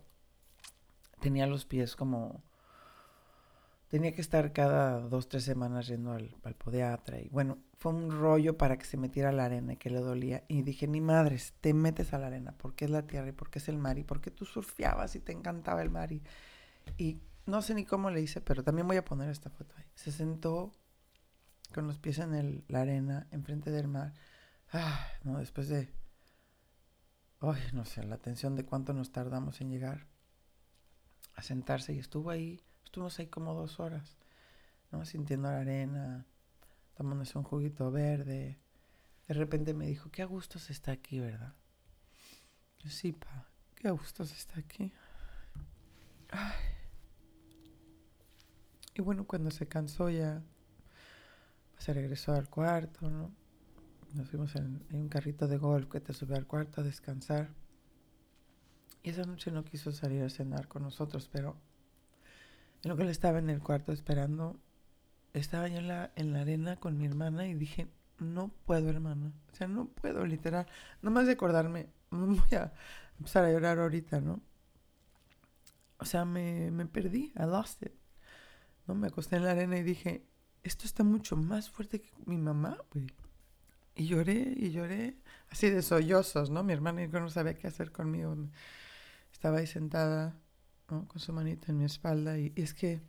tenía 1.19 1.47
los 1.47 1.65
pies 1.65 1.95
como... 1.95 2.43
Tenía 3.93 4.15
que 4.15 4.21
estar 4.21 4.53
cada 4.53 5.01
dos, 5.01 5.29
tres 5.29 5.43
semanas 5.43 5.85
yendo 5.85 6.13
al, 6.13 6.35
al. 6.41 6.55
Y 7.23 7.29
bueno, 7.29 7.59
fue 7.77 7.93
un 7.93 8.09
rollo 8.09 8.57
para 8.57 8.75
que 8.79 8.85
se 8.85 8.97
metiera 8.97 9.29
a 9.29 9.31
la 9.31 9.45
arena 9.45 9.73
y 9.73 9.77
que 9.77 9.91
le 9.91 9.99
dolía. 9.99 10.43
Y 10.47 10.63
dije, 10.63 10.87
ni 10.87 10.99
madres, 10.99 11.53
te 11.61 11.75
metes 11.75 12.11
a 12.11 12.17
la 12.17 12.25
arena 12.25 12.55
porque 12.57 12.85
es 12.85 12.89
la 12.89 13.05
tierra 13.05 13.27
y 13.27 13.33
porque 13.33 13.59
es 13.59 13.69
el 13.69 13.77
mar 13.77 13.99
y 13.99 14.03
porque 14.03 14.31
tú 14.31 14.45
surfeabas 14.45 15.15
y 15.15 15.19
te 15.19 15.31
encantaba 15.31 15.83
el 15.83 15.91
mar. 15.91 16.11
Y, 16.11 16.23
y 16.97 17.21
no 17.45 17.61
sé 17.61 17.75
ni 17.75 17.85
cómo 17.85 18.09
le 18.09 18.19
hice, 18.19 18.41
pero 18.41 18.63
también 18.63 18.87
voy 18.87 18.97
a 18.97 19.05
poner 19.05 19.29
esta 19.29 19.51
foto 19.51 19.75
ahí. 19.77 19.85
Se 19.93 20.11
sentó 20.11 20.71
con 21.71 21.85
los 21.85 21.99
pies 21.99 22.17
en 22.17 22.33
el, 22.33 22.63
la 22.69 22.81
arena, 22.81 23.27
enfrente 23.29 23.69
del 23.69 23.89
mar. 23.89 24.15
Ah, 24.71 25.07
no, 25.23 25.37
después 25.37 25.69
de... 25.69 25.93
Ay, 27.41 27.61
no 27.73 27.85
sé, 27.85 28.03
la 28.03 28.17
tensión 28.17 28.55
de 28.55 28.65
cuánto 28.65 28.91
nos 28.91 29.11
tardamos 29.11 29.61
en 29.61 29.69
llegar 29.69 30.07
a 31.35 31.43
sentarse 31.43 31.93
y 31.93 31.99
estuvo 31.99 32.31
ahí, 32.31 32.59
estuvimos 32.93 33.17
ahí 33.17 33.25
como 33.25 33.55
dos 33.55 33.79
horas, 33.79 34.19
¿no? 34.91 35.03
Sintiendo 35.03 35.49
la 35.49 35.61
arena, 35.61 36.27
tomándose 36.93 37.35
un 37.39 37.43
juguito 37.43 37.89
verde. 37.89 38.59
De 39.27 39.33
repente 39.33 39.73
me 39.73 39.87
dijo, 39.87 40.11
qué 40.11 40.21
a 40.21 40.25
gusto 40.25 40.59
se 40.59 40.73
está 40.73 40.91
aquí, 40.91 41.19
¿verdad? 41.19 41.55
Yo, 42.77 42.91
sí, 42.91 43.11
pa, 43.13 43.49
qué 43.73 43.87
a 43.87 43.91
gusto 43.93 44.25
se 44.25 44.35
está 44.35 44.59
aquí. 44.59 44.93
Ay. 46.29 46.53
Y 48.93 49.01
bueno, 49.01 49.25
cuando 49.25 49.49
se 49.49 49.67
cansó 49.67 50.11
ya 50.11 50.43
se 51.79 51.93
regresó 51.93 52.33
al 52.33 52.47
cuarto, 52.47 53.09
¿no? 53.09 53.31
Nos 54.13 54.29
fuimos 54.29 54.55
en, 54.55 54.85
un 54.91 55.09
carrito 55.09 55.47
de 55.47 55.57
golf 55.57 55.89
que 55.89 55.99
te 55.99 56.13
sube 56.13 56.35
al 56.35 56.45
cuarto 56.45 56.81
a 56.81 56.83
descansar. 56.83 57.49
Y 59.01 59.09
esa 59.09 59.23
noche 59.23 59.49
no 59.49 59.65
quiso 59.65 59.91
salir 59.91 60.21
a 60.21 60.29
cenar 60.29 60.67
con 60.67 60.83
nosotros, 60.83 61.27
pero 61.31 61.57
en 62.83 62.89
lo 62.89 62.97
que 62.97 63.03
él 63.03 63.09
estaba 63.09 63.39
en 63.39 63.49
el 63.49 63.61
cuarto 63.61 63.91
esperando, 63.91 64.59
estaba 65.33 65.67
yo 65.67 65.77
en 65.77 65.87
la, 65.87 66.11
en 66.15 66.33
la 66.33 66.41
arena 66.41 66.75
con 66.77 66.97
mi 66.97 67.05
hermana 67.05 67.47
y 67.47 67.53
dije, 67.53 67.87
no 68.19 68.49
puedo, 68.65 68.89
hermana. 68.89 69.31
O 69.51 69.55
sea, 69.55 69.67
no 69.67 69.87
puedo, 69.87 70.25
literal. 70.25 70.67
Nomás 71.01 71.25
de 71.25 71.33
acordarme, 71.33 71.87
voy 72.11 72.57
a 72.57 72.73
empezar 73.17 73.45
a 73.45 73.51
llorar 73.51 73.79
ahorita, 73.79 74.21
¿no? 74.21 74.41
O 75.97 76.05
sea, 76.05 76.25
me, 76.25 76.71
me 76.71 76.85
perdí, 76.85 77.31
I 77.35 77.43
lost 77.45 77.83
it. 77.83 77.93
¿No? 78.85 78.95
Me 78.95 79.07
acosté 79.07 79.37
en 79.37 79.45
la 79.45 79.51
arena 79.51 79.77
y 79.77 79.83
dije, 79.83 80.25
esto 80.63 80.85
está 80.85 81.03
mucho 81.03 81.37
más 81.37 81.69
fuerte 81.69 82.01
que 82.01 82.11
mi 82.25 82.37
mamá, 82.37 82.77
güey. 82.91 83.07
Y 83.95 84.07
lloré 84.07 84.53
y 84.57 84.71
lloré, 84.71 85.17
así 85.49 85.69
de 85.69 85.81
sollozos, 85.81 86.49
¿no? 86.49 86.63
Mi 86.63 86.73
hermana 86.73 87.05
no 87.07 87.29
sabía 87.29 87.53
qué 87.53 87.67
hacer 87.67 87.91
conmigo. 87.91 88.35
Estaba 89.31 89.59
ahí 89.59 89.67
sentada, 89.67 90.35
¿no? 90.89 91.07
Con 91.07 91.19
su 91.19 91.33
manita 91.33 91.71
en 91.71 91.77
mi 91.77 91.85
espalda. 91.85 92.37
Y, 92.37 92.53
es 92.55 92.73
que, 92.73 93.01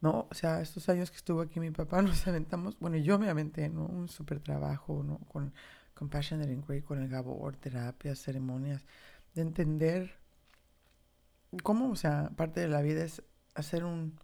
no, 0.00 0.26
o 0.30 0.34
sea, 0.34 0.60
estos 0.60 0.88
años 0.88 1.10
que 1.10 1.16
estuvo 1.16 1.40
aquí 1.40 1.60
mi 1.60 1.70
papá, 1.70 2.02
nos 2.02 2.26
aventamos, 2.26 2.78
bueno, 2.78 2.96
yo 2.96 3.18
me 3.18 3.28
aventé, 3.28 3.68
¿no? 3.68 3.86
Un 3.86 4.08
súper 4.08 4.40
trabajo, 4.40 5.02
¿no? 5.02 5.18
Con 5.28 5.52
Compassionate 5.94 6.52
Inquiry, 6.52 6.82
con 6.82 7.00
el 7.00 7.08
Gabor, 7.08 7.56
terapias, 7.56 8.18
ceremonias, 8.20 8.84
de 9.34 9.42
entender 9.42 10.14
cómo, 11.62 11.90
o 11.90 11.96
sea, 11.96 12.30
parte 12.36 12.60
de 12.60 12.68
la 12.68 12.82
vida 12.82 13.04
es 13.04 13.22
hacer 13.54 13.84
un 13.84 14.18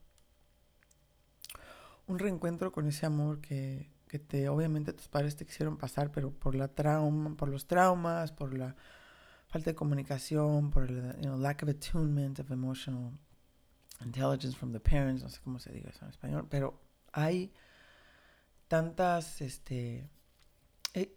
un 2.09 2.19
reencuentro 2.19 2.73
con 2.73 2.89
ese 2.89 3.07
amor 3.07 3.41
que, 3.41 3.91
que 4.09 4.19
te, 4.19 4.49
obviamente 4.49 4.93
tus 4.93 5.09
padres 5.09 5.37
te 5.37 5.47
quisieron 5.47 5.77
pasar, 5.77 6.11
pero 6.11 6.33
por 6.33 6.55
la 6.55 6.69
trauma, 6.69 7.37
por 7.37 7.49
los 7.49 7.67
traumas, 7.67 8.33
por 8.33 8.57
la 8.57 8.75
falta 9.49 9.71
de 9.71 9.75
comunicación, 9.75 10.71
por 10.71 10.85
el 10.85 11.17
you 11.17 11.23
know, 11.23 11.39
lack 11.39 11.63
of 11.63 11.69
attunement 11.69 12.39
of 12.39 12.51
emotional 12.51 13.13
intelligence 14.05 14.57
from 14.57 14.73
the 14.73 14.81
parents, 14.81 15.23
no 15.23 15.29
sé 15.29 15.41
cómo 15.43 15.59
se 15.59 15.73
diga 15.73 15.91
eso 15.91 16.05
en 16.05 16.11
español, 16.11 16.47
pero 16.49 16.81
hay 17.13 17.53
tantas, 18.69 19.41
este, 19.41 20.09
eh, 20.95 21.17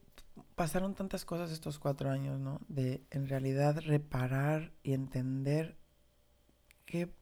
pasaron 0.55 0.95
tantas 0.95 1.25
cosas 1.25 1.51
estos 1.51 1.77
cuatro 1.77 2.09
años, 2.09 2.39
¿no? 2.39 2.61
De 2.69 3.05
en 3.11 3.27
realidad 3.27 3.81
reparar 3.85 4.71
y 4.81 4.93
entender 4.93 5.77
qué, 6.85 7.13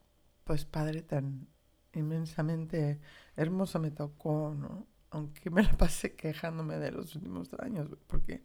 pues, 0.44 0.66
padre 0.66 1.02
tan 1.02 1.48
inmensamente 1.94 3.00
hermosa 3.36 3.80
me 3.80 3.92
tocó, 3.92 4.54
¿no? 4.56 4.88
Aunque 5.10 5.50
me 5.50 5.64
la 5.64 5.76
pasé 5.76 6.16
quejándome 6.16 6.78
de 6.78 6.92
los 6.92 7.16
últimos 7.16 7.50
años, 7.60 7.90
porque 8.08 8.44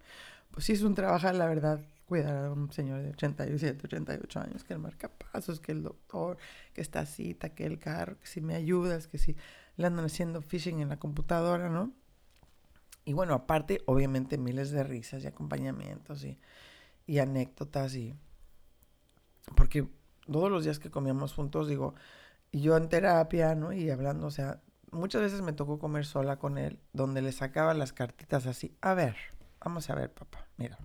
pues 0.50 0.66
sí 0.66 0.72
es 0.72 0.82
un 0.82 0.94
trabajo, 0.94 1.30
la 1.32 1.46
verdad, 1.46 1.84
cuidar 2.06 2.46
a 2.46 2.52
un 2.52 2.70
señor 2.72 3.02
de 3.02 3.10
87, 3.10 3.80
88 3.84 4.40
años, 4.40 4.64
que 4.64 4.74
el 4.74 4.78
marca 4.78 5.10
pasos, 5.10 5.60
que 5.60 5.72
el 5.72 5.82
doctor, 5.82 6.36
que 6.72 6.80
esta 6.80 7.06
cita, 7.06 7.50
que 7.50 7.66
el 7.66 7.78
carro, 7.78 8.18
que 8.18 8.26
si 8.26 8.40
me 8.40 8.54
ayudas, 8.54 9.06
que 9.06 9.18
si 9.18 9.36
le 9.76 9.86
andan 9.86 10.04
haciendo 10.04 10.42
phishing 10.42 10.80
en 10.80 10.88
la 10.88 10.98
computadora, 10.98 11.68
¿no? 11.68 11.92
Y 13.04 13.12
bueno, 13.12 13.34
aparte, 13.34 13.82
obviamente, 13.86 14.38
miles 14.38 14.70
de 14.70 14.82
risas 14.82 15.24
y 15.24 15.26
acompañamientos 15.26 16.24
y, 16.24 16.38
y 17.06 17.18
anécdotas 17.18 17.94
y... 17.96 18.14
Porque 19.56 19.86
todos 20.26 20.50
los 20.50 20.64
días 20.64 20.78
que 20.78 20.90
comíamos 20.90 21.34
juntos, 21.34 21.68
digo, 21.68 21.94
yo 22.52 22.76
en 22.76 22.88
terapia, 22.88 23.54
¿no? 23.54 23.72
Y 23.72 23.90
hablando, 23.90 24.26
o 24.26 24.30
sea, 24.30 24.62
muchas 24.90 25.20
veces 25.20 25.42
me 25.42 25.52
tocó 25.52 25.78
comer 25.78 26.06
sola 26.06 26.38
con 26.38 26.56
él, 26.56 26.78
donde 26.92 27.20
le 27.20 27.32
sacaba 27.32 27.74
las 27.74 27.92
cartitas 27.92 28.46
así. 28.46 28.76
A 28.80 28.94
ver, 28.94 29.16
vamos 29.60 29.90
a 29.90 29.94
ver, 29.94 30.12
papá, 30.12 30.48
mira. 30.56 30.78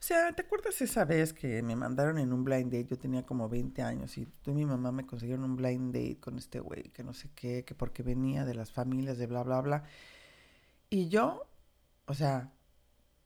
O 0.00 0.02
sea, 0.02 0.32
¿te 0.32 0.42
acuerdas 0.42 0.80
esa 0.80 1.04
vez 1.04 1.32
que 1.32 1.62
me 1.62 1.74
mandaron 1.76 2.18
en 2.18 2.32
un 2.32 2.44
blind 2.44 2.72
date? 2.72 2.86
Yo 2.86 2.98
tenía 2.98 3.26
como 3.26 3.48
20 3.48 3.82
años 3.82 4.16
y 4.16 4.26
tú 4.26 4.52
y 4.52 4.54
mi 4.54 4.64
mamá 4.66 4.92
me 4.92 5.06
consiguieron 5.06 5.44
un 5.44 5.56
blind 5.56 5.92
date 5.92 6.20
con 6.20 6.38
este 6.38 6.60
güey, 6.60 6.84
que 6.90 7.02
no 7.02 7.12
sé 7.12 7.30
qué, 7.34 7.64
que 7.64 7.74
porque 7.74 8.02
venía 8.02 8.44
de 8.44 8.54
las 8.54 8.72
familias 8.72 9.18
de 9.18 9.26
bla, 9.26 9.42
bla, 9.42 9.60
bla. 9.60 9.84
Y 10.90 11.08
yo, 11.08 11.46
o 12.06 12.14
sea, 12.14 12.52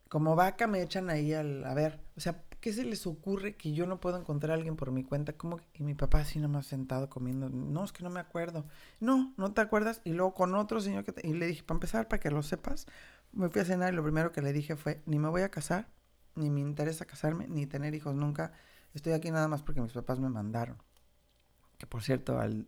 como 0.09 0.35
vaca 0.37 0.66
me 0.66 0.83
echan 0.83 1.11
ahí 1.11 1.33
al... 1.35 1.64
A 1.64 1.75
ver, 1.75 2.01
o 2.16 2.20
sea, 2.20 2.43
¿Qué 2.62 2.73
se 2.73 2.85
les 2.85 3.09
ocurre 3.09 3.57
que 3.57 3.73
yo 3.73 3.87
no 3.87 3.99
puedo 3.99 4.16
encontrar 4.16 4.53
a 4.53 4.55
alguien 4.55 4.77
por 4.77 4.93
mi 4.93 5.03
cuenta? 5.03 5.33
¿Cómo 5.33 5.59
Y 5.75 5.83
mi 5.83 5.95
papá 5.95 6.20
así 6.20 6.39
nomás 6.39 6.64
sentado 6.64 7.11
comiendo. 7.11 7.51
No, 7.51 7.83
es 7.83 7.91
que 7.91 8.05
no 8.05 8.11
me 8.11 8.20
acuerdo. 8.20 8.64
No, 9.01 9.35
no 9.37 9.53
te 9.53 9.61
acuerdas. 9.61 10.01
Y 10.05 10.12
luego 10.12 10.33
con 10.33 10.55
otro 10.55 10.81
señor 10.81 11.03
que... 11.03 11.12
Y 11.27 11.33
le 11.35 11.49
dije, 11.49 11.64
para 11.64 11.79
empezar, 11.79 12.07
para 12.07 12.20
que 12.20 12.31
lo 12.31 12.41
sepas, 12.45 12.87
me 13.33 13.49
fui 13.49 13.62
a 13.62 13.64
cenar 13.64 13.93
y 13.93 13.97
lo 13.97 14.05
primero 14.05 14.31
que 14.31 14.43
le 14.43 14.53
dije 14.53 14.77
fue, 14.77 15.03
ni 15.07 15.18
me 15.18 15.29
voy 15.29 15.43
a 15.43 15.51
casar, 15.51 15.89
ni 16.35 16.51
me 16.51 16.61
interesa 16.61 17.05
casarme, 17.05 17.47
ni 17.49 17.66
tener 17.66 17.95
hijos 17.95 18.14
nunca. 18.14 18.53
Estoy 18.95 19.12
aquí 19.12 19.30
nada 19.30 19.49
más 19.49 19.62
porque 19.62 19.80
mis 19.80 19.93
papás 19.93 20.20
me 20.20 20.28
mandaron. 20.28 20.76
Que 21.78 21.87
por 21.87 22.03
cierto, 22.03 22.39
al 22.39 22.66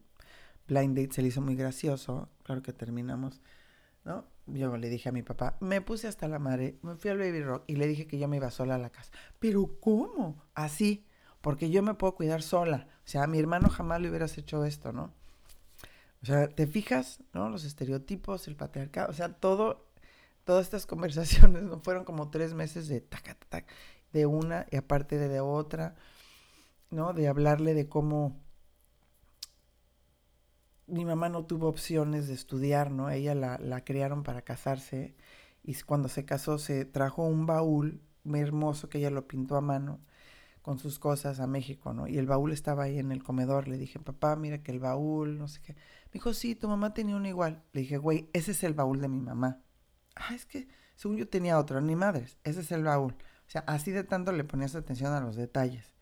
blind 0.66 0.96
date 0.96 1.12
se 1.12 1.22
le 1.22 1.28
hizo 1.28 1.40
muy 1.40 1.56
gracioso. 1.56 2.28
Claro 2.42 2.62
que 2.62 2.72
terminamos, 2.72 3.40
¿no? 4.04 4.24
yo 4.46 4.76
le 4.76 4.88
dije 4.88 5.08
a 5.08 5.12
mi 5.12 5.22
papá, 5.22 5.56
me 5.60 5.80
puse 5.80 6.06
hasta 6.06 6.28
la 6.28 6.38
madre, 6.38 6.78
me 6.82 6.96
fui 6.96 7.10
al 7.10 7.18
Baby 7.18 7.42
Rock 7.42 7.64
y 7.66 7.76
le 7.76 7.86
dije 7.86 8.06
que 8.06 8.18
yo 8.18 8.28
me 8.28 8.36
iba 8.36 8.50
sola 8.50 8.74
a 8.74 8.78
la 8.78 8.90
casa. 8.90 9.10
Pero 9.38 9.78
¿cómo? 9.80 10.42
Así, 10.54 11.06
porque 11.40 11.70
yo 11.70 11.82
me 11.82 11.94
puedo 11.94 12.14
cuidar 12.14 12.42
sola. 12.42 12.86
O 13.04 13.08
sea, 13.08 13.24
a 13.24 13.26
mi 13.26 13.38
hermano 13.38 13.68
jamás 13.70 14.00
le 14.00 14.10
hubieras 14.10 14.36
hecho 14.38 14.64
esto, 14.64 14.92
¿no? 14.92 15.12
O 16.22 16.26
sea, 16.26 16.48
te 16.48 16.66
fijas, 16.66 17.20
¿no? 17.32 17.50
Los 17.50 17.64
estereotipos, 17.64 18.48
el 18.48 18.56
patriarcado, 18.56 19.10
o 19.10 19.12
sea, 19.12 19.30
todo, 19.34 19.84
todas 20.45 20.64
estas 20.66 20.86
conversaciones, 20.86 21.62
¿no? 21.62 21.80
Fueron 21.80 22.05
como 22.05 22.30
tres 22.30 22.55
meses 22.55 22.88
de 22.88 23.01
tac, 23.01 23.36
tac, 23.49 23.66
de 24.12 24.26
una 24.26 24.66
y 24.70 24.76
aparte 24.76 25.18
de, 25.18 25.40
otra, 25.40 25.97
¿no? 26.90 27.12
De 27.12 27.28
hablarle 27.28 27.74
de 27.74 27.88
cómo 27.88 28.40
mi 30.86 31.05
mamá 31.05 31.28
no 31.28 31.47
tuvo 31.47 31.68
opciones 31.68 32.28
de 32.28 32.34
estudiar, 32.34 32.90
¿no? 32.90 33.11
Ella 33.11 33.34
la, 33.34 33.59
la 33.59 33.84
criaron 33.84 34.22
para 34.22 34.42
casarse 34.42 35.16
y 35.62 35.74
cuando 35.82 36.09
se 36.09 36.24
casó 36.24 36.59
se 36.59 36.84
trajo 36.84 37.24
un 37.24 37.47
baúl 37.47 38.03
muy 38.22 38.40
hermoso 38.40 38.88
que 38.88 38.99
ella 38.99 39.11
lo 39.11 39.26
pintó 39.26 39.57
a 39.57 39.61
mano 39.61 40.01
con 40.64 40.78
sus 40.78 40.99
cosas 40.99 41.40
a 41.40 41.47
México, 41.47 41.92
¿no? 41.92 42.07
Y 42.09 42.16
el 42.18 42.26
baúl 42.26 42.53
estaba 42.53 42.84
ahí 42.84 42.99
en 42.99 43.12
el 43.12 43.22
comedor. 43.22 43.68
Le 43.68 43.76
dije, 43.76 43.99
papá, 43.99 44.34
mira 44.34 44.62
que 44.62 44.72
el 44.72 44.80
baúl, 44.80 45.38
no 45.38 45.47
sé 45.47 45.61
qué. 45.61 45.74
Me 45.74 46.12
dijo, 46.14 46.32
sí, 46.32 46.55
tu 46.55 46.68
mamá 46.68 46.95
tenía 46.95 47.16
uno 47.16 47.28
igual. 47.28 47.62
Le 47.72 47.82
dije, 47.82 47.99
güey, 47.99 48.30
ese 48.32 48.53
es 48.53 48.64
el 48.64 48.72
baúl 48.72 49.01
de 49.03 49.09
mi 49.09 49.20
mamá. 49.20 49.61
Ah, 50.16 50.34
es 50.34 50.46
que 50.46 50.68
según 50.96 51.16
yo 51.16 51.28
tenía 51.28 51.58
otro, 51.58 51.80
ni 51.80 51.96
madres, 51.96 52.38
ese 52.44 52.60
es 52.60 52.72
el 52.72 52.84
baúl. 52.84 53.12
O 53.46 53.50
sea, 53.50 53.62
así 53.66 53.90
de 53.90 54.04
tanto 54.04 54.32
le 54.32 54.44
ponías 54.44 54.74
atención 54.74 55.12
a 55.12 55.20
los 55.20 55.36
detalles. 55.36 55.94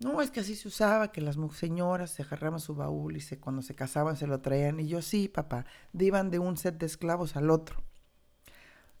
No, 0.00 0.20
es 0.20 0.30
que 0.30 0.40
así 0.40 0.56
se 0.56 0.68
usaba, 0.68 1.12
que 1.12 1.20
las 1.20 1.36
señoras 1.54 2.10
se 2.10 2.22
agarraban 2.22 2.60
su 2.60 2.74
baúl 2.74 3.16
y 3.16 3.20
se, 3.20 3.38
cuando 3.38 3.62
se 3.62 3.74
casaban 3.74 4.16
se 4.16 4.26
lo 4.26 4.40
traían. 4.40 4.80
Y 4.80 4.88
yo, 4.88 5.02
sí, 5.02 5.28
papá, 5.28 5.66
iban 5.98 6.30
de 6.30 6.38
un 6.38 6.56
set 6.56 6.78
de 6.78 6.86
esclavos 6.86 7.36
al 7.36 7.50
otro. 7.50 7.82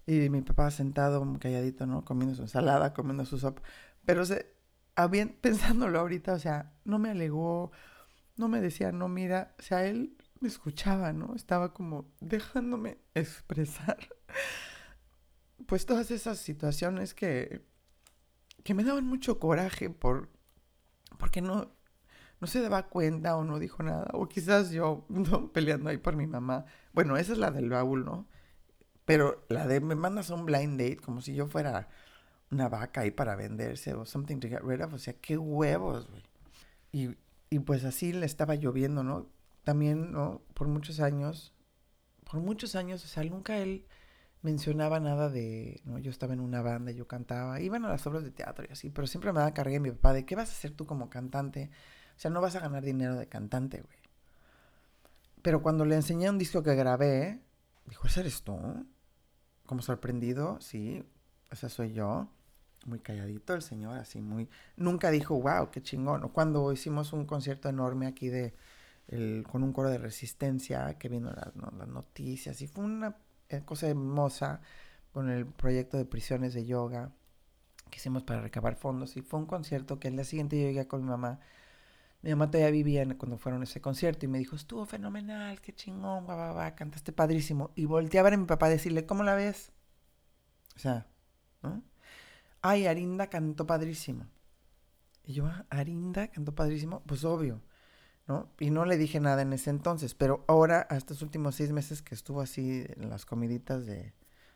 Y 0.06 0.30
mi 0.30 0.42
papá 0.42 0.70
sentado, 0.70 1.26
calladito, 1.38 1.86
¿no? 1.86 2.04
Comiendo 2.04 2.34
su 2.34 2.42
ensalada, 2.42 2.94
comiendo 2.94 3.24
su 3.24 3.38
sopa. 3.38 3.62
Pero 4.04 4.24
se, 4.24 4.54
habían, 4.96 5.28
pensándolo 5.40 6.00
ahorita, 6.00 6.34
o 6.34 6.38
sea, 6.38 6.72
no 6.84 6.98
me 6.98 7.10
alegó, 7.10 7.72
no 8.36 8.48
me 8.48 8.60
decía, 8.60 8.92
no, 8.92 9.08
mira, 9.08 9.54
o 9.58 9.62
sea, 9.62 9.86
él 9.86 10.16
me 10.44 10.48
escuchaba, 10.48 11.14
¿no? 11.14 11.34
Estaba 11.34 11.72
como 11.72 12.12
dejándome 12.20 12.98
expresar. 13.14 13.96
Pues 15.66 15.86
todas 15.86 16.10
esas 16.10 16.36
situaciones 16.36 17.14
que, 17.14 17.64
que 18.62 18.74
me 18.74 18.84
daban 18.84 19.06
mucho 19.06 19.40
coraje 19.40 19.88
por, 19.88 20.28
porque 21.18 21.40
no, 21.40 21.72
no 22.40 22.46
se 22.46 22.60
daba 22.60 22.88
cuenta 22.88 23.38
o 23.38 23.44
no 23.44 23.58
dijo 23.58 23.82
nada. 23.82 24.10
O 24.12 24.28
quizás 24.28 24.70
yo 24.70 25.06
¿no? 25.08 25.50
peleando 25.50 25.88
ahí 25.88 25.96
por 25.96 26.14
mi 26.14 26.26
mamá. 26.26 26.66
Bueno, 26.92 27.16
esa 27.16 27.32
es 27.32 27.38
la 27.38 27.50
del 27.50 27.70
baúl, 27.70 28.04
¿no? 28.04 28.28
Pero 29.06 29.46
la 29.48 29.66
de 29.66 29.80
me 29.80 29.94
mandas 29.94 30.30
a 30.30 30.34
un 30.34 30.44
blind 30.44 30.78
date 30.78 30.98
como 30.98 31.22
si 31.22 31.34
yo 31.34 31.46
fuera 31.46 31.88
una 32.50 32.68
vaca 32.68 33.00
ahí 33.00 33.10
para 33.10 33.34
venderse 33.34 33.94
o 33.94 34.04
something 34.04 34.40
to 34.40 34.48
get 34.48 34.60
rid 34.60 34.82
of. 34.82 34.92
O 34.92 34.98
sea, 34.98 35.14
qué 35.14 35.38
huevos, 35.38 36.06
güey. 36.10 36.22
Y, 36.92 37.16
y 37.48 37.60
pues 37.60 37.84
así 37.84 38.12
le 38.12 38.26
estaba 38.26 38.56
lloviendo, 38.56 39.02
¿no? 39.02 39.33
También, 39.64 40.12
¿no? 40.12 40.42
Por 40.54 40.68
muchos 40.68 41.00
años, 41.00 41.54
por 42.30 42.40
muchos 42.40 42.74
años, 42.74 43.04
o 43.04 43.08
sea, 43.08 43.24
nunca 43.24 43.58
él 43.58 43.86
mencionaba 44.42 45.00
nada 45.00 45.30
de, 45.30 45.80
¿no? 45.84 45.98
Yo 45.98 46.10
estaba 46.10 46.34
en 46.34 46.40
una 46.40 46.62
banda, 46.62 46.92
yo 46.92 47.08
cantaba, 47.08 47.60
iban 47.60 47.84
a 47.84 47.88
las 47.88 48.06
obras 48.06 48.24
de 48.24 48.30
teatro 48.30 48.66
y 48.68 48.72
así, 48.72 48.90
pero 48.90 49.06
siempre 49.06 49.32
me 49.32 49.40
da 49.40 49.54
carga 49.54 49.80
mi 49.80 49.90
papá 49.90 50.12
de, 50.12 50.26
¿qué 50.26 50.36
vas 50.36 50.50
a 50.50 50.52
hacer 50.52 50.72
tú 50.72 50.86
como 50.86 51.08
cantante? 51.08 51.70
O 52.16 52.20
sea, 52.20 52.30
no 52.30 52.40
vas 52.40 52.54
a 52.56 52.60
ganar 52.60 52.84
dinero 52.84 53.16
de 53.16 53.26
cantante, 53.26 53.80
güey. 53.80 53.98
Pero 55.42 55.62
cuando 55.62 55.84
le 55.84 55.96
enseñé 55.96 56.30
un 56.30 56.38
disco 56.38 56.62
que 56.62 56.74
grabé, 56.74 57.40
dijo, 57.86 58.06
¿ese 58.06 58.20
eres 58.20 58.42
tú? 58.42 58.58
Como 59.66 59.82
sorprendido, 59.82 60.60
sí, 60.60 61.04
ese 61.50 61.68
soy 61.68 61.92
yo 61.92 62.28
muy 62.86 63.00
calladito 63.00 63.54
el 63.54 63.62
señor, 63.62 63.98
así 63.98 64.20
muy... 64.20 64.48
Nunca 64.76 65.10
dijo, 65.10 65.40
wow, 65.40 65.70
qué 65.70 65.82
chingón. 65.82 66.28
Cuando 66.30 66.72
hicimos 66.72 67.12
un 67.12 67.26
concierto 67.26 67.68
enorme 67.68 68.06
aquí 68.06 68.28
de... 68.28 68.54
Con 69.06 69.62
un 69.62 69.72
coro 69.72 69.90
de 69.90 69.98
resistencia 69.98 70.98
que 70.98 71.08
vino 71.08 71.30
las, 71.30 71.54
las 71.54 71.88
noticias 71.88 72.60
y 72.62 72.66
fue 72.66 72.84
una 72.84 73.16
eh, 73.48 73.62
cosa 73.64 73.88
hermosa 73.88 74.60
con 75.12 75.30
el 75.30 75.46
proyecto 75.46 75.96
de 75.96 76.04
prisiones 76.04 76.54
de 76.54 76.64
yoga 76.66 77.12
que 77.90 77.98
hicimos 77.98 78.22
para 78.24 78.40
recabar 78.40 78.76
fondos 78.76 79.16
y 79.16 79.22
fue 79.22 79.38
un 79.38 79.46
concierto 79.46 80.00
que 80.00 80.08
el 80.08 80.14
día 80.14 80.24
siguiente 80.24 80.60
yo 80.60 80.66
llegué 80.66 80.88
con 80.88 81.02
mi 81.02 81.10
mamá 81.10 81.38
mi 82.24 82.30
mamá 82.30 82.50
todavía 82.50 82.70
vivía 82.70 83.06
cuando 83.18 83.36
fueron 83.36 83.60
a 83.60 83.64
ese 83.64 83.82
concierto 83.82 84.24
y 84.24 84.28
me 84.28 84.38
dijo, 84.38 84.56
estuvo 84.56 84.86
fenomenal, 84.86 85.60
qué 85.60 85.74
chingón, 85.74 86.26
va, 86.26 86.34
va, 86.34 86.52
va, 86.52 86.74
cantaste 86.74 87.12
padrísimo. 87.12 87.70
Y 87.74 87.84
volteé 87.84 88.18
a 88.18 88.22
ver 88.22 88.32
a 88.32 88.36
mi 88.38 88.46
papá 88.46 88.66
a 88.66 88.70
decirle, 88.70 89.04
¿cómo 89.04 89.24
la 89.24 89.34
ves? 89.34 89.72
O 90.74 90.78
sea, 90.78 91.06
¿no? 91.62 91.82
ay, 92.62 92.86
Arinda 92.86 93.28
cantó 93.28 93.66
padrísimo. 93.66 94.26
Y 95.26 95.34
yo, 95.34 95.46
ah, 95.46 95.66
Arinda 95.68 96.28
cantó 96.28 96.54
padrísimo, 96.54 97.02
pues 97.06 97.24
obvio, 97.24 97.60
¿no? 98.26 98.48
Y 98.58 98.70
no 98.70 98.84
le 98.84 98.96
dije 98.96 99.20
nada 99.20 99.42
en 99.42 99.52
ese 99.52 99.70
entonces, 99.70 100.14
pero 100.14 100.44
ahora, 100.48 100.86
a 100.90 100.96
estos 100.96 101.22
últimos 101.22 101.56
seis 101.56 101.72
meses 101.72 102.02
que 102.02 102.14
estuvo 102.14 102.40
así 102.40 102.84
en 102.96 103.10
las 103.10 103.26
comiditas 103.26 103.86
de 103.86 104.12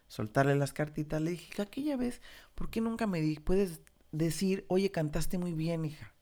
soltarle 0.07 0.57
las 0.57 0.73
cartitas, 0.73 1.21
le 1.21 1.33
dije, 1.33 1.61
aquella 1.61 1.97
vez, 1.97 2.21
¿por 2.55 2.71
qué 2.71 2.81
nunca 2.81 3.07
me 3.07 3.21
di 3.21 3.37
puedes 3.39 3.81
decir, 4.13 4.65
oye, 4.69 4.91
cantaste 4.91 5.39
muy 5.39 5.53
bien, 5.53 5.85
hija? 5.85 6.15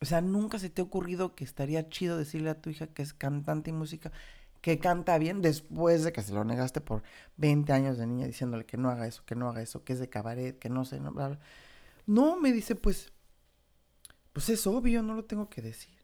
O 0.00 0.04
sea, 0.04 0.20
nunca 0.20 0.58
se 0.58 0.70
te 0.70 0.80
ha 0.80 0.84
ocurrido 0.84 1.34
que 1.34 1.44
estaría 1.44 1.88
chido 1.88 2.16
decirle 2.16 2.50
a 2.50 2.60
tu 2.60 2.70
hija 2.70 2.86
que 2.86 3.02
es 3.02 3.14
cantante 3.14 3.70
y 3.70 3.72
música 3.72 4.12
que 4.60 4.78
canta 4.78 5.18
bien 5.18 5.40
después 5.40 6.04
de 6.04 6.12
que 6.12 6.22
se 6.22 6.32
lo 6.32 6.44
negaste 6.44 6.80
por 6.80 7.02
20 7.36 7.72
años 7.72 7.98
de 7.98 8.06
niña 8.06 8.26
diciéndole 8.26 8.66
que 8.66 8.76
no 8.76 8.90
haga 8.90 9.06
eso, 9.06 9.24
que 9.24 9.34
no 9.34 9.48
haga 9.48 9.62
eso, 9.62 9.84
que 9.84 9.92
es 9.92 10.00
de 10.00 10.08
cabaret, 10.08 10.58
que 10.58 10.68
no 10.68 10.84
sé, 10.84 11.00
no, 11.00 11.12
bla, 11.12 11.28
bla. 11.28 11.38
No, 12.06 12.38
me 12.38 12.52
dice, 12.52 12.74
pues, 12.74 13.12
pues 14.32 14.48
es 14.48 14.66
obvio, 14.66 15.02
no 15.02 15.14
lo 15.14 15.24
tengo 15.24 15.48
que 15.48 15.62
decir. 15.62 15.97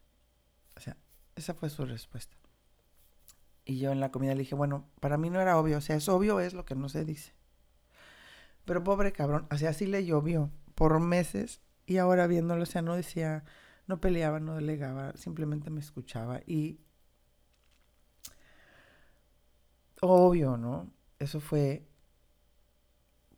O 0.77 0.81
sea, 0.81 0.97
esa 1.37 1.55
fue 1.55 1.71
su 1.71 1.85
respuesta. 1.85 2.37
Y 3.65 3.79
yo 3.79 3.93
en 3.93 4.01
la 4.01 4.11
comida 4.11 4.35
le 4.35 4.41
dije, 4.41 4.55
bueno, 4.55 4.89
para 5.01 5.17
mí 5.17 5.31
no 5.31 5.41
era 5.41 5.59
obvio, 5.59 5.79
o 5.79 5.81
sea, 5.81 5.97
es 5.97 6.09
obvio, 6.09 6.41
es 6.41 6.55
lo 6.55 6.65
que 6.65 6.75
no 6.75 6.89
se 6.89 7.05
dice. 7.05 7.33
Pero 8.65 8.85
pobre 8.85 9.13
cabrón, 9.13 9.47
o 9.51 9.57
sea, 9.57 9.71
así 9.71 9.87
le 9.87 10.05
llovió 10.05 10.51
por 10.75 11.01
meses 11.01 11.61
y 11.87 11.99
ahora 11.99 12.27
viéndolo, 12.27 12.63
o 12.63 12.67
sea, 12.67 12.83
no 12.83 12.95
decía, 12.95 13.45
no 13.87 14.01
peleaba, 14.01 14.41
no 14.41 14.57
delegaba, 14.57 15.15
simplemente 15.17 15.71
me 15.71 15.81
escuchaba 15.81 16.41
y 16.47 16.81
Obvio, 20.07 20.59
¿no? 20.59 20.93
Eso 21.19 21.41
fue 21.41 21.89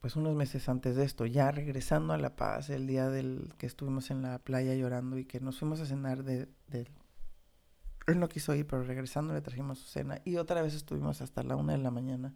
pues 0.01 0.17
unos 0.17 0.35
meses 0.35 0.69
antes 0.69 0.97
de 0.97 1.05
esto, 1.05 1.27
ya 1.27 1.51
regresando 1.53 2.13
a 2.13 2.19
La 2.19 2.37
Paz, 2.37 2.71
el 2.71 2.87
día 2.87 3.09
del 3.09 3.55
que 3.59 3.67
estuvimos 3.67 4.11
en 4.11 4.23
la 4.23 4.39
playa 4.41 4.75
llorando 4.75 5.17
y 5.19 5.25
que 5.25 5.41
nos 5.41 5.59
fuimos 5.59 5.81
a 5.81 5.87
cenar 5.87 6.25
de, 6.25 6.49
él 8.07 8.21
no 8.21 8.29
quiso 8.29 8.55
ir, 8.55 8.67
pero 8.67 8.83
regresando 8.83 9.35
le 9.35 9.41
trajimos 9.41 9.79
su 9.79 9.89
cena 9.89 10.21
y 10.25 10.37
otra 10.37 10.63
vez 10.63 10.75
estuvimos 10.75 11.21
hasta 11.21 11.43
la 11.43 11.57
una 11.57 11.73
de 11.73 11.79
la 11.79 11.91
mañana. 11.91 12.35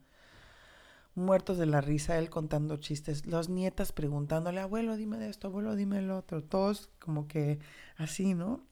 Muertos 1.14 1.59
de 1.59 1.66
la 1.66 1.81
risa, 1.81 2.18
él 2.18 2.31
contando 2.31 2.77
chistes, 2.77 3.27
las 3.27 3.49
nietas 3.49 3.93
preguntándole, 3.93 4.61
abuelo, 4.61 4.97
dime 4.97 5.18
de 5.18 5.29
esto, 5.29 5.49
abuelo, 5.49 5.75
dime 5.75 6.03
lo 6.03 6.18
otro, 6.18 6.43
todos 6.43 6.91
como 6.99 7.27
que 7.27 7.59
así, 7.97 8.35
¿no? 8.35 8.64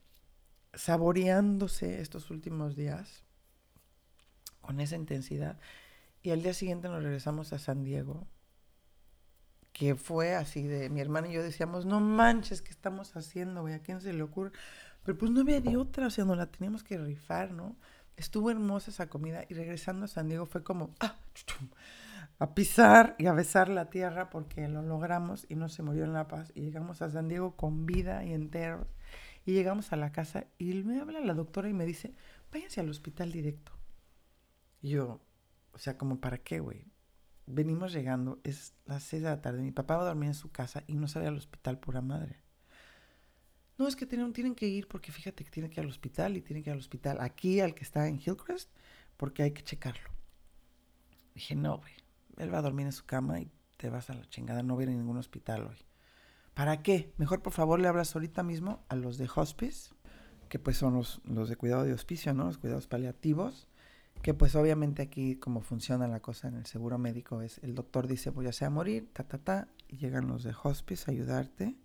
Saboreándose 0.75 2.01
estos 2.01 2.31
últimos 2.31 2.77
días 2.77 3.25
con 4.61 4.81
esa 4.81 4.97
intensidad. 4.97 5.59
Y 6.23 6.31
al 6.31 6.43
día 6.43 6.55
siguiente 6.55 6.89
nos 6.89 7.03
regresamos 7.03 7.53
a 7.53 7.59
San 7.59 7.85
Diego, 7.85 8.27
que 9.73 9.95
fue 9.95 10.35
así 10.35 10.67
de, 10.67 10.91
mi 10.91 11.01
hermano 11.01 11.29
y 11.29 11.33
yo 11.33 11.43
decíamos, 11.43 11.87
no 11.87 12.01
manches, 12.01 12.63
¿qué 12.63 12.71
estamos 12.71 13.17
haciendo, 13.17 13.63
güey? 13.63 13.75
¿A 13.75 13.83
quién 13.83 14.01
se 14.01 14.13
le 14.13 14.23
ocurre? 14.23 14.53
Pero 15.09 15.17
pues 15.17 15.31
no 15.31 15.41
había 15.41 15.63
de 15.63 15.79
otra, 15.79 16.09
o 16.09 16.11
sea, 16.11 16.27
no 16.27 16.35
la 16.35 16.51
teníamos 16.51 16.85
que 16.85 16.99
rifar, 16.99 17.51
¿no? 17.51 17.79
Estuvo 18.19 18.51
hermosa 18.51 18.91
esa 18.91 19.09
comida 19.09 19.47
y 19.49 19.55
regresando 19.55 20.05
a 20.05 20.09
San 20.09 20.29
Diego 20.29 20.45
fue 20.45 20.63
como, 20.63 20.91
ah, 21.01 21.17
a 22.39 22.55
pisar 22.55 23.17
y 23.19 23.25
a 23.25 23.33
besar 23.33 23.71
la 23.71 23.89
tierra 23.89 24.29
porque 24.29 24.69
lo 24.69 24.83
logramos 24.83 25.47
y 25.49 25.55
no 25.55 25.71
se 25.71 25.83
murió 25.83 26.05
en 26.05 26.13
La 26.13 26.29
Paz. 26.29 26.53
Y 26.55 26.61
llegamos 26.61 27.01
a 27.01 27.09
San 27.09 27.27
Diego 27.27 27.57
con 27.57 27.87
vida 27.87 28.23
y 28.23 28.35
enteros. 28.35 28.87
Y 29.47 29.55
llegamos 29.55 29.95
a 29.95 29.97
la 29.97 30.13
casa 30.13 30.45
y 30.59 30.75
me 30.75 31.01
habla 31.01 31.21
la 31.21 31.33
doctora 31.33 31.71
y 31.71 31.73
me 31.73 31.87
dice, 31.87 32.13
váyanse 32.53 32.83
al 32.83 32.91
hospital 32.91 33.33
directo. 33.33 33.73
Y 34.83 34.91
yo, 34.91 35.23
o 35.73 35.79
sea, 35.79 35.97
como 35.97 36.21
para 36.21 36.37
qué, 36.37 36.61
güey. 36.61 36.85
Venimos 37.47 37.95
llegando, 37.95 38.41
es 38.45 38.75
las 38.85 39.05
seis 39.05 39.23
de 39.23 39.31
la 39.31 39.41
tarde, 39.41 39.63
mi 39.63 39.73
papá 39.73 39.97
va 39.97 40.03
a 40.03 40.09
dormir 40.09 40.29
en 40.29 40.35
su 40.35 40.53
casa 40.53 40.85
y 40.87 40.97
no 40.97 41.09
sale 41.09 41.29
al 41.29 41.39
hospital 41.39 41.79
pura 41.79 42.03
madre. 42.03 42.43
No, 43.79 43.87
es 43.87 43.97
que 43.97 44.07
tienen, 44.07 44.33
tienen 44.33 44.55
que 44.55 44.67
ir 44.67 44.89
porque 44.89 45.13
fíjate 45.13 45.45
que 45.45 45.51
tiene 45.51 45.71
que 45.71 45.81
ir 45.81 45.85
al 45.85 45.91
hospital 45.91 46.37
y 46.37 46.43
tiene 46.43 46.63
que 46.63 46.71
ir 46.71 46.75
al 46.75 46.81
hospital 46.81 47.19
aquí, 47.21 47.61
al 47.61 47.75
que 47.75 47.85
está 47.85 48.09
en 48.09 48.17
Hillcrest, 48.17 48.69
porque 49.17 49.45
hay 49.45 49.53
que 49.53 49.63
checarlo. 49.63 50.11
Dije, 51.35 51.55
no, 51.55 51.79
güey, 51.79 51.93
él 52.39 52.53
va 52.53 52.59
a 52.59 52.63
dormir 52.63 52.87
en 52.87 52.93
su 52.93 53.07
cama 53.07 53.41
y 53.41 53.51
te 53.77 53.89
vas 53.89 54.11
a 54.11 54.15
la 54.15 54.29
chingada, 54.29 54.63
no 54.63 54.75
voy 54.75 54.85
a 54.85 54.89
ningún 54.89 55.17
hospital 55.17 55.69
hoy. 55.69 55.77
¿Para 56.55 56.83
qué? 56.83 57.13
Mejor 57.17 57.41
por 57.41 57.53
favor 57.53 57.79
le 57.79 57.87
hablas 57.87 58.15
ahorita 58.17 58.43
mismo 58.43 58.85
a 58.89 58.97
los 58.97 59.17
de 59.17 59.31
hospice, 59.33 59.95
que 60.49 60.59
pues 60.59 60.77
son 60.77 60.95
los, 60.95 61.21
los 61.25 61.49
de 61.49 61.57
cuidado 61.57 61.85
de 61.85 61.93
hospicio, 61.93 62.35
¿no? 62.35 62.47
Los 62.47 62.59
cuidados 62.59 62.89
paliativos 62.89 63.69
que 64.23 64.35
pues 64.35 64.55
obviamente 64.55 65.03
aquí 65.03 65.37
como 65.37 65.61
funciona 65.61 66.09
la 66.09 66.21
cosa 66.21 66.49
en 66.49 66.57
el 66.57 66.67
seguro 66.67 66.99
médico 66.99 67.43
es 67.43 67.59
el 67.63 67.75
doctor 67.75 68.07
dice 68.07 68.31
voy 68.31 68.47
a 68.49 68.71
morir, 68.71 69.09
ta, 69.13 69.25
ta, 69.25 69.39
ta, 69.39 69.69
y 69.89 69.99
llegan 69.99 70.27
los 70.27 70.43
de 70.43 70.55
hospice 70.63 71.05
a 71.09 71.15
ayudarte. 71.15 71.77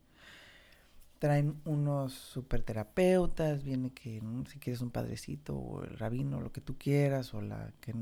Traen 1.24 1.61
unos 1.63 2.11
superterapeutas, 2.11 3.63
viene 3.63 3.93
que 3.93 4.21
si 4.49 4.59
quieres 4.59 4.82
un 4.82 4.91
padrecito 4.91 5.55
o 5.55 5.82
el 5.86 5.97
rabino, 5.97 6.41
lo 6.41 6.51
que 6.51 6.59
tú 6.59 6.78
quieras, 6.78 7.34
o 7.34 7.39
la 7.39 7.71
que 7.80 7.93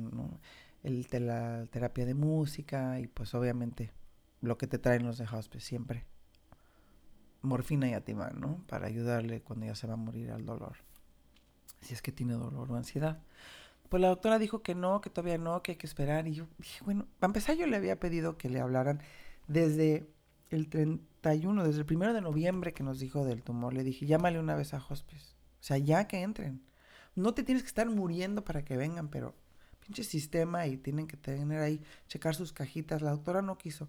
el, 0.81 1.07
la 1.27 1.67
terapia 1.67 2.07
de 2.07 2.15
música 2.15 2.99
y 2.99 3.05
pues 3.05 3.35
obviamente 3.35 3.91
lo 4.41 4.57
que 4.57 4.65
te 4.65 4.79
traen 4.79 5.05
los 5.05 5.19
de 5.19 5.25
hospice 5.25 5.63
siempre. 5.63 6.03
Morfina 7.43 7.87
y 7.87 7.93
atimán, 7.93 8.39
¿no? 8.39 8.63
Para 8.65 8.87
ayudarle 8.87 9.41
cuando 9.41 9.67
ya 9.67 9.75
se 9.75 9.85
va 9.85 9.93
a 9.93 9.97
morir 9.97 10.31
al 10.31 10.43
dolor. 10.43 10.77
Si 11.81 11.93
es 11.93 12.01
que 12.01 12.11
tiene 12.11 12.33
dolor 12.33 12.71
o 12.71 12.75
ansiedad. 12.75 13.21
Pues 13.89 14.01
la 14.01 14.07
doctora 14.07 14.39
dijo 14.39 14.63
que 14.63 14.73
no, 14.73 14.99
que 14.99 15.11
todavía 15.11 15.37
no, 15.37 15.61
que 15.61 15.73
hay 15.73 15.77
que 15.77 15.85
esperar. 15.85 16.27
Y 16.27 16.33
yo 16.33 16.47
dije, 16.57 16.83
bueno, 16.85 17.05
para 17.19 17.29
empezar 17.29 17.55
yo 17.55 17.67
le 17.67 17.77
había 17.77 17.99
pedido 17.99 18.39
que 18.39 18.49
le 18.49 18.59
hablaran 18.59 18.99
desde 19.47 20.09
el 20.51 20.67
31, 20.67 21.63
desde 21.63 21.79
el 21.79 21.85
primero 21.85 22.13
de 22.13 22.21
noviembre 22.21 22.73
que 22.73 22.83
nos 22.83 22.99
dijo 22.99 23.25
del 23.25 23.41
tumor. 23.41 23.73
Le 23.73 23.83
dije, 23.83 24.05
llámale 24.05 24.39
una 24.39 24.55
vez 24.55 24.73
a 24.73 24.85
hospice. 24.87 25.33
O 25.59 25.63
sea, 25.63 25.77
ya 25.77 26.07
que 26.07 26.21
entren. 26.21 26.61
No 27.15 27.33
te 27.33 27.43
tienes 27.43 27.63
que 27.63 27.67
estar 27.67 27.89
muriendo 27.89 28.43
para 28.43 28.63
que 28.63 28.77
vengan, 28.77 29.09
pero 29.09 29.33
pinche 29.79 30.03
sistema 30.03 30.67
y 30.67 30.77
tienen 30.77 31.07
que 31.07 31.17
tener 31.17 31.61
ahí, 31.61 31.81
checar 32.07 32.35
sus 32.35 32.53
cajitas. 32.53 33.01
La 33.01 33.11
doctora 33.11 33.41
no 33.41 33.57
quiso. 33.57 33.87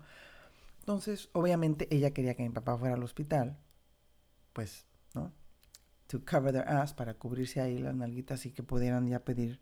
Entonces, 0.80 1.28
obviamente, 1.32 1.88
ella 1.94 2.12
quería 2.12 2.34
que 2.34 2.42
mi 2.42 2.50
papá 2.50 2.78
fuera 2.78 2.94
al 2.94 3.02
hospital. 3.02 3.58
Pues, 4.52 4.86
¿no? 5.14 5.32
To 6.08 6.24
cover 6.24 6.52
their 6.52 6.68
ass, 6.68 6.94
para 6.94 7.14
cubrirse 7.14 7.60
ahí 7.60 7.78
las 7.78 7.94
nalguitas 7.94 8.46
y 8.46 8.52
que 8.52 8.62
pudieran 8.62 9.08
ya 9.08 9.24
pedir, 9.24 9.60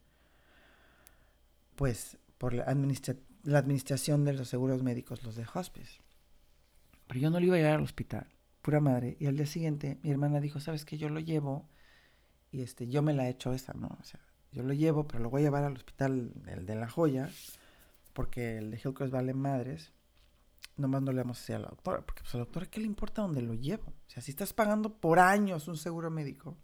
pues, 1.76 2.18
por 2.38 2.52
la, 2.52 2.64
la 3.44 3.58
administración 3.58 4.24
de 4.24 4.32
los 4.34 4.48
seguros 4.48 4.82
médicos, 4.82 5.22
los 5.22 5.36
de 5.36 5.46
hospice. 5.54 6.00
Pero 7.10 7.22
yo 7.22 7.30
no 7.30 7.40
le 7.40 7.46
iba 7.46 7.56
a 7.56 7.58
llevar 7.58 7.74
al 7.74 7.82
hospital, 7.82 8.28
pura 8.62 8.78
madre. 8.78 9.16
Y 9.18 9.26
al 9.26 9.36
día 9.36 9.44
siguiente, 9.44 9.98
mi 10.04 10.12
hermana 10.12 10.38
dijo, 10.38 10.60
¿sabes 10.60 10.84
qué? 10.84 10.96
Yo 10.96 11.08
lo 11.08 11.18
llevo 11.18 11.68
y 12.52 12.62
este, 12.62 12.86
yo 12.86 13.02
me 13.02 13.12
la 13.12 13.26
he 13.26 13.30
hecho 13.30 13.52
esa, 13.52 13.72
¿no? 13.72 13.98
O 14.00 14.04
sea, 14.04 14.20
yo 14.52 14.62
lo 14.62 14.72
llevo, 14.74 15.08
pero 15.08 15.20
lo 15.20 15.28
voy 15.28 15.42
a 15.42 15.46
llevar 15.46 15.64
al 15.64 15.72
hospital, 15.72 16.32
el 16.46 16.66
de 16.66 16.76
La 16.76 16.88
Joya, 16.88 17.28
porque 18.12 18.58
el 18.58 18.70
de 18.70 18.76
Hillcrest 18.76 19.12
vale 19.12 19.34
madres. 19.34 19.92
Nomás 20.76 21.02
no 21.02 21.10
le 21.10 21.22
vamos 21.22 21.38
a 21.38 21.40
decir 21.40 21.56
a 21.56 21.58
la 21.58 21.68
doctora, 21.70 22.00
porque 22.02 22.22
pues 22.22 22.32
a 22.36 22.38
la 22.38 22.44
doctora, 22.44 22.66
¿qué 22.66 22.78
le 22.78 22.86
importa 22.86 23.22
dónde 23.22 23.42
lo 23.42 23.54
llevo? 23.54 23.88
O 23.88 24.10
sea, 24.10 24.22
si 24.22 24.30
estás 24.30 24.52
pagando 24.52 24.94
por 25.00 25.18
años 25.18 25.66
un 25.66 25.78
seguro 25.78 26.12
médico, 26.12 26.56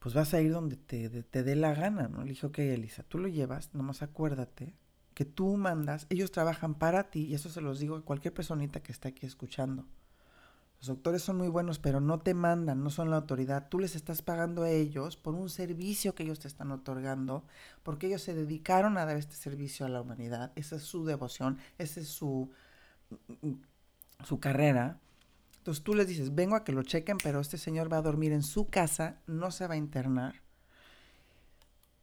pues 0.00 0.14
vas 0.14 0.34
a 0.34 0.42
ir 0.42 0.52
donde 0.52 0.76
te, 0.76 1.08
te 1.08 1.42
dé 1.44 1.56
la 1.56 1.72
gana, 1.72 2.08
¿no? 2.08 2.22
Le 2.22 2.32
dije, 2.32 2.44
ok, 2.44 2.58
Elisa, 2.58 3.04
tú 3.04 3.16
lo 3.16 3.28
llevas, 3.28 3.72
nomás 3.72 4.02
acuérdate 4.02 4.74
que 5.14 5.24
tú 5.24 5.56
mandas, 5.56 6.06
ellos 6.10 6.32
trabajan 6.32 6.74
para 6.74 7.10
ti, 7.10 7.26
y 7.26 7.34
eso 7.34 7.48
se 7.48 7.60
los 7.60 7.78
digo 7.78 7.96
a 7.96 8.04
cualquier 8.04 8.34
personita 8.34 8.82
que 8.82 8.92
está 8.92 9.08
aquí 9.08 9.26
escuchando. 9.26 9.86
Los 10.78 10.88
doctores 10.88 11.22
son 11.22 11.38
muy 11.38 11.48
buenos, 11.48 11.78
pero 11.78 12.00
no 12.00 12.20
te 12.20 12.34
mandan, 12.34 12.82
no 12.82 12.90
son 12.90 13.10
la 13.10 13.16
autoridad. 13.16 13.68
Tú 13.70 13.78
les 13.78 13.96
estás 13.96 14.20
pagando 14.20 14.64
a 14.64 14.70
ellos 14.70 15.16
por 15.16 15.34
un 15.34 15.48
servicio 15.48 16.14
que 16.14 16.24
ellos 16.24 16.40
te 16.40 16.48
están 16.48 16.72
otorgando, 16.72 17.44
porque 17.82 18.08
ellos 18.08 18.22
se 18.22 18.34
dedicaron 18.34 18.98
a 18.98 19.06
dar 19.06 19.16
este 19.16 19.36
servicio 19.36 19.86
a 19.86 19.88
la 19.88 20.02
humanidad. 20.02 20.52
Esa 20.56 20.76
es 20.76 20.82
su 20.82 21.06
devoción, 21.06 21.58
esa 21.78 22.00
es 22.00 22.08
su, 22.08 22.50
su 24.24 24.40
carrera. 24.40 24.98
Entonces 25.56 25.82
tú 25.82 25.94
les 25.94 26.06
dices, 26.06 26.34
vengo 26.34 26.54
a 26.54 26.64
que 26.64 26.72
lo 26.72 26.82
chequen, 26.82 27.16
pero 27.16 27.40
este 27.40 27.56
señor 27.56 27.90
va 27.90 27.96
a 27.96 28.02
dormir 28.02 28.32
en 28.32 28.42
su 28.42 28.66
casa, 28.66 29.22
no 29.26 29.50
se 29.52 29.66
va 29.66 29.74
a 29.74 29.78
internar 29.78 30.44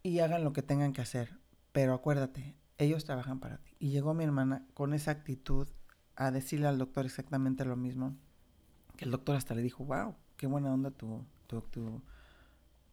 y 0.04 0.20
hagan 0.20 0.44
lo 0.44 0.54
que 0.54 0.64
tengan 0.64 0.94
que 0.94 1.02
hacer. 1.02 1.38
Pero 1.72 1.94
acuérdate, 1.94 2.56
ellos 2.84 3.06
trabajan 3.06 3.40
para 3.40 3.58
ti. 3.58 3.76
Y 3.80 3.90
llegó 3.90 4.14
mi 4.14 4.24
hermana 4.24 4.66
con 4.74 4.94
esa 4.94 5.12
actitud 5.12 5.68
a 6.16 6.32
decirle 6.32 6.68
al 6.68 6.78
doctor 6.78 7.06
exactamente 7.06 7.66
lo 7.66 7.76
mismo 7.76 8.18
el 9.02 9.12
doctor 9.12 9.36
hasta 9.36 9.56
le 9.56 9.62
dijo, 9.62 9.84
wow, 9.84 10.16
qué 10.38 10.48
buena 10.48 10.74
onda 10.74 10.92
tu, 10.92 11.26
tu, 11.48 12.02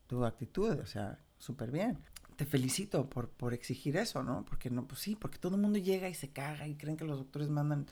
tu, 0.06 0.24
actitud, 0.24 0.78
o 0.80 0.86
sea, 0.86 1.18
súper 1.38 1.70
bien. 1.70 1.98
Te 2.36 2.46
felicito 2.46 3.08
por, 3.10 3.28
por 3.30 3.52
exigir 3.52 3.96
eso, 3.96 4.22
¿no? 4.22 4.44
Porque 4.44 4.70
no, 4.70 4.86
pues 4.86 5.00
sí, 5.00 5.16
porque 5.16 5.38
todo 5.38 5.56
el 5.56 5.62
mundo 5.62 5.78
llega 5.78 6.08
y 6.08 6.14
se 6.14 6.30
caga 6.30 6.66
y 6.66 6.76
creen 6.76 6.96
que 6.96 7.04
los 7.04 7.18
doctores 7.18 7.50
mandan 7.50 7.86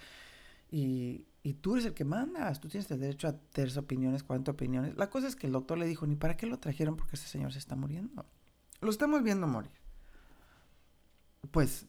y, 0.70 1.26
y 1.42 1.54
tú 1.54 1.74
eres 1.74 1.86
el 1.86 1.94
que 1.94 2.04
mandas, 2.04 2.60
tú 2.60 2.68
tienes 2.68 2.90
el 2.90 3.00
derecho 3.00 3.28
a 3.28 3.36
tener 3.36 3.76
opiniones, 3.78 4.22
cuántas 4.22 4.54
opiniones. 4.54 4.96
La 4.96 5.10
cosa 5.10 5.28
es 5.28 5.36
que 5.36 5.46
el 5.46 5.52
doctor 5.52 5.78
le 5.78 5.86
dijo, 5.86 6.06
ni 6.06 6.16
para 6.16 6.36
qué 6.36 6.46
lo 6.46 6.58
trajeron 6.58 6.96
porque 6.96 7.16
ese 7.16 7.28
señor 7.28 7.52
se 7.52 7.58
está 7.58 7.76
muriendo. 7.76 8.24
Lo 8.80 8.90
estamos 8.90 9.22
viendo 9.22 9.46
morir. 9.46 9.72
Pues 11.50 11.86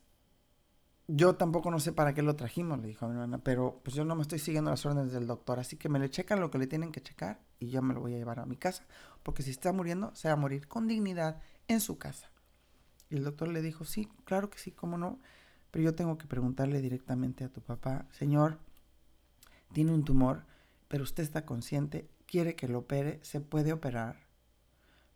yo 1.08 1.36
tampoco 1.36 1.72
no 1.72 1.80
sé 1.80 1.94
para 1.94 2.14
qué 2.14 2.22
lo 2.22 2.36
trajimos, 2.36 2.80
le 2.80 2.88
dijo 2.88 3.06
a 3.06 3.08
mi 3.08 3.14
hermana, 3.14 3.38
pero 3.38 3.80
pues 3.84 3.96
yo 3.96 4.04
no 4.04 4.16
me 4.16 4.22
estoy 4.22 4.40
siguiendo 4.40 4.72
las 4.72 4.86
órdenes 4.86 5.14
del 5.14 5.26
doctor, 5.26 5.58
así 5.58 5.78
que 5.78 5.88
me 5.88 6.00
le 6.00 6.10
checan 6.10 6.42
lo 6.42 6.52
que 6.52 6.58
le 6.58 6.68
tienen 6.68 6.92
que 6.92 7.02
checar 7.02 7.40
y 7.60 7.70
yo 7.70 7.82
me 7.82 7.94
lo 7.94 8.02
voy 8.02 8.14
a 8.14 8.18
llevar 8.18 8.40
a 8.40 8.46
mi 8.46 8.58
casa, 8.58 8.86
porque 9.24 9.42
si 9.42 9.52
está 9.52 9.72
muriendo, 9.72 10.14
se 10.16 10.28
va 10.28 10.34
a 10.34 10.38
morir 10.38 10.68
con 10.68 10.88
dignidad 10.88 11.42
en 11.70 11.80
su 11.80 11.98
casa. 11.98 12.30
Y 13.10 13.16
el 13.16 13.24
doctor 13.24 13.48
le 13.48 13.62
dijo, 13.62 13.86
sí, 13.86 14.10
claro 14.26 14.50
que 14.50 14.60
sí, 14.60 14.72
cómo 14.72 14.98
no, 14.98 15.20
pero 15.72 15.86
yo 15.86 15.96
tengo 15.96 16.18
que 16.18 16.28
preguntarle 16.28 16.82
directamente 16.82 17.46
a 17.46 17.50
tu 17.50 17.62
papá, 17.62 18.06
señor, 18.12 18.60
tiene 19.72 19.94
un 19.94 20.04
tumor, 20.04 20.46
pero 20.90 21.04
usted 21.04 21.24
está 21.24 21.46
consciente, 21.46 22.10
quiere 22.26 22.56
que 22.56 22.68
lo 22.68 22.80
opere, 22.80 23.20
se 23.24 23.40
puede 23.40 23.72
operar, 23.72 24.28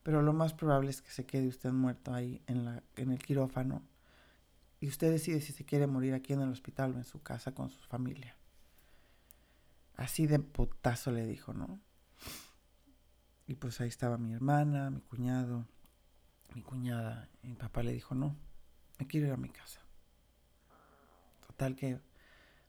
pero 0.04 0.22
lo 0.22 0.32
más 0.32 0.54
probable 0.54 0.90
es 0.90 1.02
que 1.02 1.12
se 1.12 1.26
quede 1.26 1.50
usted 1.50 1.72
muerto 1.74 2.14
ahí 2.14 2.42
en, 2.48 2.64
la, 2.64 2.82
en 2.96 3.12
el 3.12 3.20
quirófano 3.20 3.84
y 4.82 4.88
usted 4.88 5.12
decide 5.12 5.40
si 5.42 5.54
se 5.54 5.64
quiere 5.64 5.86
morir 5.86 6.16
aquí 6.16 6.34
en 6.34 6.42
el 6.42 6.50
hospital 6.50 6.96
o 6.96 6.98
en 6.98 7.04
su 7.04 7.22
casa 7.22 7.54
con 7.54 7.70
su 7.70 7.80
familia. 7.84 8.36
Así 9.96 10.26
de 10.26 10.40
putazo 10.40 11.12
le 11.12 11.28
dijo, 11.28 11.54
¿no? 11.54 11.80
Y 13.46 13.56
pues 13.56 13.80
ahí 13.80 13.88
estaba 13.88 14.18
mi 14.18 14.34
hermana, 14.34 14.90
mi 14.90 15.02
cuñado, 15.02 15.68
mi 16.56 16.64
cuñada. 16.64 17.30
Y 17.44 17.50
mi 17.50 17.56
papá 17.56 17.84
le 17.84 17.94
dijo, 17.94 18.16
no, 18.16 18.36
me 18.98 19.06
quiero 19.06 19.28
ir 19.28 19.34
a 19.34 19.38
mi 19.38 19.50
casa. 19.50 19.82
Total 21.46 21.76
que 21.76 22.00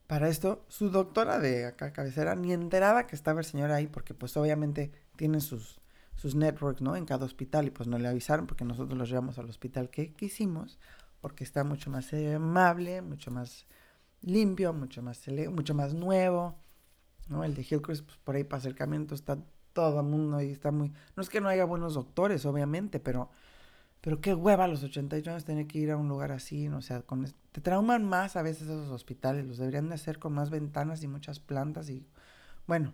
para 0.07 0.29
esto 0.29 0.67
su 0.69 0.91
doctora 0.91 1.39
de 1.39 1.65
acá 1.65 1.95
cabecera 1.95 2.35
ni 2.35 2.53
enteraba 2.53 3.07
que 3.07 3.17
estaba 3.17 3.41
el 3.41 3.47
señor 3.47 3.71
ahí 3.71 3.87
porque 3.87 4.13
pues 4.13 4.37
obviamente 4.37 4.93
tienen 5.17 5.41
sus, 5.41 5.81
sus 6.15 6.35
networks, 6.35 6.83
¿no? 6.83 6.95
En 6.95 7.07
cada 7.07 7.25
hospital 7.25 7.69
y 7.69 7.71
pues 7.71 7.89
no 7.89 7.97
le 7.99 8.09
avisaron 8.09 8.47
porque 8.47 8.67
nosotros 8.67 8.99
los 8.99 9.09
llevamos 9.09 9.39
al 9.39 9.49
hospital 9.49 9.89
que 9.89 10.13
quisimos 10.13 10.79
porque 11.23 11.45
está 11.45 11.65
mucho 11.65 11.89
más 11.89 12.13
amable, 12.13 13.01
mucho 13.01 13.31
más 13.31 13.67
limpio, 14.21 14.75
mucho 14.75 15.03
más, 15.03 15.23
mucho 15.51 15.73
más 15.73 15.95
nuevo. 15.95 16.59
¿no? 17.29 17.45
El 17.45 17.55
de 17.55 17.63
Hillcrest, 17.63 18.05
pues, 18.05 18.19
por 18.19 18.35
ahí 18.35 18.45
para 18.45 18.59
acercamiento 18.59 19.15
está 19.15 19.39
todo 19.73 20.01
el 20.01 20.07
mundo 20.07 20.43
y 20.43 20.51
está 20.51 20.73
muy... 20.73 20.93
No 21.17 21.23
es 21.23 21.31
que 21.31 21.41
no 21.41 21.49
haya 21.49 21.65
buenos 21.65 21.95
doctores, 21.95 22.45
obviamente, 22.45 23.01
pero... 23.01 23.31
Pero 24.01 24.21
qué 24.21 24.35
hueva 24.35 24.65
a 24.65 24.69
los 24.69 24.83
88 24.83 25.31
años 25.31 25.45
tener 25.45 25.69
que 25.69 25.79
ir 25.79 25.93
a 25.93 25.97
un 25.97 26.09
lugar 26.09 26.33
así, 26.33 26.69
¿no? 26.69 26.79
o 26.79 26.83
sea, 26.83 27.03
con, 27.03 27.25
te 27.53 27.61
trauman 27.61 28.05
más 28.05 28.35
a 28.35 28.43
veces 28.43 28.63
esos 28.63 28.91
hospitales, 28.91 29.47
los 29.47 29.59
deberían 29.59 29.89
de 29.91 29.95
hacer 29.95 30.19
con 30.19 30.33
más 30.33 30.51
ventanas 30.51 31.05
y 31.05 31.07
muchas 31.07 31.39
plantas 31.39 31.89
y 31.89 32.05
bueno, 32.67 32.93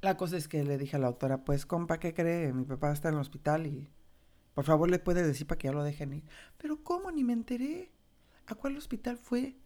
la 0.00 0.16
cosa 0.16 0.38
es 0.38 0.48
que 0.48 0.64
le 0.64 0.78
dije 0.78 0.96
a 0.96 1.00
la 1.00 1.08
doctora, 1.08 1.44
pues 1.44 1.66
compa, 1.66 1.98
¿qué 2.00 2.14
cree? 2.14 2.50
Mi 2.54 2.64
papá 2.64 2.92
está 2.92 3.10
en 3.10 3.16
el 3.16 3.20
hospital 3.20 3.66
y 3.66 3.90
por 4.54 4.64
favor, 4.64 4.88
le 4.88 4.98
puede 4.98 5.26
decir 5.26 5.46
para 5.46 5.58
que 5.58 5.68
ya 5.68 5.72
lo 5.72 5.82
dejen 5.82 6.12
ir. 6.12 6.24
Pero 6.58 6.82
¿cómo? 6.82 7.10
Ni 7.10 7.24
me 7.24 7.32
enteré. 7.32 7.90
¿A 8.46 8.54
cuál 8.54 8.76
hospital 8.76 9.16
fue? 9.16 9.56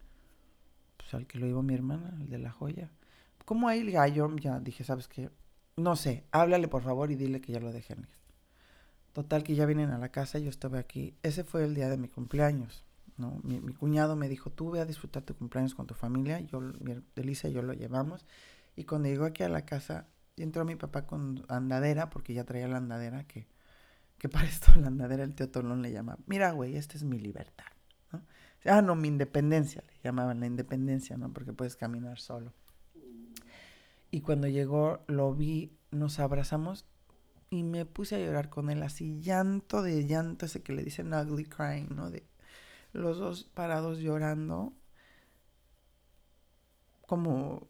Pues 0.96 1.12
al 1.14 1.26
que 1.26 1.38
lo 1.38 1.46
llevó 1.46 1.62
mi 1.62 1.74
hermana, 1.74 2.16
el 2.20 2.30
de 2.30 2.38
la 2.38 2.50
joya. 2.50 2.90
¿Cómo 3.44 3.68
ahí 3.68 3.80
el 3.80 3.92
gallo? 3.92 4.34
Ya 4.36 4.60
dije, 4.60 4.84
¿sabes 4.84 5.08
qué? 5.08 5.30
No 5.76 5.94
sé, 5.96 6.24
háblale 6.32 6.68
por 6.68 6.82
favor 6.82 7.10
y 7.10 7.16
dile 7.16 7.40
que 7.40 7.52
ya 7.52 7.60
lo 7.60 7.72
dejen 7.72 8.00
ir. 8.00 8.18
Total 9.12 9.42
que 9.42 9.54
ya 9.54 9.66
vienen 9.66 9.90
a 9.90 9.98
la 9.98 10.10
casa, 10.10 10.38
yo 10.38 10.48
estaba 10.48 10.78
aquí. 10.78 11.14
Ese 11.22 11.44
fue 11.44 11.64
el 11.64 11.74
día 11.74 11.88
de 11.88 11.98
mi 11.98 12.08
cumpleaños. 12.08 12.84
¿no? 13.16 13.40
Mi, 13.42 13.60
cuñado 13.74 14.16
me 14.16 14.28
dijo, 14.28 14.50
tú 14.50 14.70
ve 14.70 14.80
a 14.80 14.86
disfrutar 14.86 15.22
tu 15.22 15.34
cumpleaños 15.34 15.74
con 15.74 15.86
tu 15.86 15.94
familia. 15.94 16.40
Yo, 16.40 16.60
mi, 16.60 17.02
Elisa 17.16 17.48
y 17.48 17.52
yo 17.52 17.62
lo 17.62 17.72
llevamos. 17.74 18.26
Y 18.76 18.84
cuando 18.84 19.08
llegó 19.08 19.24
aquí 19.24 19.42
a 19.42 19.48
la 19.48 19.64
casa, 19.64 20.06
entró 20.36 20.64
mi 20.64 20.76
papá 20.76 21.06
con 21.06 21.44
andadera, 21.48 22.10
porque 22.10 22.32
ya 22.32 22.44
traía 22.44 22.68
la 22.68 22.78
andadera 22.78 23.24
que 23.24 23.46
que 24.18 24.28
para 24.28 24.46
esto 24.46 24.72
la 24.80 24.88
andadera 24.88 25.24
el 25.24 25.34
tío 25.34 25.48
Tolón 25.48 25.82
le 25.82 25.92
llama, 25.92 26.18
mira, 26.26 26.50
güey, 26.52 26.76
esta 26.76 26.96
es 26.96 27.04
mi 27.04 27.18
libertad. 27.18 27.66
Ah, 28.64 28.82
no, 28.82 28.96
mi 28.96 29.06
independencia, 29.06 29.84
le 29.86 29.94
llamaban 30.02 30.40
la 30.40 30.46
independencia, 30.46 31.16
¿no? 31.16 31.32
Porque 31.32 31.52
puedes 31.52 31.76
caminar 31.76 32.18
solo. 32.18 32.52
Y 34.10 34.20
cuando 34.20 34.48
llegó, 34.48 35.04
lo 35.06 35.32
vi, 35.32 35.78
nos 35.92 36.18
abrazamos 36.18 36.84
y 37.50 37.62
me 37.62 37.86
puse 37.86 38.16
a 38.16 38.18
llorar 38.18 38.50
con 38.50 38.68
él, 38.68 38.82
así 38.82 39.20
llanto 39.20 39.80
de 39.80 40.06
llanto, 40.06 40.46
ese 40.46 40.62
que 40.62 40.72
le 40.72 40.82
dicen 40.82 41.14
ugly 41.14 41.44
crying, 41.44 41.94
¿no? 41.94 42.10
De 42.10 42.26
los 42.92 43.18
dos 43.18 43.44
parados 43.44 44.00
llorando, 44.00 44.72
como, 47.06 47.68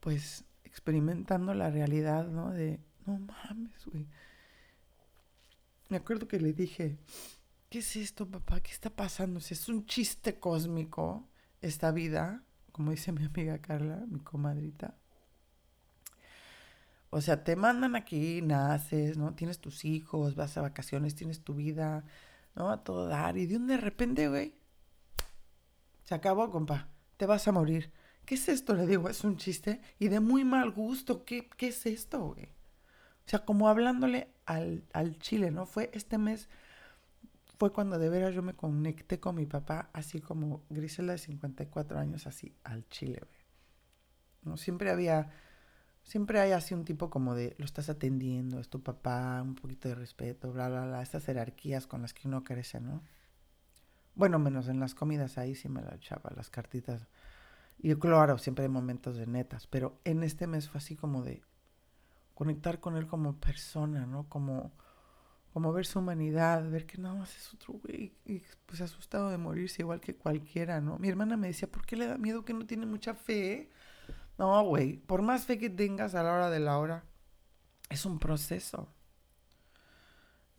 pues, 0.00 0.44
experimentando 0.64 1.54
la 1.54 1.70
realidad, 1.70 2.26
¿no? 2.26 2.50
De, 2.50 2.80
no 3.06 3.20
mames, 3.20 3.86
güey 3.86 4.08
me 5.88 5.96
acuerdo 5.96 6.28
que 6.28 6.40
le 6.40 6.52
dije, 6.52 6.98
¿qué 7.70 7.78
es 7.78 7.96
esto, 7.96 8.28
papá? 8.28 8.60
¿Qué 8.60 8.72
está 8.72 8.90
pasando? 8.90 9.40
Si 9.40 9.54
es 9.54 9.68
un 9.68 9.86
chiste 9.86 10.38
cósmico 10.38 11.28
esta 11.60 11.90
vida, 11.90 12.42
como 12.72 12.90
dice 12.90 13.12
mi 13.12 13.24
amiga 13.24 13.58
Carla, 13.58 14.04
mi 14.08 14.20
comadrita. 14.20 14.96
O 17.10 17.20
sea, 17.22 17.42
te 17.42 17.56
mandan 17.56 17.96
aquí, 17.96 18.42
naces, 18.42 19.16
¿no? 19.16 19.34
Tienes 19.34 19.60
tus 19.60 19.84
hijos, 19.84 20.34
vas 20.34 20.58
a 20.58 20.62
vacaciones, 20.62 21.14
tienes 21.14 21.42
tu 21.42 21.54
vida, 21.54 22.04
¿no? 22.54 22.70
A 22.70 22.84
todo 22.84 23.06
dar. 23.06 23.38
Y 23.38 23.46
de 23.46 23.56
un 23.56 23.66
de 23.66 23.78
repente, 23.78 24.28
güey, 24.28 24.54
se 26.04 26.14
acabó, 26.14 26.50
compa. 26.50 26.88
Te 27.16 27.24
vas 27.24 27.48
a 27.48 27.52
morir. 27.52 27.90
¿Qué 28.26 28.34
es 28.34 28.48
esto? 28.48 28.74
Le 28.74 28.86
digo, 28.86 29.08
es 29.08 29.24
un 29.24 29.38
chiste. 29.38 29.80
Y 29.98 30.08
de 30.08 30.20
muy 30.20 30.44
mal 30.44 30.70
gusto. 30.70 31.24
¿Qué, 31.24 31.48
qué 31.56 31.68
es 31.68 31.86
esto, 31.86 32.34
güey? 32.34 32.57
O 33.28 33.30
sea, 33.30 33.44
como 33.44 33.68
hablándole 33.68 34.28
al, 34.46 34.84
al 34.94 35.18
chile, 35.18 35.50
¿no? 35.50 35.66
Fue 35.66 35.90
este 35.92 36.16
mes, 36.16 36.48
fue 37.58 37.74
cuando 37.74 37.98
de 37.98 38.08
veras 38.08 38.34
yo 38.34 38.40
me 38.40 38.54
conecté 38.54 39.20
con 39.20 39.34
mi 39.34 39.44
papá, 39.44 39.90
así 39.92 40.18
como 40.18 40.62
Grisela 40.70 41.12
de 41.12 41.18
54 41.18 41.98
años, 41.98 42.26
así 42.26 42.54
al 42.64 42.88
chile, 42.88 43.20
güey. 43.20 43.40
¿No? 44.44 44.56
Siempre 44.56 44.90
había 44.90 45.30
siempre 46.04 46.40
hay 46.40 46.52
así 46.52 46.72
un 46.72 46.86
tipo 46.86 47.10
como 47.10 47.34
de, 47.34 47.54
lo 47.58 47.66
estás 47.66 47.90
atendiendo, 47.90 48.60
es 48.60 48.70
tu 48.70 48.82
papá, 48.82 49.42
un 49.42 49.56
poquito 49.56 49.90
de 49.90 49.94
respeto, 49.94 50.50
bla, 50.50 50.70
bla, 50.70 50.86
bla, 50.86 51.02
estas 51.02 51.26
jerarquías 51.26 51.86
con 51.86 52.00
las 52.00 52.14
que 52.14 52.28
uno 52.28 52.44
crece, 52.44 52.80
¿no? 52.80 53.02
Bueno, 54.14 54.38
menos 54.38 54.68
en 54.68 54.80
las 54.80 54.94
comidas 54.94 55.36
ahí 55.36 55.54
sí 55.54 55.68
me 55.68 55.82
la 55.82 55.96
echaba, 55.96 56.32
las 56.34 56.48
cartitas. 56.48 57.08
Y 57.78 57.94
claro, 57.96 58.38
siempre 58.38 58.64
hay 58.64 58.70
momentos 58.70 59.18
de 59.18 59.26
netas, 59.26 59.66
pero 59.66 60.00
en 60.04 60.22
este 60.22 60.46
mes 60.46 60.70
fue 60.70 60.78
así 60.78 60.96
como 60.96 61.22
de 61.22 61.42
conectar 62.38 62.78
con 62.78 62.96
él 62.96 63.08
como 63.08 63.34
persona, 63.34 64.06
¿no? 64.06 64.28
Como, 64.28 64.70
como 65.52 65.72
ver 65.72 65.86
su 65.86 65.98
humanidad, 65.98 66.70
ver 66.70 66.86
que 66.86 66.96
nada 66.96 67.16
más 67.16 67.36
es 67.36 67.52
otro 67.52 67.80
güey 67.82 68.14
y 68.24 68.44
pues 68.64 68.80
asustado 68.80 69.30
de 69.30 69.38
morirse 69.38 69.82
igual 69.82 70.00
que 70.00 70.14
cualquiera, 70.14 70.80
¿no? 70.80 71.00
Mi 71.00 71.08
hermana 71.08 71.36
me 71.36 71.48
decía, 71.48 71.68
¿por 71.68 71.84
qué 71.84 71.96
le 71.96 72.06
da 72.06 72.16
miedo 72.16 72.44
que 72.44 72.54
no 72.54 72.64
tiene 72.64 72.86
mucha 72.86 73.14
fe? 73.14 73.70
No, 74.38 74.62
güey, 74.62 74.98
por 74.98 75.20
más 75.20 75.46
fe 75.46 75.58
que 75.58 75.68
tengas 75.68 76.14
a 76.14 76.22
la 76.22 76.32
hora 76.32 76.48
de 76.48 76.60
la 76.60 76.78
hora, 76.78 77.02
es 77.90 78.06
un 78.06 78.20
proceso. 78.20 78.88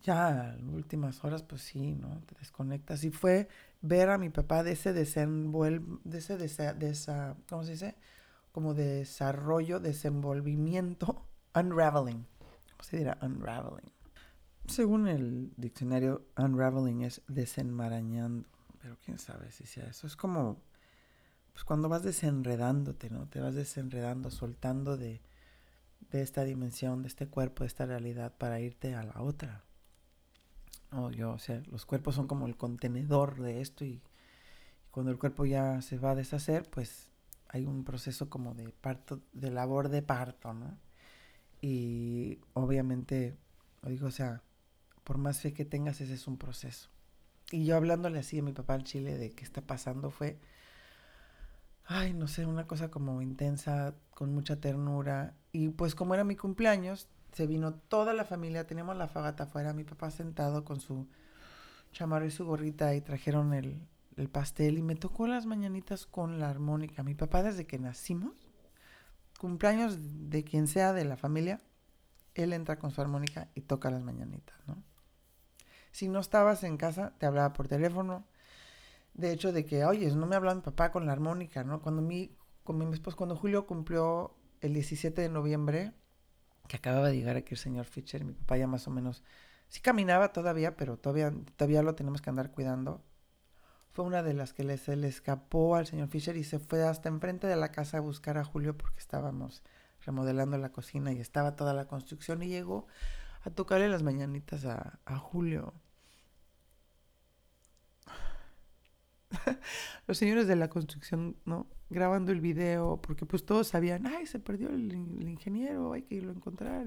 Ya 0.02 0.54
en 0.58 0.74
últimas 0.74 1.24
horas, 1.24 1.42
pues 1.42 1.62
sí, 1.62 1.94
¿no? 1.94 2.20
Te 2.26 2.34
desconectas. 2.40 3.04
Y 3.04 3.10
fue 3.10 3.48
ver 3.80 4.10
a 4.10 4.18
mi 4.18 4.28
papá 4.28 4.62
de 4.62 4.72
ese 4.72 4.92
desenvuelve, 4.92 5.98
de 6.04 6.18
ese, 6.18 6.36
de 6.36 6.90
esa, 6.90 7.36
¿cómo 7.48 7.64
se 7.64 7.72
dice? 7.72 7.96
Como 8.52 8.74
desarrollo, 8.74 9.80
desenvolvimiento, 9.80 11.29
unraveling. 11.54 12.26
¿Cómo 12.70 12.82
se 12.82 12.98
dirá? 12.98 13.18
Unraveling. 13.22 13.92
Según 14.66 15.08
el 15.08 15.52
diccionario, 15.56 16.26
unraveling 16.36 17.02
es 17.02 17.22
desenmarañando. 17.28 18.48
Pero 18.80 18.96
quién 19.04 19.18
sabe 19.18 19.50
si 19.50 19.66
sea 19.66 19.86
eso. 19.86 20.06
Es 20.06 20.16
como 20.16 20.62
pues 21.52 21.64
cuando 21.64 21.88
vas 21.88 22.02
desenredándote, 22.02 23.10
¿no? 23.10 23.26
Te 23.28 23.40
vas 23.40 23.54
desenredando, 23.54 24.30
soltando 24.30 24.96
de, 24.96 25.20
de 26.10 26.22
esta 26.22 26.44
dimensión, 26.44 27.02
de 27.02 27.08
este 27.08 27.26
cuerpo, 27.26 27.64
de 27.64 27.68
esta 27.68 27.86
realidad 27.86 28.32
para 28.38 28.60
irte 28.60 28.94
a 28.94 29.02
la 29.02 29.20
otra. 29.20 29.64
No, 30.90 31.10
yo, 31.10 31.32
o 31.32 31.38
sea, 31.38 31.62
los 31.70 31.86
cuerpos 31.86 32.14
son 32.14 32.26
como 32.26 32.46
el 32.46 32.56
contenedor 32.56 33.40
de 33.40 33.60
esto 33.60 33.84
y, 33.84 34.02
cuando 34.90 35.12
el 35.12 35.18
cuerpo 35.18 35.46
ya 35.46 35.82
se 35.82 35.98
va 35.98 36.12
a 36.12 36.14
deshacer, 36.14 36.68
pues 36.68 37.08
hay 37.48 37.64
un 37.64 37.84
proceso 37.84 38.28
como 38.28 38.54
de 38.54 38.68
parto, 38.70 39.20
de 39.32 39.50
labor 39.50 39.88
de 39.88 40.02
parto, 40.02 40.52
¿no? 40.52 40.78
Y 41.60 42.38
obviamente, 42.54 43.36
digo, 43.82 44.06
o 44.06 44.10
sea, 44.10 44.42
por 45.04 45.18
más 45.18 45.40
fe 45.40 45.52
que 45.52 45.64
tengas, 45.64 46.00
ese 46.00 46.14
es 46.14 46.26
un 46.26 46.38
proceso. 46.38 46.88
Y 47.50 47.64
yo 47.64 47.76
hablándole 47.76 48.20
así 48.20 48.38
a 48.38 48.42
mi 48.42 48.52
papá 48.52 48.76
en 48.76 48.84
Chile 48.84 49.18
de 49.18 49.30
qué 49.30 49.44
está 49.44 49.60
pasando 49.60 50.10
fue, 50.10 50.38
ay, 51.84 52.14
no 52.14 52.28
sé, 52.28 52.46
una 52.46 52.66
cosa 52.66 52.90
como 52.90 53.20
intensa, 53.20 53.94
con 54.14 54.32
mucha 54.32 54.60
ternura. 54.60 55.34
Y 55.52 55.70
pues 55.70 55.94
como 55.94 56.14
era 56.14 56.24
mi 56.24 56.36
cumpleaños, 56.36 57.08
se 57.32 57.46
vino 57.46 57.74
toda 57.74 58.14
la 58.14 58.24
familia, 58.24 58.66
teníamos 58.66 58.96
la 58.96 59.08
fagata 59.08 59.44
afuera, 59.44 59.72
mi 59.72 59.84
papá 59.84 60.10
sentado 60.10 60.64
con 60.64 60.80
su 60.80 61.08
chamarro 61.92 62.26
y 62.26 62.30
su 62.30 62.44
gorrita 62.44 62.94
y 62.94 63.00
trajeron 63.00 63.52
el, 63.52 63.80
el 64.16 64.28
pastel 64.28 64.78
y 64.78 64.82
me 64.82 64.94
tocó 64.94 65.26
las 65.26 65.46
mañanitas 65.46 66.06
con 66.06 66.38
la 66.38 66.48
armónica. 66.50 67.02
Mi 67.02 67.14
papá 67.14 67.42
desde 67.42 67.66
que 67.66 67.78
nacimos, 67.78 68.49
cumpleaños 69.40 69.96
de 70.28 70.44
quien 70.44 70.66
sea 70.66 70.92
de 70.92 71.06
la 71.06 71.16
familia, 71.16 71.62
él 72.34 72.52
entra 72.52 72.78
con 72.78 72.90
su 72.90 73.00
armónica 73.00 73.48
y 73.54 73.62
toca 73.62 73.90
las 73.90 74.02
mañanitas, 74.02 74.54
¿no? 74.66 74.82
Si 75.92 76.08
no 76.08 76.20
estabas 76.20 76.62
en 76.62 76.76
casa, 76.76 77.14
te 77.16 77.24
hablaba 77.24 77.54
por 77.54 77.66
teléfono, 77.66 78.26
de 79.14 79.32
hecho, 79.32 79.50
de 79.50 79.64
que, 79.64 79.86
oye, 79.86 80.14
no 80.14 80.26
me 80.26 80.36
hablaba 80.36 80.56
mi 80.56 80.60
papá 80.60 80.92
con 80.92 81.06
la 81.06 81.12
armónica, 81.12 81.64
¿no? 81.64 81.80
Cuando 81.80 82.02
mi, 82.02 82.36
con 82.64 82.76
mi 82.76 82.92
esposo, 82.92 83.16
cuando 83.16 83.34
Julio 83.34 83.66
cumplió 83.66 84.34
el 84.60 84.74
17 84.74 85.22
de 85.22 85.30
noviembre, 85.30 85.94
que 86.68 86.76
acababa 86.76 87.08
de 87.08 87.16
llegar 87.16 87.36
aquí 87.36 87.54
el 87.54 87.58
señor 87.58 87.86
Fischer, 87.86 88.22
mi 88.26 88.34
papá 88.34 88.58
ya 88.58 88.66
más 88.66 88.86
o 88.88 88.90
menos, 88.90 89.24
sí 89.68 89.80
caminaba 89.80 90.34
todavía, 90.34 90.76
pero 90.76 90.98
todavía, 90.98 91.32
todavía 91.56 91.82
lo 91.82 91.94
tenemos 91.94 92.20
que 92.20 92.28
andar 92.28 92.50
cuidando. 92.50 93.02
Fue 93.92 94.04
una 94.04 94.22
de 94.22 94.34
las 94.34 94.52
que 94.52 94.64
le, 94.64 94.78
se 94.78 94.96
le 94.96 95.08
escapó 95.08 95.76
al 95.76 95.86
señor 95.86 96.08
Fischer 96.08 96.36
y 96.36 96.44
se 96.44 96.58
fue 96.58 96.86
hasta 96.86 97.08
enfrente 97.08 97.46
de 97.46 97.56
la 97.56 97.72
casa 97.72 97.98
a 97.98 98.00
buscar 98.00 98.38
a 98.38 98.44
Julio 98.44 98.76
porque 98.76 98.98
estábamos 98.98 99.62
remodelando 100.04 100.56
la 100.58 100.72
cocina 100.72 101.12
y 101.12 101.20
estaba 101.20 101.56
toda 101.56 101.74
la 101.74 101.86
construcción 101.86 102.42
y 102.42 102.48
llegó 102.48 102.86
a 103.42 103.50
tocarle 103.50 103.88
las 103.88 104.02
mañanitas 104.02 104.64
a, 104.64 105.00
a 105.04 105.18
Julio. 105.18 105.74
los 110.06 110.18
señores 110.18 110.46
de 110.46 110.56
la 110.56 110.68
construcción, 110.68 111.36
¿no? 111.44 111.66
Grabando 111.88 112.32
el 112.32 112.40
video, 112.40 113.00
porque 113.02 113.26
pues 113.26 113.44
todos 113.44 113.68
sabían, 113.68 114.06
ay, 114.06 114.26
se 114.26 114.38
perdió 114.38 114.68
el, 114.68 114.92
ingeniero, 115.28 115.92
hay 115.92 116.02
que 116.02 116.16
irlo 116.16 116.30
a 116.30 116.34
encontrar. 116.34 116.86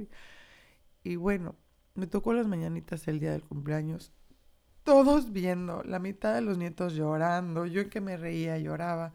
Y, 1.04 1.16
bueno, 1.16 1.56
me 1.96 2.08
tocó 2.08 2.34
las 2.34 2.48
mañanitas 2.48 3.08
el 3.08 3.20
día 3.20 3.32
del 3.32 3.44
cumpleaños, 3.44 4.14
todos 4.84 5.32
viendo, 5.32 5.84
la 5.84 6.00
mitad 6.00 6.36
de 6.36 6.42
los 6.42 6.58
nietos 6.58 6.94
llorando, 6.94 7.66
yo 7.66 7.82
en 7.82 7.90
que 7.90 8.02
me 8.02 8.18
reía, 8.18 8.58
lloraba, 8.58 9.14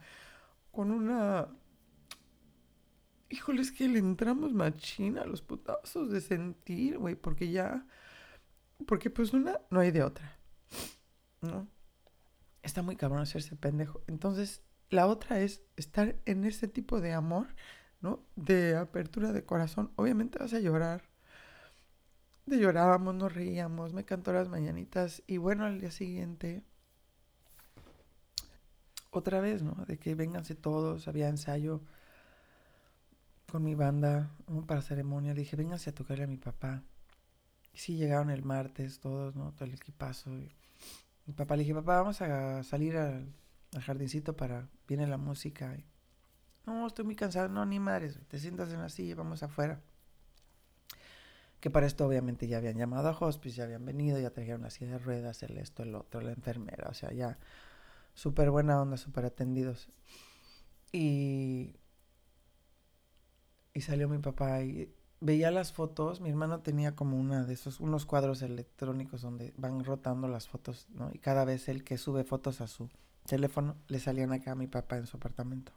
con 0.71 0.91
una... 0.91 1.49
Híjole, 3.31 3.61
es 3.61 3.73
que 3.73 3.89
le 3.89 3.99
entramos 3.99 4.55
machina 4.55 5.23
a 5.23 5.27
los 5.27 5.43
putazos 5.43 6.11
de 6.11 6.21
sentir, 6.21 6.99
güey, 6.99 7.15
porque 7.15 7.51
ya... 7.51 7.87
Porque 8.87 9.11
pues 9.11 9.33
una, 9.33 9.61
no 9.71 9.81
hay 9.81 9.91
de 9.91 10.03
otra, 10.03 10.39
¿no? 11.43 11.69
está 12.69 12.83
muy 12.83 12.97
cabrón 12.97 13.21
hacerse 13.21 13.57
pendejo. 13.57 14.03
Entonces, 14.07 14.63
la 14.91 15.07
otra 15.07 15.41
es 15.41 15.63
estar 15.77 16.17
en 16.27 16.45
ese 16.45 16.69
tipo 16.69 17.01
de 17.01 17.13
amor, 17.13 17.49
¿no? 18.01 18.25
De 18.37 18.77
apertura 18.77 19.33
de 19.33 19.45
corazón. 19.45 19.91
Obviamente 19.97 20.39
vas 20.39 20.55
a 20.55 20.61
llorar. 20.61 21.03
De 22.49 22.59
llorábamos, 22.59 23.15
nos 23.15 23.35
reíamos, 23.35 23.93
me 23.93 24.07
cantó 24.07 24.33
las 24.33 24.49
mañanitas. 24.49 25.23
Y 25.27 25.37
bueno, 25.37 25.67
al 25.67 25.83
día 25.83 25.91
siguiente, 25.91 26.65
otra 29.11 29.41
vez, 29.41 29.63
¿no? 29.63 29.85
De 29.87 29.99
que 29.99 30.15
vénganse 30.15 30.55
todos, 30.55 31.09
había 31.09 31.29
ensayo 31.29 31.83
con 33.53 33.63
mi 33.63 33.75
banda 33.75 34.31
para 34.67 34.81
ceremonia. 34.81 35.35
Le 35.35 35.41
dije, 35.41 35.57
vénganse 35.57 35.91
a 35.91 35.95
tocarle 35.95 36.25
a 36.25 36.27
mi 36.27 36.39
papá. 36.39 36.83
Y 37.75 37.79
sí, 37.81 37.97
llegaron 37.99 38.31
el 38.31 38.43
martes 38.43 38.99
todos, 38.99 39.37
¿no? 39.37 39.53
Todo 39.53 39.67
el 39.67 39.75
equipazo. 39.75 40.31
Mi 41.27 41.35
papá 41.35 41.55
le 41.55 41.65
dije, 41.65 41.75
papá, 41.75 41.97
vamos 42.01 42.23
a 42.23 42.63
salir 42.63 42.97
al, 42.97 43.31
jardincito 43.79 44.35
para... 44.35 44.71
Viene 44.87 45.07
la 45.07 45.19
música. 45.19 45.77
no, 46.65 46.87
estoy 46.87 47.05
muy 47.05 47.15
cansado. 47.15 47.51
No, 47.51 47.67
ni 47.67 47.79
madres. 47.79 48.19
Te 48.29 48.39
sientas 48.39 48.73
en 48.73 48.81
la 48.81 48.89
silla, 48.89 49.17
vamos 49.17 49.43
afuera. 49.43 49.83
Que 51.61 51.71
para 51.71 51.87
esto 51.87 52.07
obviamente 52.07 52.47
ya 52.47 52.59
habían 52.59 52.77
llamado 52.77 53.09
a 53.09 53.19
hospice, 53.19 53.57
ya 53.57 53.65
habían 53.65 53.85
venido, 53.85 54.19
ya 54.19 54.31
trajeron 54.31 54.63
la 54.63 54.71
silla 54.71 54.93
de 54.93 54.99
ruedas, 54.99 55.43
el 55.43 55.59
esto, 55.59 55.83
el 55.83 55.95
otro, 55.95 56.21
la 56.21 56.33
enfermera. 56.33 56.89
O 56.89 56.95
sea, 56.95 57.13
ya 57.13 57.39
súper 58.15 58.51
buena 58.51 58.81
onda, 58.81 58.97
súper 58.97 59.25
atendidos. 59.25 59.89
Y... 60.93 61.77
Y 63.75 63.81
salió 63.83 64.09
mi 64.09 64.19
papá 64.19 64.63
y 64.63 64.93
veía 65.21 65.51
las 65.51 65.73
fotos, 65.73 66.21
mi 66.21 66.31
hermano 66.31 66.61
tenía 66.61 66.95
como 66.95 67.19
una 67.19 67.45
de 67.45 67.55
esos, 67.55 67.81
unos 67.81 68.07
cuadros 68.07 68.43
electrónicos 68.43 69.23
donde 69.23 69.53
van 69.57 69.85
rotando 69.85 70.29
las 70.29 70.49
fotos, 70.49 70.89
¿no? 70.91 71.11
Y 71.13 71.19
cada 71.19 71.45
vez 71.45 71.69
el 71.69 71.85
que 71.85 71.99
sube 71.99 72.25
fotos 72.25 72.61
a 72.61 72.67
su 72.67 72.89
teléfono, 73.27 73.77
le 73.89 74.01
salían 74.01 74.33
acá 74.33 74.53
a 74.53 74.57
mi 74.57 74.67
papá 74.67 74.97
en 74.97 75.07
su 75.07 75.17
apartamento. 75.17 75.73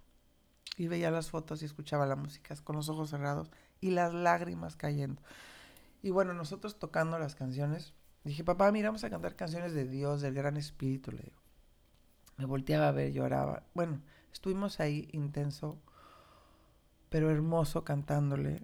Y 0.77 0.87
veía 0.87 1.11
las 1.11 1.29
fotos 1.29 1.61
y 1.61 1.65
escuchaba 1.65 2.05
la 2.05 2.15
música 2.15 2.55
con 2.63 2.75
los 2.75 2.89
ojos 2.89 3.09
cerrados 3.09 3.51
y 3.81 3.91
las 3.91 4.13
lágrimas 4.13 4.75
cayendo. 4.75 5.21
Y 6.01 6.09
bueno, 6.09 6.33
nosotros 6.33 6.79
tocando 6.79 7.19
las 7.19 7.35
canciones, 7.35 7.93
dije, 8.23 8.43
papá, 8.43 8.71
mira, 8.71 8.89
vamos 8.89 9.03
a 9.03 9.09
cantar 9.09 9.35
canciones 9.35 9.73
de 9.73 9.87
Dios, 9.87 10.21
del 10.21 10.33
Gran 10.33 10.57
Espíritu, 10.57 11.11
le 11.11 11.23
digo. 11.23 11.41
Me 12.37 12.45
volteaba 12.45 12.87
a 12.87 12.91
ver, 12.91 13.11
lloraba. 13.11 13.63
Bueno, 13.73 14.01
estuvimos 14.33 14.79
ahí 14.79 15.07
intenso, 15.11 15.79
pero 17.09 17.29
hermoso 17.29 17.83
cantándole 17.83 18.63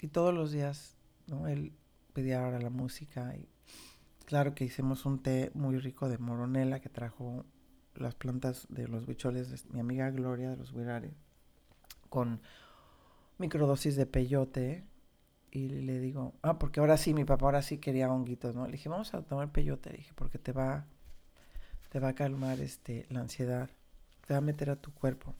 y 0.00 0.08
todos 0.08 0.34
los 0.34 0.52
días, 0.52 0.96
¿no? 1.26 1.48
Él 1.48 1.72
pedía 2.12 2.44
ahora 2.44 2.60
la 2.60 2.70
música 2.70 3.34
y 3.36 3.48
claro 4.24 4.54
que 4.54 4.64
hicimos 4.64 5.06
un 5.06 5.22
té 5.22 5.50
muy 5.54 5.78
rico 5.78 6.08
de 6.08 6.18
moronela 6.18 6.80
que 6.80 6.88
trajo 6.88 7.44
las 7.94 8.14
plantas 8.14 8.66
de 8.68 8.86
los 8.88 9.06
bicholes 9.06 9.50
de 9.50 9.72
mi 9.72 9.80
amiga 9.80 10.10
Gloria 10.10 10.50
de 10.50 10.56
los 10.56 10.72
Wirari 10.72 11.12
con 12.08 12.40
microdosis 13.38 13.96
de 13.96 14.06
peyote. 14.06 14.84
Y 15.50 15.68
le 15.68 16.00
digo, 16.00 16.34
ah, 16.42 16.58
porque 16.58 16.80
ahora 16.80 16.96
sí, 16.96 17.14
mi 17.14 17.24
papá 17.24 17.46
ahora 17.46 17.62
sí 17.62 17.78
quería 17.78 18.10
honguitos, 18.10 18.54
¿no? 18.54 18.66
Le 18.66 18.72
dije, 18.72 18.88
vamos 18.88 19.14
a 19.14 19.22
tomar 19.22 19.50
peyote, 19.50 19.90
le 19.90 19.98
dije, 19.98 20.12
porque 20.14 20.38
te 20.38 20.52
va, 20.52 20.86
te 21.90 22.00
va 22.00 22.08
a 22.08 22.14
calmar 22.14 22.60
este, 22.60 23.06
la 23.10 23.20
ansiedad, 23.20 23.70
te 24.26 24.34
va 24.34 24.38
a 24.38 24.42
meter 24.42 24.70
a 24.70 24.76
tu 24.76 24.92
cuerpo. 24.92 25.34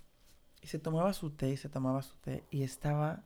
Y 0.62 0.66
se 0.68 0.78
tomaba 0.78 1.12
su 1.12 1.30
té 1.30 1.50
y 1.50 1.56
se 1.56 1.68
tomaba 1.68 2.02
su 2.02 2.16
té 2.16 2.44
y 2.50 2.62
estaba 2.62 3.24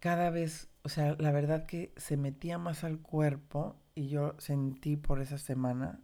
cada 0.00 0.30
vez, 0.30 0.68
o 0.82 0.88
sea, 0.88 1.16
la 1.18 1.32
verdad 1.32 1.66
que 1.66 1.92
se 1.96 2.16
metía 2.16 2.58
más 2.58 2.84
al 2.84 3.00
cuerpo 3.00 3.76
y 3.94 4.08
yo 4.08 4.34
sentí 4.38 4.96
por 4.96 5.20
esa 5.20 5.38
semana 5.38 6.00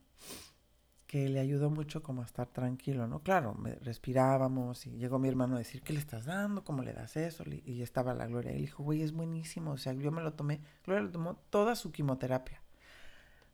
que 1.15 1.29
le 1.29 1.39
ayudó 1.39 1.71
mucho 1.71 2.03
como 2.03 2.23
a 2.23 2.25
estar 2.25 2.49
tranquilo, 2.49 3.07
¿no? 3.07 3.21
Claro, 3.23 3.55
me, 3.55 3.77
respirábamos 3.77 4.85
y 4.89 4.97
llegó 4.97 5.21
mi 5.21 5.29
hermano 5.29 5.55
a 5.55 5.59
decir, 5.59 5.81
¿qué 5.81 5.93
le 5.93 6.01
estás 6.01 6.25
dando? 6.25 6.65
¿Cómo 6.65 6.83
le 6.83 6.93
das 6.93 7.17
eso? 7.17 7.45
Y 7.65 7.83
estaba 7.83 8.15
la 8.15 8.27
Gloria. 8.27 8.51
Y 8.51 8.57
le 8.57 8.61
dijo, 8.63 8.83
güey, 8.83 9.01
es 9.01 9.13
buenísimo. 9.13 9.71
O 9.71 9.77
sea, 9.79 9.93
yo 9.93 10.11
me 10.11 10.23
lo 10.23 10.33
tomé. 10.33 10.61
Gloria 10.85 11.05
lo 11.05 11.13
tomó 11.13 11.37
toda 11.51 11.77
su 11.77 11.93
quimioterapia. 11.93 12.61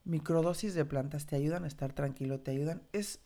Microdosis 0.05 0.73
de 0.73 0.87
plantas 0.87 1.27
te 1.27 1.37
ayudan 1.37 1.65
a 1.65 1.67
estar 1.67 1.93
tranquilo, 1.93 2.41
te 2.41 2.53
ayudan. 2.53 2.81
Es 2.95 3.21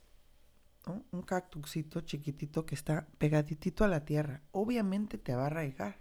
un 1.12 1.22
cactusito 1.22 2.00
chiquitito 2.00 2.66
que 2.66 2.74
está 2.74 3.06
pegaditito 3.18 3.84
a 3.84 3.88
la 3.88 4.04
tierra. 4.04 4.42
Obviamente 4.50 5.16
te 5.16 5.36
va 5.36 5.44
a 5.44 5.46
arraigar. 5.46 6.00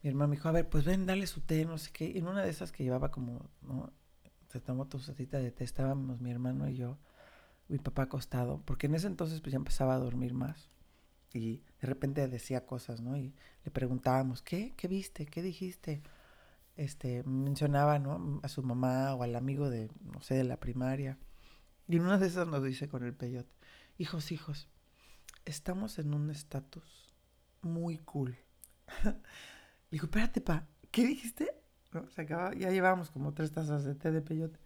Mi 0.00 0.10
hermano 0.10 0.28
me 0.28 0.36
dijo, 0.36 0.48
a 0.48 0.52
ver, 0.52 0.68
pues 0.68 0.84
ven, 0.84 1.06
dale 1.06 1.26
su 1.26 1.40
té, 1.40 1.64
no 1.64 1.76
sé 1.76 1.90
qué. 1.92 2.16
En 2.16 2.28
una 2.28 2.44
de 2.44 2.50
esas 2.50 2.70
que 2.70 2.84
llevaba 2.84 3.10
como. 3.10 3.50
Se 4.52 4.60
tomó 4.60 4.86
tu 4.86 4.98
sotita 4.98 5.38
de 5.38 5.50
té, 5.50 5.64
estábamos 5.64 6.20
mi 6.20 6.30
hermano 6.30 6.68
y 6.68 6.76
yo, 6.76 6.98
mi 7.68 7.78
papá 7.78 8.02
acostado, 8.02 8.60
porque 8.66 8.86
en 8.86 8.94
ese 8.94 9.06
entonces 9.06 9.40
pues 9.40 9.52
ya 9.52 9.56
empezaba 9.56 9.94
a 9.94 9.98
dormir 9.98 10.34
más 10.34 10.68
y 11.32 11.62
de 11.80 11.86
repente 11.86 12.28
decía 12.28 12.66
cosas, 12.66 13.00
¿no? 13.00 13.16
Y 13.16 13.34
le 13.64 13.70
preguntábamos, 13.70 14.42
¿qué? 14.42 14.74
¿Qué 14.76 14.88
viste? 14.88 15.24
¿Qué 15.24 15.40
dijiste? 15.40 16.02
Este, 16.76 17.22
mencionaba, 17.24 17.98
¿no? 17.98 18.40
A 18.42 18.48
su 18.48 18.62
mamá 18.62 19.14
o 19.14 19.22
al 19.22 19.36
amigo 19.36 19.70
de, 19.70 19.90
no 20.02 20.20
sé, 20.20 20.34
de 20.34 20.44
la 20.44 20.60
primaria. 20.60 21.18
Y 21.88 21.96
en 21.96 22.02
una 22.02 22.18
de 22.18 22.26
esas 22.26 22.46
nos 22.46 22.62
dice 22.62 22.88
con 22.88 23.04
el 23.04 23.14
peyote, 23.14 23.54
hijos, 23.96 24.32
hijos, 24.32 24.68
estamos 25.46 25.98
en 25.98 26.12
un 26.12 26.28
estatus 26.28 27.14
muy 27.62 27.96
cool. 27.96 28.36
dijo, 29.90 30.04
espérate, 30.04 30.42
pa, 30.42 30.66
¿qué 30.90 31.06
dijiste? 31.06 31.61
Se 32.10 32.22
acaba, 32.22 32.54
ya 32.54 32.70
llevamos 32.70 33.10
como 33.10 33.34
tres 33.34 33.52
tazas 33.52 33.84
de 33.84 33.94
té 33.94 34.10
de 34.10 34.22
peyote. 34.22 34.58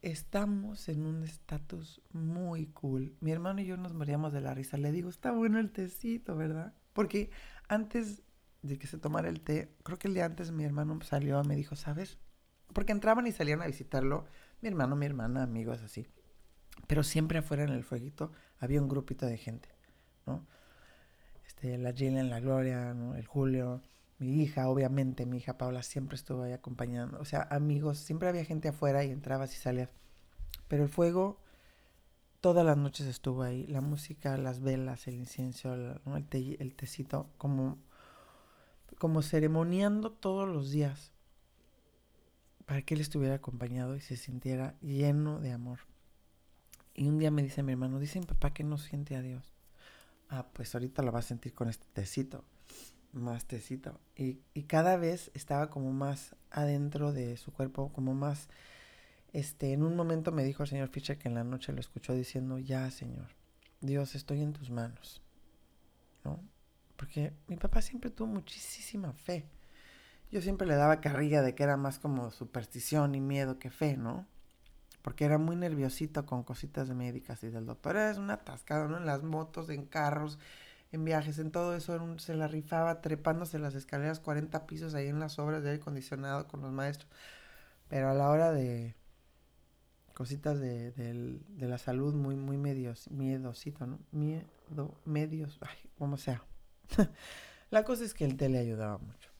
Estamos 0.00 0.88
en 0.88 1.04
un 1.04 1.24
estatus 1.24 2.00
muy 2.12 2.66
cool. 2.66 3.16
Mi 3.20 3.32
hermano 3.32 3.60
y 3.60 3.66
yo 3.66 3.76
nos 3.76 3.94
moríamos 3.94 4.32
de 4.32 4.40
la 4.40 4.54
risa. 4.54 4.76
Le 4.76 4.92
digo, 4.92 5.08
está 5.08 5.32
bueno 5.32 5.58
el 5.58 5.70
tecito, 5.70 6.36
¿verdad? 6.36 6.74
Porque 6.92 7.30
antes 7.68 8.22
de 8.62 8.78
que 8.78 8.86
se 8.86 8.98
tomara 8.98 9.28
el 9.28 9.40
té, 9.40 9.74
creo 9.82 9.98
que 9.98 10.08
el 10.08 10.14
día 10.14 10.24
antes 10.24 10.50
mi 10.52 10.64
hermano 10.64 10.98
salió 11.02 11.42
y 11.42 11.46
me 11.46 11.56
dijo, 11.56 11.76
¿sabes? 11.76 12.18
Porque 12.72 12.92
entraban 12.92 13.26
y 13.26 13.32
salían 13.32 13.62
a 13.62 13.66
visitarlo 13.66 14.26
mi 14.60 14.68
hermano, 14.68 14.96
mi 14.96 15.06
hermana, 15.06 15.42
amigos 15.42 15.82
así. 15.82 16.06
Pero 16.86 17.02
siempre 17.02 17.38
afuera 17.38 17.64
en 17.64 17.70
el 17.70 17.84
fueguito 17.84 18.32
había 18.58 18.80
un 18.80 18.88
grupito 18.88 19.26
de 19.26 19.36
gente, 19.36 19.68
¿no? 20.26 20.46
Este, 21.46 21.76
la 21.78 21.90
en 21.90 22.30
la 22.30 22.40
Gloria. 22.40 22.90
El 22.90 23.26
Julio, 23.26 23.82
mi 24.18 24.42
hija, 24.42 24.68
obviamente, 24.68 25.26
mi 25.26 25.38
hija 25.38 25.58
Paula 25.58 25.82
siempre 25.82 26.16
estuvo 26.16 26.42
ahí 26.42 26.52
acompañando. 26.52 27.20
O 27.20 27.24
sea, 27.24 27.46
amigos, 27.50 27.98
siempre 27.98 28.28
había 28.28 28.44
gente 28.44 28.68
afuera 28.68 29.04
y 29.04 29.10
entrabas 29.10 29.54
y 29.54 29.58
salías. 29.58 29.90
Pero 30.66 30.82
el 30.82 30.88
fuego 30.88 31.40
todas 32.40 32.64
las 32.66 32.76
noches 32.76 33.06
estuvo 33.06 33.42
ahí. 33.42 33.66
La 33.68 33.80
música, 33.80 34.36
las 34.36 34.60
velas, 34.60 35.06
el 35.06 35.14
incienso, 35.14 35.72
el, 35.74 36.74
tecito, 36.74 37.30
como, 37.38 37.78
como 38.98 39.22
ceremoniando 39.22 40.10
todos 40.10 40.48
los 40.48 40.70
días. 40.70 41.12
Para 42.66 42.82
que 42.82 42.94
él 42.94 43.00
estuviera 43.00 43.36
acompañado 43.36 43.96
y 43.96 44.00
se 44.00 44.16
sintiera 44.16 44.74
lleno 44.80 45.40
de 45.40 45.52
amor. 45.52 45.80
Y 46.92 47.08
un 47.08 47.18
día 47.18 47.30
me 47.30 47.44
dice 47.44 47.62
mi 47.62 47.72
hermano, 47.72 48.00
dice 48.00 48.18
mi 48.18 48.26
papá 48.26 48.52
que 48.52 48.64
no 48.64 48.78
siente 48.78 49.14
a 49.14 49.22
Dios. 49.22 49.54
Ah, 50.28 50.48
pues 50.52 50.74
ahorita 50.74 51.02
lo 51.02 51.12
va 51.12 51.20
a 51.20 51.22
sentir 51.22 51.54
con 51.54 51.68
este 51.68 51.86
tecito 51.92 52.44
más 53.12 53.46
tecito. 53.46 54.00
Y, 54.16 54.40
y, 54.54 54.64
cada 54.64 54.96
vez 54.96 55.30
estaba 55.34 55.70
como 55.70 55.92
más 55.92 56.36
adentro 56.50 57.12
de 57.12 57.36
su 57.36 57.52
cuerpo, 57.52 57.92
como 57.92 58.14
más, 58.14 58.48
este, 59.32 59.72
en 59.72 59.82
un 59.82 59.96
momento 59.96 60.32
me 60.32 60.44
dijo 60.44 60.62
el 60.62 60.68
señor 60.68 60.88
Fischer 60.88 61.18
que 61.18 61.28
en 61.28 61.34
la 61.34 61.44
noche 61.44 61.72
lo 61.72 61.80
escuchó 61.80 62.14
diciendo, 62.14 62.58
ya 62.58 62.90
Señor, 62.90 63.28
Dios, 63.80 64.14
estoy 64.14 64.42
en 64.42 64.52
tus 64.52 64.70
manos. 64.70 65.22
¿No? 66.24 66.40
Porque 66.96 67.32
mi 67.46 67.56
papá 67.56 67.80
siempre 67.80 68.10
tuvo 68.10 68.28
muchísima 68.28 69.12
fe. 69.12 69.46
Yo 70.30 70.42
siempre 70.42 70.66
le 70.66 70.74
daba 70.74 71.00
carrilla 71.00 71.42
de 71.42 71.54
que 71.54 71.62
era 71.62 71.76
más 71.76 71.98
como 71.98 72.30
superstición 72.30 73.14
y 73.14 73.20
miedo 73.20 73.58
que 73.58 73.70
fe, 73.70 73.96
¿no? 73.96 74.26
Porque 75.00 75.24
era 75.24 75.38
muy 75.38 75.56
nerviosito 75.56 76.26
con 76.26 76.42
cositas 76.42 76.90
médicas 76.90 77.42
y 77.44 77.48
del 77.48 77.64
doctor. 77.64 77.96
Era 77.96 78.18
un 78.20 78.30
atascado, 78.30 78.88
¿no? 78.88 78.98
En 78.98 79.06
las 79.06 79.22
motos, 79.22 79.70
en 79.70 79.86
carros, 79.86 80.38
en 80.90 81.04
viajes, 81.04 81.38
en 81.38 81.50
todo 81.50 81.76
eso, 81.76 82.18
se 82.18 82.34
la 82.34 82.48
rifaba 82.48 83.00
trepándose 83.00 83.58
las 83.58 83.74
escaleras 83.74 84.20
40 84.20 84.66
pisos 84.66 84.94
ahí 84.94 85.08
en 85.08 85.20
las 85.20 85.38
obras 85.38 85.62
de 85.62 85.70
aire 85.70 85.82
acondicionado 85.82 86.48
con 86.48 86.62
los 86.62 86.72
maestros. 86.72 87.10
Pero 87.88 88.08
a 88.08 88.14
la 88.14 88.30
hora 88.30 88.52
de 88.52 88.94
cositas 90.14 90.58
de, 90.58 90.90
de 90.92 91.68
la 91.68 91.78
salud 91.78 92.14
muy, 92.14 92.36
muy 92.36 92.56
medios, 92.56 93.10
miedosito, 93.10 93.86
¿no? 93.86 94.00
Miedo, 94.10 94.94
medios, 95.04 95.58
ay, 95.60 95.90
como 95.98 96.16
sea. 96.16 96.44
la 97.70 97.84
cosa 97.84 98.04
es 98.04 98.14
que 98.14 98.24
el 98.24 98.36
té 98.36 98.48
le 98.48 98.58
ayudaba 98.58 98.98
mucho. 98.98 99.30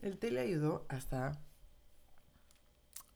El 0.00 0.18
té 0.18 0.30
le 0.30 0.40
ayudó 0.40 0.86
hasta, 0.88 1.40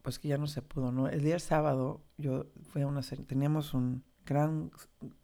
pues 0.02 0.18
que 0.18 0.28
ya 0.28 0.36
no 0.36 0.48
se 0.48 0.62
pudo, 0.62 0.90
¿no? 0.90 1.08
El 1.08 1.22
día 1.22 1.38
sábado 1.38 2.02
yo 2.18 2.46
fui 2.72 2.82
a 2.82 2.86
una, 2.88 3.02
teníamos 3.02 3.72
un 3.72 4.04
gran, 4.26 4.70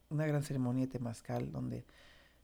una 0.08 0.26
gran 0.26 0.42
ceremonia 0.42 0.86
de 0.86 0.92
temazcal 0.92 1.50
donde 1.50 1.84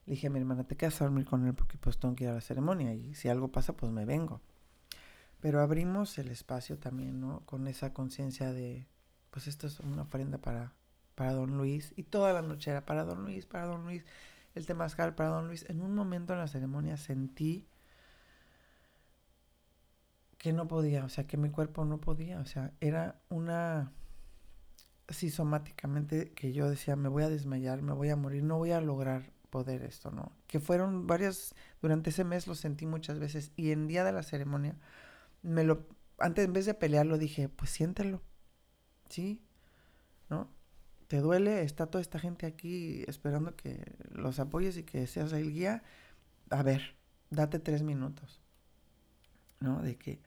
le 0.07 0.13
dije 0.13 0.27
a 0.27 0.31
mi 0.31 0.39
hermana, 0.39 0.65
te 0.65 0.77
quedas 0.77 1.01
a 1.01 1.05
dormir 1.05 1.25
con 1.25 1.47
él 1.47 1.55
porque 1.55 1.79
pues 1.79 1.99
tengo 1.99 2.15
que 2.15 2.25
ir 2.25 2.31
a 2.31 2.35
la 2.35 2.41
ceremonia 2.41 2.95
y 2.95 3.15
si 3.15 3.29
algo 3.29 3.49
pasa 3.49 3.75
pues 3.75 3.91
me 3.91 4.05
vengo. 4.05 4.41
Pero 5.41 5.61
abrimos 5.61 6.19
el 6.19 6.31
espacio 6.31 6.79
también, 6.79 7.21
¿no? 7.21 7.41
Con 7.41 7.69
esa 7.69 7.93
conciencia 7.93 8.53
de, 8.53 8.87
pues 9.31 9.47
esto 9.47 9.67
es 9.67 9.81
una 9.81 10.03
ofrenda 10.03 10.39
para, 10.39 10.73
para 11.15 11.33
don 11.33 11.57
Luis. 11.57 11.93
Y 11.97 12.05
toda 12.05 12.33
la 12.33 12.43
noche 12.43 12.71
era 12.71 12.87
para 12.87 13.05
don 13.05 13.25
Luis, 13.25 13.47
para 13.47 13.67
don 13.67 13.85
Luis, 13.85 14.05
el 14.55 14.67
temazcal 14.67 15.15
para 15.15 15.31
don 15.31 15.49
Luis. 15.49 15.69
En 15.69 15.83
un 15.83 15.95
momento 15.95 16.33
en 16.33 16.39
la 16.39 16.49
ceremonia 16.49 16.97
sentí 16.97 17.67
que 20.39 20.53
no 20.53 20.69
podía, 20.69 21.05
o 21.05 21.09
sea, 21.09 21.27
que 21.27 21.39
mi 21.39 21.49
cuerpo 21.51 21.87
no 21.87 22.01
podía, 22.01 22.39
o 22.41 22.45
sea, 22.45 22.73
era 22.81 23.19
una, 23.31 23.93
así 25.09 25.31
somáticamente 25.31 26.33
que 26.33 26.53
yo 26.53 26.69
decía, 26.69 26.97
me 26.97 27.09
voy 27.09 27.23
a 27.23 27.31
desmayar, 27.31 27.81
me 27.81 27.95
voy 27.95 28.11
a 28.11 28.17
morir, 28.17 28.43
no 28.43 28.59
voy 28.59 28.73
a 28.73 28.83
lograr 28.83 29.33
poder 29.55 29.85
esto, 29.85 30.11
¿no? 30.11 30.33
Que 30.49 30.59
fueron 30.59 31.07
varias, 31.07 31.55
durante 31.81 32.11
ese 32.11 32.25
mes 32.25 32.49
lo 32.49 32.57
sentí 32.57 32.87
muchas 32.87 33.21
veces 33.21 33.53
y 33.55 33.71
en 33.71 33.87
día 33.87 34.03
de 34.03 34.11
la 34.11 34.25
ceremonia, 34.25 34.75
me 35.43 35.63
lo, 35.63 35.87
antes 36.19 36.45
en 36.45 36.53
vez 36.53 36.67
de 36.67 36.75
pelearlo 36.75 37.19
dije, 37.19 37.49
pues 37.49 37.71
siéntelo, 37.71 38.21
¿sí? 39.09 39.41
¿No? 40.29 40.49
Te 41.07 41.19
duele, 41.19 41.63
está 41.63 41.87
toda 41.87 42.03
esta 42.03 42.19
gente 42.19 42.47
aquí 42.47 43.05
esperando 43.07 43.55
que 43.55 43.95
los 44.11 44.41
apoyes 44.41 44.77
y 44.77 44.83
que 44.83 45.07
seas 45.07 45.33
el 45.33 45.53
guía. 45.53 45.85
A 46.51 46.65
ver, 46.65 46.97
date 47.31 47.61
tres 47.61 47.85
minutos, 47.85 48.41
¿no? 49.61 49.83
De 49.83 49.95
que 49.97 50.21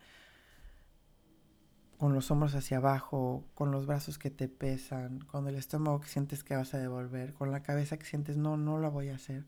con 1.97 2.13
los 2.13 2.29
hombros 2.29 2.53
hacia 2.55 2.77
abajo, 2.77 3.43
con 3.55 3.71
los 3.71 3.85
brazos 3.87 4.19
que 4.19 4.29
te 4.29 4.47
pesan, 4.47 5.19
con 5.19 5.47
el 5.47 5.55
estómago 5.55 5.99
que 5.99 6.07
sientes 6.07 6.43
que 6.43 6.55
vas 6.55 6.73
a 6.73 6.77
devolver, 6.77 7.33
con 7.33 7.51
la 7.51 7.63
cabeza 7.63 7.97
que 7.97 8.05
sientes 8.05 8.37
no, 8.37 8.55
no 8.57 8.77
la 8.79 8.89
voy 8.89 9.09
a 9.09 9.15
hacer. 9.15 9.45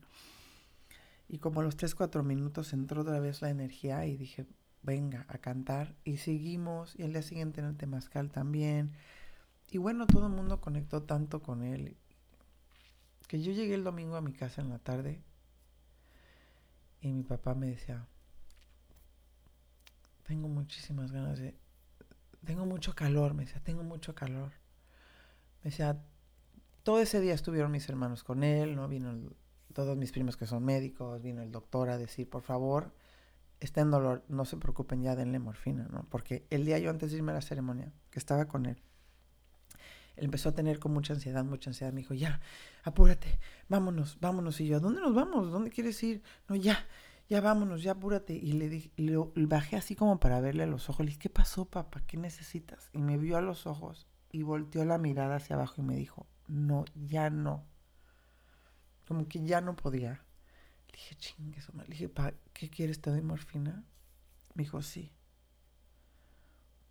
Y 1.27 1.37
como 1.37 1.61
a 1.61 1.63
los 1.63 1.77
3, 1.77 1.93
4 1.93 2.23
minutos 2.23 2.73
entró 2.73 3.01
otra 3.01 3.19
vez 3.19 3.41
la 3.41 3.51
energía 3.51 4.05
y 4.07 4.17
dije, 4.17 4.47
venga 4.81 5.25
a 5.29 5.37
cantar. 5.37 5.95
Y 6.03 6.17
seguimos, 6.17 6.95
y 6.97 7.03
el 7.03 7.13
día 7.13 7.21
siguiente 7.21 7.61
en 7.61 7.67
el 7.67 7.77
Temazcal 7.77 8.31
también. 8.31 8.93
Y 9.69 9.77
bueno, 9.77 10.07
todo 10.07 10.25
el 10.25 10.33
mundo 10.33 10.59
conectó 10.59 11.03
tanto 11.03 11.43
con 11.43 11.63
él 11.63 11.95
que 13.27 13.39
yo 13.43 13.51
llegué 13.51 13.75
el 13.75 13.83
domingo 13.83 14.15
a 14.15 14.21
mi 14.21 14.33
casa 14.33 14.59
en 14.59 14.69
la 14.69 14.79
tarde 14.79 15.21
y 16.99 17.13
mi 17.13 17.21
papá 17.21 17.53
me 17.53 17.67
decía, 17.67 18.07
tengo 20.23 20.47
muchísimas 20.47 21.11
ganas 21.11 21.37
de 21.37 21.55
tengo 22.45 22.65
mucho 22.65 22.95
calor, 22.95 23.33
me 23.33 23.45
decía, 23.45 23.61
tengo 23.63 23.83
mucho 23.83 24.15
calor. 24.15 24.51
Me 25.63 25.71
decía, 25.71 26.01
todo 26.83 26.99
ese 26.99 27.19
día 27.19 27.33
estuvieron 27.33 27.71
mis 27.71 27.87
hermanos 27.89 28.23
con 28.23 28.43
él, 28.43 28.75
¿no? 28.75 28.87
Vino 28.87 29.13
todos 29.73 29.97
mis 29.97 30.11
primos 30.11 30.37
que 30.37 30.47
son 30.47 30.63
médicos, 30.63 31.21
vino 31.21 31.41
el 31.41 31.51
doctor 31.51 31.89
a 31.89 31.97
decir, 31.97 32.29
por 32.29 32.41
favor, 32.41 32.93
está 33.59 33.81
en 33.81 33.91
dolor, 33.91 34.23
no 34.29 34.45
se 34.45 34.57
preocupen 34.57 35.01
ya, 35.03 35.15
denle 35.15 35.39
morfina, 35.39 35.87
¿no? 35.91 36.05
Porque 36.09 36.45
el 36.49 36.65
día 36.65 36.79
yo 36.79 36.89
antes 36.89 37.11
de 37.11 37.17
irme 37.17 37.31
a 37.31 37.35
la 37.35 37.41
ceremonia, 37.41 37.91
que 38.09 38.19
estaba 38.19 38.45
con 38.45 38.65
él, 38.65 38.81
Él 40.15 40.25
empezó 40.25 40.49
a 40.49 40.55
tener 40.55 40.79
con 40.79 40.93
mucha 40.93 41.13
ansiedad, 41.13 41.43
mucha 41.43 41.69
ansiedad. 41.69 41.93
Me 41.93 42.01
dijo, 42.01 42.13
ya, 42.13 42.41
apúrate, 42.83 43.39
vámonos, 43.67 44.17
vámonos. 44.19 44.59
Y 44.59 44.67
yo, 44.67 44.77
¿a 44.77 44.79
dónde 44.79 45.01
nos 45.01 45.13
vamos? 45.13 45.51
¿Dónde 45.51 45.69
quieres 45.69 46.01
ir? 46.03 46.23
No, 46.47 46.55
ya, 46.55 46.85
ya 47.29 47.41
vámonos, 47.41 47.83
ya 47.83 47.91
apúrate. 47.91 48.33
Y 48.33 48.53
le 48.53 48.69
dije, 48.69 48.91
lo, 48.97 49.31
bajé 49.35 49.77
así 49.77 49.95
como 49.95 50.19
para 50.19 50.41
verle 50.41 50.63
a 50.63 50.67
los 50.67 50.89
ojos. 50.89 51.05
Le 51.05 51.11
dije, 51.11 51.19
¿qué 51.19 51.29
pasó, 51.29 51.65
papá? 51.65 52.01
¿Qué 52.07 52.17
necesitas? 52.17 52.89
Y 52.91 52.97
me 52.97 53.17
vio 53.17 53.37
a 53.37 53.41
los 53.41 53.67
ojos 53.67 54.07
y 54.31 54.41
volteó 54.41 54.83
la 54.83 54.97
mirada 54.97 55.35
hacia 55.35 55.55
abajo 55.55 55.75
y 55.77 55.83
me 55.83 55.95
dijo, 55.95 56.25
no, 56.47 56.85
ya 56.95 57.29
no. 57.29 57.65
Como 59.07 59.27
que 59.27 59.43
ya 59.43 59.61
no 59.61 59.75
podía. 59.75 60.25
Le 60.87 60.93
dije, 60.93 61.15
chingue 61.15 61.59
eso. 61.59 61.71
Le 61.73 61.85
dije, 61.85 62.09
pa, 62.09 62.33
¿qué 62.53 62.69
quieres? 62.69 62.99
¿Te 62.99 63.11
doy 63.11 63.21
morfina? 63.21 63.83
Me 64.55 64.63
dijo, 64.63 64.81
sí. 64.81 65.11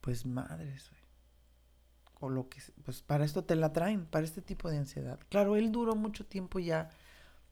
Pues 0.01 0.25
madres, 0.25 0.91
O 2.21 2.29
lo 2.29 2.49
que, 2.49 2.63
pues 2.85 3.03
para 3.03 3.25
esto 3.25 3.45
te 3.45 3.57
la 3.57 3.73
traen, 3.73 4.07
para 4.07 4.25
este 4.25 4.41
tipo 4.41 4.71
de 4.71 4.79
ansiedad. 4.79 5.19
Claro, 5.29 5.57
él 5.57 5.73
duró 5.73 5.97
mucho 5.97 6.25
tiempo 6.25 6.61
ya, 6.61 6.91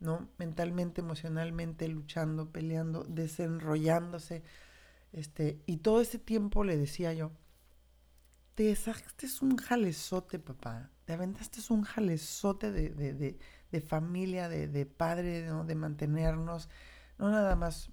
¿no? 0.00 0.28
Mentalmente, 0.38 1.00
emocionalmente, 1.00 1.88
luchando, 1.88 2.50
peleando, 2.50 3.04
desenrollándose. 3.04 4.42
Este, 5.12 5.62
y 5.66 5.78
todo 5.78 6.00
ese 6.00 6.18
tiempo 6.18 6.64
le 6.64 6.76
decía 6.76 7.12
yo, 7.12 7.32
te 8.54 8.74
sacaste 8.74 9.28
un 9.42 9.56
jalezote, 9.56 10.38
papá. 10.38 10.90
Te 11.04 11.12
aventaste 11.12 11.60
un 11.72 11.82
jalezote 11.82 12.72
de, 12.72 12.90
de, 12.90 13.12
de, 13.14 13.38
de 13.70 13.80
familia, 13.80 14.48
de, 14.48 14.86
padre, 14.86 15.46
¿no? 15.46 15.64
de 15.64 15.74
mantenernos. 15.74 16.68
No 17.18 17.30
nada 17.30 17.54
más, 17.54 17.90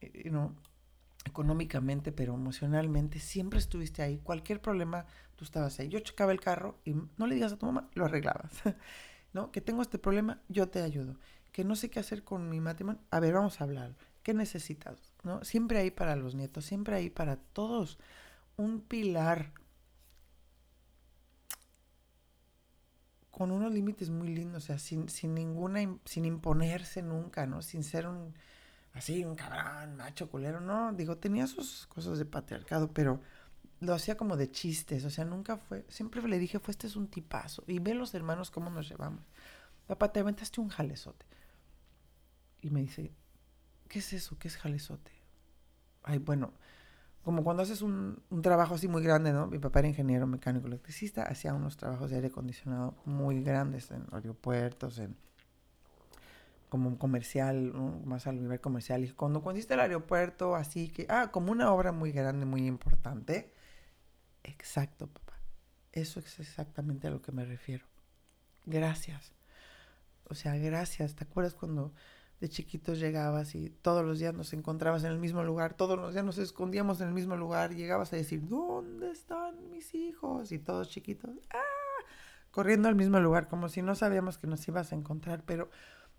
eh, 0.00 0.30
¿no? 0.30 0.56
económicamente, 1.24 2.12
pero 2.12 2.34
emocionalmente, 2.34 3.18
siempre 3.20 3.58
estuviste 3.58 4.02
ahí. 4.02 4.18
Cualquier 4.18 4.60
problema, 4.60 5.06
tú 5.36 5.44
estabas 5.44 5.78
ahí. 5.78 5.88
Yo 5.88 6.00
chocaba 6.00 6.32
el 6.32 6.40
carro 6.40 6.80
y 6.84 6.94
no 7.16 7.26
le 7.26 7.36
digas 7.36 7.52
a 7.52 7.56
tu 7.56 7.66
mamá, 7.66 7.88
lo 7.94 8.04
arreglabas. 8.04 8.52
¿No? 9.32 9.50
Que 9.50 9.60
tengo 9.60 9.82
este 9.82 9.98
problema, 9.98 10.42
yo 10.48 10.68
te 10.68 10.82
ayudo. 10.82 11.16
Que 11.52 11.64
no 11.64 11.76
sé 11.76 11.90
qué 11.90 12.00
hacer 12.00 12.24
con 12.24 12.48
mi 12.48 12.60
matrimonio, 12.60 13.00
a 13.10 13.20
ver, 13.20 13.34
vamos 13.34 13.60
a 13.60 13.64
hablar. 13.64 13.94
¿Qué 14.22 14.34
necesitas? 14.34 15.12
¿No? 15.22 15.42
Siempre 15.44 15.78
ahí 15.78 15.90
para 15.90 16.16
los 16.16 16.34
nietos, 16.34 16.64
siempre 16.64 16.96
ahí 16.96 17.10
para 17.10 17.36
todos 17.36 17.98
un 18.56 18.80
pilar 18.82 19.52
con 23.30 23.50
unos 23.50 23.72
límites 23.72 24.10
muy 24.10 24.28
lindos, 24.28 24.64
o 24.64 24.66
sea, 24.66 24.78
sin, 24.78 25.08
sin 25.08 25.34
ninguna, 25.34 25.80
sin 26.04 26.26
imponerse 26.26 27.02
nunca, 27.02 27.46
¿no? 27.46 27.62
Sin 27.62 27.82
ser 27.82 28.06
un, 28.06 28.34
así, 28.92 29.24
un 29.24 29.34
cabrón, 29.34 29.96
macho, 29.96 30.30
culero, 30.30 30.60
no, 30.60 30.92
digo, 30.92 31.16
tenía 31.16 31.46
sus 31.46 31.86
cosas 31.86 32.18
de 32.18 32.26
patriarcado, 32.26 32.92
pero 32.92 33.20
lo 33.82 33.94
hacía 33.94 34.16
como 34.16 34.36
de 34.36 34.48
chistes, 34.48 35.04
o 35.04 35.10
sea, 35.10 35.24
nunca 35.24 35.56
fue, 35.56 35.84
siempre 35.88 36.22
le 36.22 36.38
dije, 36.38 36.60
fue, 36.60 36.70
este 36.70 36.86
es 36.86 36.94
un 36.94 37.08
tipazo, 37.08 37.64
y 37.66 37.80
ve 37.80 37.94
los 37.94 38.14
hermanos 38.14 38.50
cómo 38.52 38.70
nos 38.70 38.88
llevamos. 38.88 39.24
Papá, 39.88 40.12
te 40.12 40.20
aventaste 40.20 40.60
un 40.60 40.68
jalezote. 40.68 41.26
Y 42.60 42.70
me 42.70 42.80
dice, 42.80 43.12
¿qué 43.88 43.98
es 43.98 44.12
eso? 44.12 44.38
¿Qué 44.38 44.46
es 44.46 44.56
jalezote? 44.56 45.10
Ay, 46.04 46.18
bueno, 46.18 46.52
como 47.24 47.42
cuando 47.42 47.64
haces 47.64 47.82
un, 47.82 48.22
trabajo 48.40 48.76
así 48.76 48.86
muy 48.86 49.02
grande, 49.02 49.32
¿no? 49.32 49.48
Mi 49.48 49.58
papá 49.58 49.80
era 49.80 49.88
ingeniero 49.88 50.28
mecánico 50.28 50.68
electricista, 50.68 51.24
hacía 51.24 51.52
unos 51.52 51.76
trabajos 51.76 52.10
de 52.10 52.16
aire 52.16 52.28
acondicionado 52.28 52.94
muy 53.04 53.42
grandes 53.42 53.90
en 53.90 54.06
aeropuertos, 54.12 54.98
en 54.98 55.16
como 56.68 56.96
comercial, 56.98 57.72
más 58.04 58.28
al 58.28 58.40
nivel 58.40 58.60
comercial. 58.60 59.04
Y 59.04 59.10
cuando 59.10 59.42
hiciste 59.52 59.74
el 59.74 59.80
aeropuerto, 59.80 60.54
así 60.54 60.88
que, 60.88 61.04
ah, 61.10 61.30
como 61.32 61.52
una 61.52 61.72
obra 61.72 61.90
muy 61.92 62.12
grande, 62.12 62.46
muy 62.46 62.66
importante. 62.66 63.51
Exacto, 64.44 65.06
papá. 65.06 65.38
Eso 65.92 66.20
es 66.20 66.40
exactamente 66.40 67.06
a 67.06 67.10
lo 67.10 67.20
que 67.20 67.32
me 67.32 67.44
refiero. 67.44 67.84
Gracias. 68.64 69.32
O 70.24 70.34
sea, 70.34 70.56
gracias. 70.56 71.14
¿Te 71.14 71.24
acuerdas 71.24 71.54
cuando 71.54 71.92
de 72.42 72.48
chiquitos 72.48 72.98
llegabas 72.98 73.54
y 73.54 73.70
todos 73.70 74.04
los 74.04 74.18
días 74.18 74.34
nos 74.34 74.52
encontrabas 74.52 75.04
en 75.04 75.12
el 75.12 75.18
mismo 75.20 75.44
lugar, 75.44 75.74
todos 75.74 75.96
los 75.96 76.12
días 76.12 76.24
nos 76.24 76.38
escondíamos 76.38 77.00
en 77.00 77.06
el 77.06 77.14
mismo 77.14 77.36
lugar, 77.36 77.72
llegabas 77.72 78.12
a 78.12 78.16
decir, 78.16 78.48
¿dónde 78.48 79.12
están 79.12 79.70
mis 79.70 79.94
hijos? 79.94 80.50
Y 80.50 80.58
todos 80.58 80.88
chiquitos, 80.88 81.30
¡ah! 81.54 82.04
corriendo 82.50 82.88
al 82.88 82.96
mismo 82.96 83.20
lugar, 83.20 83.46
como 83.46 83.68
si 83.68 83.80
no 83.80 83.94
sabíamos 83.94 84.38
que 84.38 84.48
nos 84.48 84.66
ibas 84.66 84.90
a 84.92 84.96
encontrar, 84.96 85.44
pero 85.44 85.70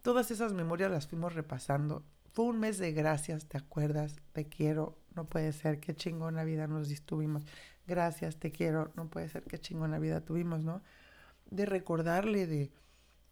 todas 0.02 0.32
esas 0.32 0.54
memorias 0.54 0.90
las 0.90 1.08
fuimos 1.08 1.36
repasando. 1.36 2.06
Fue 2.32 2.46
un 2.46 2.58
mes 2.58 2.78
de 2.78 2.94
gracias, 2.94 3.46
¿te 3.46 3.58
acuerdas? 3.58 4.16
Te 4.32 4.48
quiero, 4.48 4.98
no 5.16 5.26
puede 5.26 5.52
ser, 5.52 5.82
qué 5.82 5.94
chingona 5.94 6.46
vida 6.46 6.68
nos 6.68 6.88
distuvimos. 6.88 7.46
Gracias, 7.86 8.38
te 8.38 8.52
quiero, 8.52 8.92
no 8.96 9.10
puede 9.10 9.30
ser, 9.30 9.44
qué 9.44 9.60
chingona 9.60 10.00
vida 10.00 10.22
tuvimos, 10.22 10.64
¿no? 10.64 10.82
De 11.50 11.66
recordarle 11.66 12.48
de 12.48 12.72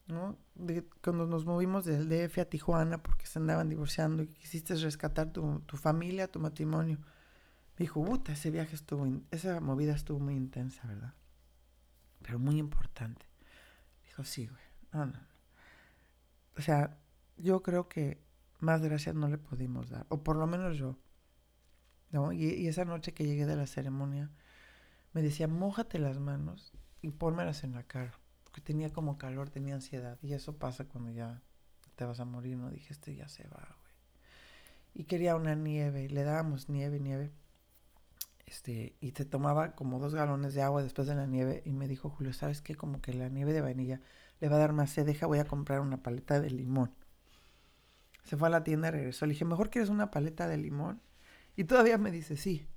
¿no? 0.07 0.37
De, 0.55 0.83
cuando 1.03 1.25
nos 1.25 1.45
movimos 1.45 1.85
del 1.85 2.09
DF 2.09 2.39
a 2.39 2.45
Tijuana 2.45 3.01
porque 3.01 3.25
se 3.25 3.39
andaban 3.39 3.69
divorciando 3.69 4.23
y 4.23 4.27
quisiste 4.27 4.75
rescatar 4.75 5.31
tu, 5.31 5.61
familia, 5.73 6.29
tu 6.29 6.39
matrimonio. 6.39 6.99
Dijo, 7.77 8.03
puta, 8.03 8.33
ese 8.33 8.51
viaje 8.51 8.75
estuvo, 8.75 9.07
esa 9.31 9.59
movida 9.59 9.93
estuvo 9.93 10.19
muy 10.19 10.35
intensa, 10.35 10.85
¿verdad? 10.87 11.13
Pero 12.21 12.37
muy 12.37 12.57
importante. 12.57 13.25
Dijo, 14.05 14.23
sí, 14.23 14.47
güey, 14.47 14.61
no, 14.91 15.05
no. 15.07 15.19
O 16.57 16.61
sea, 16.61 16.97
yo 17.37 17.63
creo 17.63 17.87
que 17.87 18.21
más 18.59 18.81
gracias 18.81 19.15
no 19.15 19.27
le 19.27 19.37
pudimos 19.37 19.89
dar, 19.89 20.05
o 20.09 20.23
por 20.23 20.35
lo 20.35 20.45
menos 20.45 20.77
yo. 20.77 20.97
¿no? 22.11 22.33
Y 22.33 22.67
esa 22.67 22.85
noche 22.85 23.13
que 23.13 23.25
llegué 23.25 23.45
de 23.45 23.55
la 23.55 23.65
ceremonia, 23.65 24.29
me 25.13 25.21
decía, 25.21 25.47
mójate 25.47 25.99
las 25.99 26.19
manos 26.19 26.73
y 27.01 27.11
pónmelas 27.11 27.63
en 27.63 27.73
la 27.73 27.83
cara 27.83 28.21
porque 28.51 28.61
tenía 28.61 28.89
como 28.89 29.17
calor, 29.17 29.49
tenía 29.49 29.75
ansiedad. 29.75 30.19
Y 30.21 30.33
eso 30.33 30.57
pasa 30.57 30.83
cuando 30.85 31.11
ya 31.11 31.41
te 31.95 32.03
vas 32.03 32.19
a 32.19 32.25
morir, 32.25 32.57
¿no? 32.57 32.69
Dije, 32.69 32.91
este 32.91 33.15
ya 33.15 33.29
se 33.29 33.47
va, 33.47 33.77
güey. 33.81 33.93
Y 34.93 35.05
quería 35.05 35.37
una 35.37 35.55
nieve, 35.55 36.09
le 36.09 36.23
dábamos 36.23 36.67
nieve, 36.67 36.99
nieve. 36.99 37.31
Este, 38.45 38.97
y 38.99 39.13
te 39.13 39.23
tomaba 39.23 39.73
como 39.73 39.99
dos 39.99 40.13
galones 40.13 40.53
de 40.53 40.61
agua 40.61 40.83
después 40.83 41.07
de 41.07 41.15
la 41.15 41.25
nieve. 41.27 41.63
Y 41.65 41.71
me 41.71 41.87
dijo, 41.87 42.09
Julio, 42.09 42.33
¿sabes 42.33 42.61
qué? 42.61 42.75
Como 42.75 43.01
que 43.01 43.13
la 43.13 43.29
nieve 43.29 43.53
de 43.53 43.61
vainilla 43.61 44.01
le 44.41 44.49
va 44.49 44.57
a 44.57 44.59
dar 44.59 44.73
más 44.73 44.89
sed. 44.89 45.05
Deja, 45.05 45.27
voy 45.27 45.39
a 45.39 45.45
comprar 45.45 45.79
una 45.79 46.03
paleta 46.03 46.41
de 46.41 46.49
limón. 46.49 46.93
Se 48.25 48.35
fue 48.35 48.49
a 48.49 48.51
la 48.51 48.65
tienda 48.65 48.91
regresó. 48.91 49.25
Le 49.25 49.31
dije, 49.31 49.45
¿mejor 49.45 49.69
quieres 49.69 49.89
una 49.89 50.11
paleta 50.11 50.49
de 50.49 50.57
limón? 50.57 51.01
Y 51.55 51.63
todavía 51.63 51.97
me 51.97 52.11
dice, 52.11 52.35
sí 52.35 52.67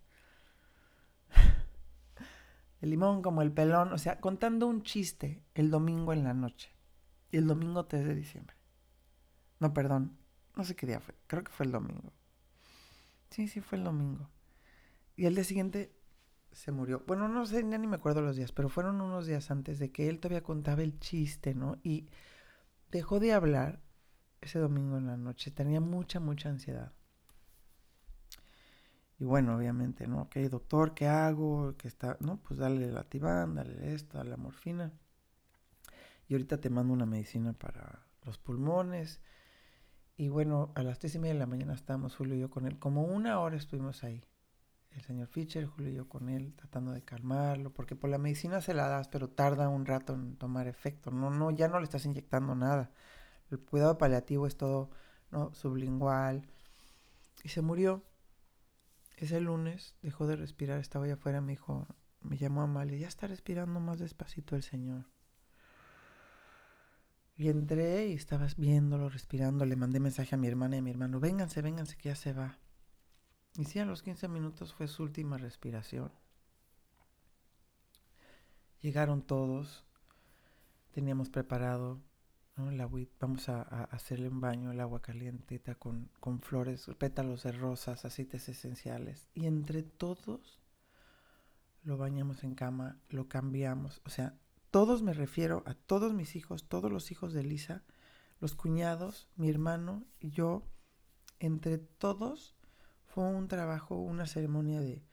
el 2.84 2.90
limón 2.90 3.22
como 3.22 3.40
el 3.40 3.50
pelón, 3.50 3.92
o 3.94 3.98
sea, 3.98 4.20
contando 4.20 4.66
un 4.66 4.82
chiste 4.82 5.42
el 5.54 5.70
domingo 5.70 6.12
en 6.12 6.22
la 6.22 6.34
noche. 6.34 6.70
Y 7.32 7.38
el 7.38 7.46
domingo 7.46 7.86
3 7.86 8.04
de 8.04 8.14
diciembre. 8.14 8.54
No, 9.58 9.72
perdón, 9.72 10.18
no 10.54 10.64
sé 10.64 10.76
qué 10.76 10.86
día 10.86 11.00
fue, 11.00 11.14
creo 11.26 11.42
que 11.42 11.50
fue 11.50 11.64
el 11.64 11.72
domingo. 11.72 12.12
Sí, 13.30 13.48
sí, 13.48 13.62
fue 13.62 13.78
el 13.78 13.84
domingo. 13.84 14.28
Y 15.16 15.24
el 15.24 15.34
día 15.34 15.44
siguiente 15.44 15.96
se 16.52 16.72
murió. 16.72 17.02
Bueno, 17.06 17.26
no 17.26 17.46
sé, 17.46 17.66
ya 17.68 17.78
ni 17.78 17.86
me 17.86 17.96
acuerdo 17.96 18.20
los 18.20 18.36
días, 18.36 18.52
pero 18.52 18.68
fueron 18.68 19.00
unos 19.00 19.26
días 19.26 19.50
antes 19.50 19.78
de 19.78 19.90
que 19.90 20.10
él 20.10 20.20
todavía 20.20 20.42
contaba 20.42 20.82
el 20.82 21.00
chiste, 21.00 21.54
¿no? 21.54 21.78
Y 21.82 22.10
dejó 22.90 23.18
de 23.18 23.32
hablar 23.32 23.80
ese 24.42 24.58
domingo 24.58 24.98
en 24.98 25.06
la 25.06 25.16
noche. 25.16 25.50
Tenía 25.50 25.80
mucha, 25.80 26.20
mucha 26.20 26.50
ansiedad. 26.50 26.92
Y 29.18 29.24
bueno, 29.24 29.56
obviamente, 29.56 30.06
¿no? 30.06 30.22
Ok, 30.22 30.36
doctor, 30.50 30.94
¿qué 30.94 31.06
hago? 31.06 31.74
¿Qué 31.76 31.88
está? 31.88 32.16
No, 32.20 32.38
pues 32.38 32.58
dale 32.58 32.90
la 32.90 33.04
tibán, 33.04 33.54
dale 33.54 33.94
esto, 33.94 34.18
dale 34.18 34.30
la 34.30 34.36
morfina. 34.36 34.92
Y 36.28 36.34
ahorita 36.34 36.60
te 36.60 36.70
mando 36.70 36.92
una 36.92 37.06
medicina 37.06 37.52
para 37.52 38.00
los 38.24 38.38
pulmones. 38.38 39.20
Y 40.16 40.28
bueno, 40.28 40.72
a 40.74 40.82
las 40.82 40.98
tres 40.98 41.14
y 41.14 41.18
media 41.18 41.34
de 41.34 41.40
la 41.40 41.46
mañana 41.46 41.74
estábamos 41.74 42.16
Julio 42.16 42.34
y 42.34 42.40
yo 42.40 42.50
con 42.50 42.66
él. 42.66 42.78
Como 42.78 43.04
una 43.04 43.40
hora 43.40 43.56
estuvimos 43.56 44.04
ahí. 44.04 44.24
El 44.90 45.02
señor 45.02 45.26
Fischer, 45.26 45.66
Julio 45.66 45.90
y 45.90 45.94
yo 45.94 46.08
con 46.08 46.28
él, 46.28 46.54
tratando 46.54 46.92
de 46.92 47.02
calmarlo, 47.02 47.72
porque 47.72 47.96
por 47.96 48.10
la 48.10 48.18
medicina 48.18 48.60
se 48.60 48.74
la 48.74 48.86
das, 48.88 49.08
pero 49.08 49.28
tarda 49.28 49.68
un 49.68 49.86
rato 49.86 50.14
en 50.14 50.36
tomar 50.36 50.68
efecto. 50.68 51.10
No, 51.10 51.30
no, 51.30 51.50
ya 51.50 51.66
no 51.68 51.78
le 51.80 51.84
estás 51.84 52.04
inyectando 52.06 52.54
nada. 52.54 52.92
El 53.50 53.58
cuidado 53.60 53.98
paliativo 53.98 54.46
es 54.46 54.56
todo, 54.56 54.90
¿no? 55.30 55.52
Sublingual. 55.54 56.46
Y 57.42 57.48
se 57.48 57.60
murió. 57.60 58.02
Ese 59.16 59.40
lunes 59.40 59.94
dejó 60.02 60.26
de 60.26 60.36
respirar, 60.36 60.80
estaba 60.80 61.04
allá 61.04 61.14
afuera, 61.14 61.40
me 61.40 61.52
dijo, 61.52 61.86
me 62.20 62.36
llamó 62.36 62.62
Amalia, 62.62 62.98
ya 62.98 63.08
está 63.08 63.26
respirando 63.26 63.80
más 63.80 63.98
despacito 63.98 64.56
el 64.56 64.62
señor. 64.62 65.06
Y 67.36 67.48
entré 67.48 68.08
y 68.08 68.14
estabas 68.14 68.56
viéndolo, 68.56 69.08
respirando, 69.08 69.64
le 69.66 69.76
mandé 69.76 70.00
mensaje 70.00 70.34
a 70.34 70.38
mi 70.38 70.46
hermana 70.46 70.76
y 70.76 70.78
a 70.78 70.82
mi 70.82 70.90
hermano, 70.90 71.20
vénganse, 71.20 71.62
vénganse, 71.62 71.96
que 71.96 72.08
ya 72.08 72.16
se 72.16 72.32
va. 72.32 72.58
Y 73.56 73.64
sí, 73.64 73.78
a 73.78 73.84
los 73.84 74.02
15 74.02 74.28
minutos 74.28 74.72
fue 74.72 74.88
su 74.88 75.02
última 75.02 75.38
respiración. 75.38 76.12
Llegaron 78.80 79.22
todos, 79.22 79.84
teníamos 80.92 81.30
preparado 81.30 82.00
vamos 82.56 83.48
a, 83.48 83.62
hacerle 83.84 84.28
un 84.28 84.40
baño, 84.40 84.70
el 84.70 84.80
agua 84.80 85.02
caliente 85.02 85.60
con, 85.78 86.10
con 86.20 86.40
flores, 86.40 86.86
pétalos 86.98 87.42
de 87.42 87.52
rosas, 87.52 88.04
aceites 88.04 88.48
esenciales. 88.48 89.28
Y 89.34 89.46
entre 89.46 89.82
todos 89.82 90.60
lo 91.82 91.96
bañamos 91.96 92.44
en 92.44 92.54
cama, 92.54 92.98
lo 93.08 93.28
cambiamos. 93.28 94.00
O 94.04 94.10
sea, 94.10 94.38
todos 94.70 95.02
me 95.02 95.12
refiero 95.12 95.62
a 95.66 95.74
todos 95.74 96.12
mis 96.12 96.36
hijos, 96.36 96.68
todos 96.68 96.90
los 96.90 97.10
hijos 97.10 97.32
de 97.32 97.44
Lisa, 97.44 97.84
los 98.40 98.54
cuñados, 98.54 99.28
mi 99.36 99.48
hermano 99.48 100.04
y 100.18 100.30
yo, 100.30 100.66
entre 101.38 101.78
todos 101.78 102.54
fue 103.06 103.24
un 103.24 103.48
trabajo, 103.48 103.96
una 103.96 104.26
ceremonia 104.26 104.80
de, 104.80 105.04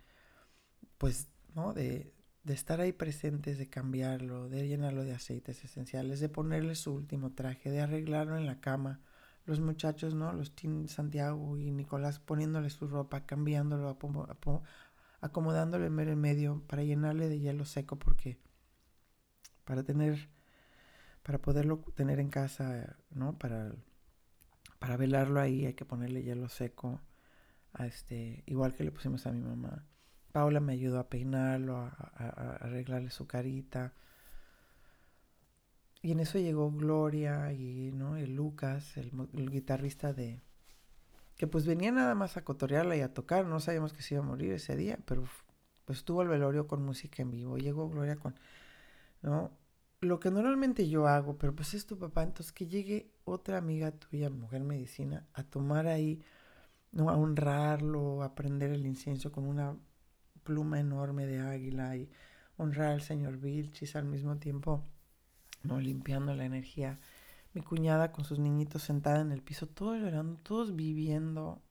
pues, 0.98 1.30
¿no? 1.54 1.74
De, 1.74 2.14
de 2.44 2.54
estar 2.54 2.82
ahí 2.82 2.92
presentes, 2.92 3.58
de 3.58 3.70
cambiarlo, 3.70 4.50
de 4.50 4.68
llenarlo 4.68 5.04
de 5.04 5.14
aceites 5.14 5.64
esenciales, 5.64 6.20
de 6.20 6.30
ponerle 6.30 6.76
su 6.76 6.94
último 6.94 7.34
traje, 7.34 7.70
de 7.70 7.82
arreglarlo 7.82 8.38
en 8.38 8.46
la 8.46 8.60
cama. 8.60 9.00
Los 9.46 9.60
muchachos, 9.60 10.14
¿no? 10.16 10.34
Los 10.34 10.56
Tim 10.56 10.88
Santiago 10.88 11.58
y 11.58 11.72
Nicolás 11.72 12.20
poniéndole 12.20 12.70
su 12.70 12.88
ropa, 12.88 13.26
cambiándolo, 13.26 13.98
acomodándolo 15.22 15.86
en 15.86 16.00
en 16.00 16.20
medio 16.20 16.64
para 16.68 16.84
llenarle 16.84 17.30
de 17.30 17.40
hielo 17.40 17.66
seco 17.66 17.98
porque 17.98 18.40
para 19.66 19.84
tener 19.84 20.30
para 21.24 21.40
poderlo 21.40 21.80
tener 21.96 22.20
en 22.20 22.30
casa, 22.30 22.98
¿no? 23.12 23.38
Para 23.38 23.74
para 24.80 24.98
velarlo 24.98 25.40
ahí 25.40 25.66
hay 25.68 25.74
que 25.76 25.86
ponerle 25.86 26.24
hielo 26.24 26.50
seco. 26.50 27.02
A 27.74 27.86
este, 27.88 28.44
igual 28.48 28.74
que 28.76 28.84
le 28.84 28.92
pusimos 28.92 29.26
a 29.28 29.32
mi 29.32 29.42
mamá. 29.42 29.86
Paula 30.32 30.60
me 30.60 30.74
ayudó 30.74 31.00
a 31.00 31.10
peinarlo, 31.10 31.78
a, 31.78 32.58
arreglarle 32.62 33.10
su 33.10 33.28
carita. 33.28 33.94
Y 36.02 36.12
en 36.12 36.20
eso 36.20 36.40
llegó 36.40 36.72
Gloria 36.72 37.54
y 37.54 37.92
¿no? 37.92 38.18
el 38.18 38.36
Lucas, 38.36 38.98
el, 38.98 39.12
guitarrista 39.52 40.14
de... 40.14 40.42
Que 41.38 41.48
pues 41.48 41.66
venía 41.66 41.92
nada 41.92 42.16
más 42.16 42.38
a 42.38 42.44
cotorearla 42.44 42.96
y 42.98 43.02
a 43.02 43.14
tocar. 43.14 43.46
No 43.46 43.60
sabíamos 43.60 43.94
que 43.94 44.02
se 44.02 44.16
iba 44.16 44.24
a 44.24 44.28
morir 44.28 44.52
ese 44.54 44.76
día, 44.76 45.00
pero 45.06 45.24
pues 45.86 46.00
estuvo 46.00 46.22
el 46.22 46.28
velorio 46.28 46.68
con 46.68 46.84
música 46.84 47.22
en 47.22 47.32
vivo. 47.32 47.58
Llegó 47.58 47.90
Gloria 47.90 48.16
con... 48.16 48.36
¿no? 49.22 49.52
Lo 50.02 50.20
que 50.20 50.32
normalmente 50.32 50.90
yo 50.90 51.08
hago, 51.08 51.38
pero 51.38 51.56
pues 51.56 51.74
es 51.76 51.86
tu 51.86 51.98
papá, 52.00 52.24
entonces 52.24 52.52
que 52.52 52.68
llegue 52.68 53.12
otra 53.24 53.58
amiga 53.60 53.92
tuya, 53.92 54.32
mujer 54.32 54.64
medicina, 54.64 55.28
a 55.34 55.44
tomar 55.44 55.86
ahí, 55.86 56.24
¿no? 56.92 57.10
A 57.10 57.18
honrarlo, 57.18 58.24
a 58.24 58.34
prender 58.34 58.72
el 58.72 58.88
incienso 58.88 59.32
con 59.32 59.46
una 59.46 59.78
pluma 60.44 60.80
enorme 60.80 61.26
de 61.26 61.40
águila 61.40 61.96
y 61.96 62.10
honrar 62.58 62.92
al 62.92 63.02
señor 63.02 63.38
Vilchis 63.38 63.96
al 63.96 64.06
mismo 64.06 64.38
tiempo, 64.38 64.84
¿no? 65.64 65.80
limpiando 65.80 66.36
la 66.36 66.46
energía. 66.46 67.00
Mi 67.54 67.62
cuñada 67.62 68.12
con 68.12 68.24
sus 68.26 68.40
niñitos 68.40 68.84
sentada 68.84 69.22
en 69.22 69.32
el 69.32 69.42
piso, 69.42 69.68
todos 69.68 70.00
llorando, 70.00 70.40
todos 70.42 70.76
viviendo 70.76 71.62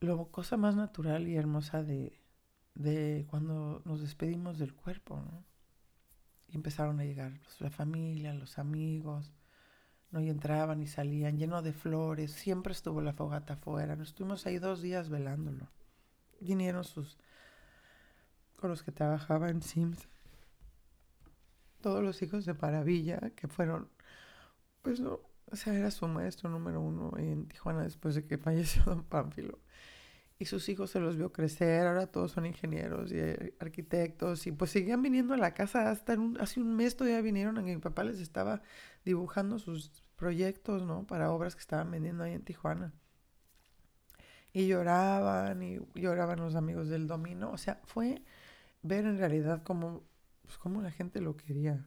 lo 0.00 0.30
cosa 0.30 0.56
más 0.56 0.76
natural 0.76 1.26
y 1.26 1.36
hermosa 1.36 1.82
de, 1.82 2.20
de 2.74 3.26
cuando 3.28 3.82
nos 3.84 4.00
despedimos 4.00 4.58
del 4.58 4.74
cuerpo, 4.74 5.16
¿no? 5.16 5.44
Y 6.48 6.56
empezaron 6.56 7.00
a 7.00 7.04
llegar 7.04 7.32
pues, 7.42 7.60
la 7.60 7.70
familia, 7.70 8.32
los 8.32 8.58
amigos, 8.58 9.32
¿no? 10.12 10.20
Y 10.20 10.30
entraban 10.30 10.80
y 10.80 10.86
salían 10.86 11.38
lleno 11.38 11.62
de 11.62 11.72
flores, 11.72 12.32
siempre 12.32 12.72
estuvo 12.72 13.00
la 13.00 13.12
fogata 13.12 13.54
afuera, 13.54 13.96
nos 13.96 14.10
estuvimos 14.10 14.46
ahí 14.46 14.58
dos 14.58 14.80
días 14.80 15.08
velándolo 15.08 15.68
vinieron 16.40 16.84
sus 16.84 17.18
con 18.56 18.70
los 18.70 18.82
que 18.82 18.92
trabajaba 18.92 19.48
en 19.50 19.62
Sims 19.62 20.08
todos 21.80 22.02
los 22.02 22.20
hijos 22.22 22.44
de 22.44 22.54
Maravilla 22.54 23.30
que 23.36 23.48
fueron 23.48 23.88
pues 24.82 25.00
no 25.00 25.20
o 25.50 25.56
sea 25.56 25.74
era 25.74 25.90
su 25.90 26.06
maestro 26.08 26.50
número 26.50 26.80
uno 26.80 27.12
en 27.16 27.46
Tijuana 27.46 27.82
después 27.82 28.14
de 28.14 28.26
que 28.26 28.38
falleció 28.38 28.82
don 28.84 29.04
Pánfilo. 29.04 29.58
Y 30.40 30.44
sus 30.44 30.68
hijos 30.68 30.90
se 30.90 31.00
los 31.00 31.16
vio 31.16 31.32
crecer 31.32 31.86
ahora 31.86 32.06
todos 32.06 32.32
son 32.32 32.46
ingenieros 32.46 33.10
y 33.10 33.18
eh, 33.18 33.54
arquitectos 33.58 34.46
y 34.46 34.52
pues 34.52 34.70
seguían 34.70 35.02
viniendo 35.02 35.34
a 35.34 35.36
la 35.36 35.52
casa 35.52 35.90
hasta 35.90 36.16
hace 36.38 36.60
un 36.60 36.76
mes 36.76 36.96
todavía 36.96 37.20
vinieron 37.22 37.58
a 37.58 37.62
mi 37.62 37.76
papá 37.78 38.04
les 38.04 38.20
estaba 38.20 38.62
dibujando 39.04 39.58
sus 39.58 40.04
proyectos 40.14 40.84
no 40.84 41.06
para 41.08 41.32
obras 41.32 41.56
que 41.56 41.60
estaban 41.60 41.90
vendiendo 41.90 42.22
ahí 42.22 42.34
en 42.34 42.44
Tijuana 42.44 42.92
y 44.58 44.66
lloraban 44.66 45.62
y 45.62 45.78
lloraban 45.94 46.40
los 46.40 46.56
amigos 46.56 46.88
del 46.88 47.06
domino. 47.06 47.52
O 47.52 47.58
sea, 47.58 47.80
fue 47.84 48.24
ver 48.82 49.04
en 49.04 49.16
realidad 49.16 49.62
cómo, 49.62 50.02
pues, 50.42 50.58
cómo 50.58 50.82
la 50.82 50.90
gente 50.90 51.20
lo 51.20 51.36
quería. 51.36 51.86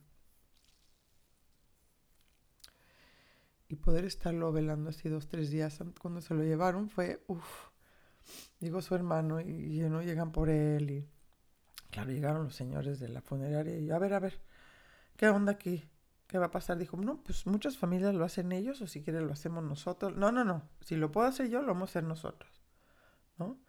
Y 3.67 3.76
poder 3.76 4.05
estarlo 4.05 4.53
velando 4.53 4.89
así 4.89 5.09
dos, 5.09 5.28
tres 5.28 5.49
días 5.49 5.80
cuando 5.99 6.22
se 6.22 6.34
lo 6.34 6.43
llevaron 6.43 6.89
fue, 6.89 7.24
uff, 7.28 7.69
llegó 8.59 8.82
su 8.82 8.95
hermano 8.95 9.41
y, 9.41 9.80
no 9.89 10.01
llegan 10.01 10.32
por 10.32 10.49
él 10.49 10.91
y 10.91 11.09
claro, 11.89 12.11
llegaron 12.11 12.45
los 12.45 12.55
señores 12.55 12.99
de 12.99 13.09
la 13.09 13.22
funeraria 13.22 13.78
y 13.80 13.91
a 13.91 13.99
ver, 13.99 14.13
a 14.13 14.19
ver, 14.19 14.41
¿qué 15.17 15.28
onda 15.28 15.53
aquí? 15.53 15.89
¿Qué 16.28 16.38
va 16.38 16.45
a 16.45 16.51
pasar? 16.51 16.78
Dijo, 16.78 16.95
no, 16.95 17.22
pues 17.22 17.45
muchas 17.47 17.78
familias 17.78 18.15
lo 18.15 18.24
hacen 18.24 18.53
ellos 18.53 18.82
o 18.82 18.88
si 18.88 19.03
quieren 19.03 19.28
lo 19.28 19.34
hacemos 19.34 19.63
nosotros. 19.63 20.15
No, 20.15 20.32
no, 20.32 20.45
no. 20.45 20.69
Si 20.80 20.95
lo 20.95 21.11
puedo 21.11 21.28
hacer 21.28 21.49
yo, 21.49 21.61
lo 21.61 21.74
vamos 21.74 21.89
a 21.89 21.91
hacer 21.91 22.03
nosotros. 22.05 22.61
¿No? 23.38 23.60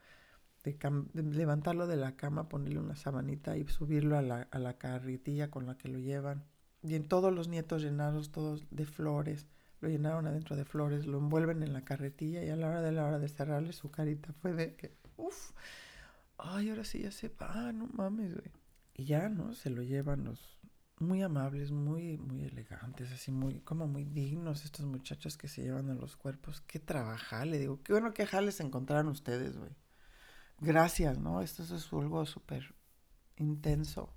De, 0.65 0.79
levantarlo 1.15 1.87
de 1.87 1.97
la 1.97 2.17
cama, 2.17 2.49
ponerle 2.49 2.79
una 2.79 2.97
sabanita 2.97 3.57
y 3.57 3.67
subirlo 3.67 4.17
a 4.17 4.23
la, 4.23 4.49
a 4.51 4.59
la 4.59 4.79
carretilla 4.79 5.51
con 5.51 5.67
la 5.67 5.77
que 5.77 5.89
lo 5.89 5.99
llevan. 5.99 6.45
Y 6.83 6.95
en 6.95 7.09
todos 7.09 7.33
los 7.33 7.49
nietos 7.49 7.83
llenados, 7.83 8.33
todos 8.33 8.67
de 8.71 8.87
flores. 8.87 9.47
Lo 9.81 9.89
llenaron 9.89 10.27
adentro 10.27 10.55
de 10.55 10.65
flores, 10.65 11.07
lo 11.07 11.19
envuelven 11.19 11.63
en 11.63 11.73
la 11.73 11.85
carretilla 11.85 12.45
y 12.45 12.51
a 12.51 12.57
la 12.57 12.69
hora 12.69 12.83
de 12.83 12.93
la 12.93 13.05
hora 13.05 13.19
de 13.19 13.29
cerrarle 13.29 13.73
su 13.73 13.91
carita 13.91 14.33
fue 14.33 14.53
de 14.53 14.77
que, 14.77 14.97
uff, 15.17 15.53
ay, 16.39 16.71
ahora 16.71 16.85
sí 16.85 17.01
ya 17.03 17.11
se 17.11 17.29
va, 17.29 17.73
no 17.73 17.89
mames, 17.89 18.35
güey. 18.35 18.53
Y 18.95 19.05
ya, 19.07 19.29
¿no? 19.29 19.55
Se 19.55 19.71
lo 19.71 19.83
llevan 19.83 20.25
los, 20.25 20.62
muy 21.03 21.22
amables, 21.22 21.70
muy, 21.70 22.18
muy 22.18 22.44
elegantes, 22.44 23.12
así 23.12 23.30
muy, 23.30 23.61
como 23.61 23.86
muy 23.86 24.05
dignos 24.05 24.64
estos 24.64 24.86
muchachos 24.86 25.36
que 25.36 25.48
se 25.48 25.62
llevan 25.62 25.90
a 25.90 25.94
los 25.94 26.16
cuerpos. 26.16 26.61
Qué 26.62 26.78
trabajar, 26.78 27.46
le 27.46 27.59
digo, 27.59 27.82
qué 27.82 27.92
bueno 27.92 28.14
que 28.14 28.26
jales 28.26 28.61
encontraron 28.61 29.09
ustedes, 29.09 29.57
güey. 29.57 29.70
Gracias, 30.61 31.18
¿no? 31.18 31.42
Esto 31.42 31.62
es 31.62 31.92
algo 31.92 32.24
súper 32.24 32.74
intenso. 33.36 34.14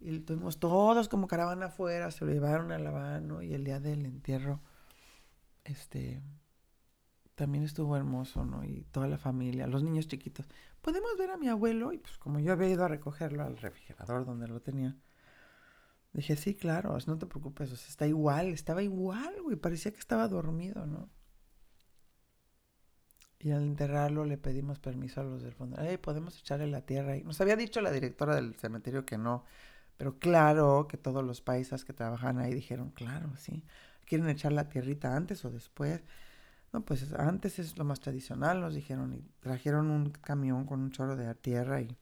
Y 0.00 0.20
tuvimos 0.20 0.60
todos 0.60 1.08
como 1.08 1.26
caravana 1.26 1.66
afuera, 1.66 2.10
se 2.10 2.24
lo 2.24 2.32
llevaron 2.32 2.70
a 2.70 2.78
la 2.78 3.20
¿no? 3.20 3.42
Y 3.42 3.54
el 3.54 3.64
día 3.64 3.80
del 3.80 4.06
entierro, 4.06 4.60
este, 5.64 6.22
también 7.34 7.64
estuvo 7.64 7.96
hermoso, 7.96 8.44
¿no? 8.44 8.64
Y 8.64 8.84
toda 8.90 9.08
la 9.08 9.18
familia, 9.18 9.66
los 9.66 9.82
niños 9.82 10.06
chiquitos. 10.06 10.46
Podemos 10.80 11.10
ver 11.18 11.30
a 11.30 11.36
mi 11.36 11.48
abuelo, 11.48 11.92
y 11.92 11.98
pues 11.98 12.18
como 12.18 12.40
yo 12.40 12.52
había 12.52 12.68
ido 12.68 12.84
a 12.84 12.88
recogerlo 12.88 13.42
al 13.42 13.56
refrigerador 13.56 14.24
donde 14.24 14.48
lo 14.48 14.60
tenía, 14.60 14.96
Dije, 16.12 16.36
sí, 16.36 16.54
claro, 16.54 16.96
no 17.06 17.18
te 17.18 17.26
preocupes, 17.26 17.70
o 17.72 17.76
sea, 17.76 17.88
está 17.88 18.06
igual, 18.06 18.48
estaba 18.48 18.82
igual, 18.82 19.42
güey, 19.42 19.56
parecía 19.56 19.92
que 19.92 20.00
estaba 20.00 20.26
dormido, 20.28 20.86
¿no? 20.86 21.08
Y 23.40 23.52
al 23.52 23.62
enterrarlo 23.62 24.24
le 24.24 24.36
pedimos 24.36 24.80
permiso 24.80 25.20
a 25.20 25.24
los 25.24 25.42
del 25.42 25.52
fondo. 25.52 25.76
Hey, 25.80 25.96
podemos 25.98 26.38
echarle 26.40 26.66
la 26.66 26.80
tierra 26.82 27.12
ahí. 27.12 27.22
Nos 27.22 27.40
había 27.40 27.56
dicho 27.56 27.80
la 27.80 27.92
directora 27.92 28.34
del 28.34 28.54
cementerio 28.54 29.04
que 29.04 29.16
no, 29.16 29.44
pero 29.96 30.18
claro 30.18 30.88
que 30.88 30.96
todos 30.96 31.24
los 31.24 31.40
paisas 31.40 31.84
que 31.84 31.92
trabajan 31.92 32.38
ahí 32.38 32.52
dijeron, 32.54 32.90
claro, 32.90 33.36
sí. 33.36 33.64
¿Quieren 34.06 34.28
echar 34.28 34.52
la 34.52 34.68
tierrita 34.68 35.14
antes 35.14 35.44
o 35.44 35.50
después? 35.50 36.02
No, 36.72 36.84
pues 36.84 37.12
antes 37.12 37.58
es 37.58 37.78
lo 37.78 37.84
más 37.84 38.00
tradicional, 38.00 38.60
nos 38.60 38.74
dijeron. 38.74 39.14
Y 39.14 39.22
trajeron 39.40 39.90
un 39.90 40.10
camión 40.10 40.66
con 40.66 40.80
un 40.80 40.90
chorro 40.90 41.16
de 41.16 41.32
tierra 41.34 41.80
y 41.80 41.96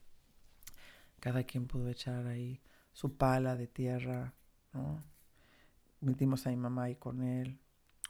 cada 1.20 1.44
quien 1.44 1.66
pudo 1.66 1.88
echar 1.88 2.26
ahí 2.26 2.60
su 2.96 3.14
pala 3.14 3.56
de 3.56 3.66
tierra, 3.66 4.32
¿no? 4.72 5.04
Metimos 6.00 6.46
a 6.46 6.50
mi 6.50 6.56
mamá 6.56 6.84
ahí 6.84 6.96
con 6.96 7.22
él. 7.22 7.60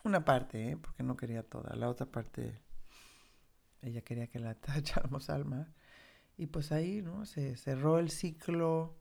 Una 0.04 0.24
parte, 0.24 0.70
¿eh? 0.70 0.76
porque 0.76 1.02
no 1.02 1.16
quería 1.16 1.42
toda. 1.42 1.74
La 1.74 1.88
otra 1.88 2.06
parte, 2.06 2.62
ella 3.82 4.02
quería 4.02 4.28
que 4.28 4.38
la 4.38 4.56
echáramos 4.76 5.28
al 5.28 5.44
mar. 5.44 5.74
Y 6.36 6.46
pues 6.46 6.70
ahí, 6.70 7.02
¿no? 7.02 7.26
Se 7.26 7.56
cerró 7.56 7.98
el 7.98 8.10
ciclo 8.10 8.96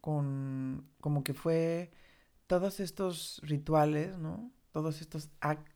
con, 0.00 0.88
como 1.02 1.22
que 1.22 1.34
fue 1.34 1.92
todos 2.46 2.80
estos 2.80 3.42
rituales, 3.44 4.16
¿no? 4.16 4.50
Todas 4.72 5.02
estas 5.02 5.28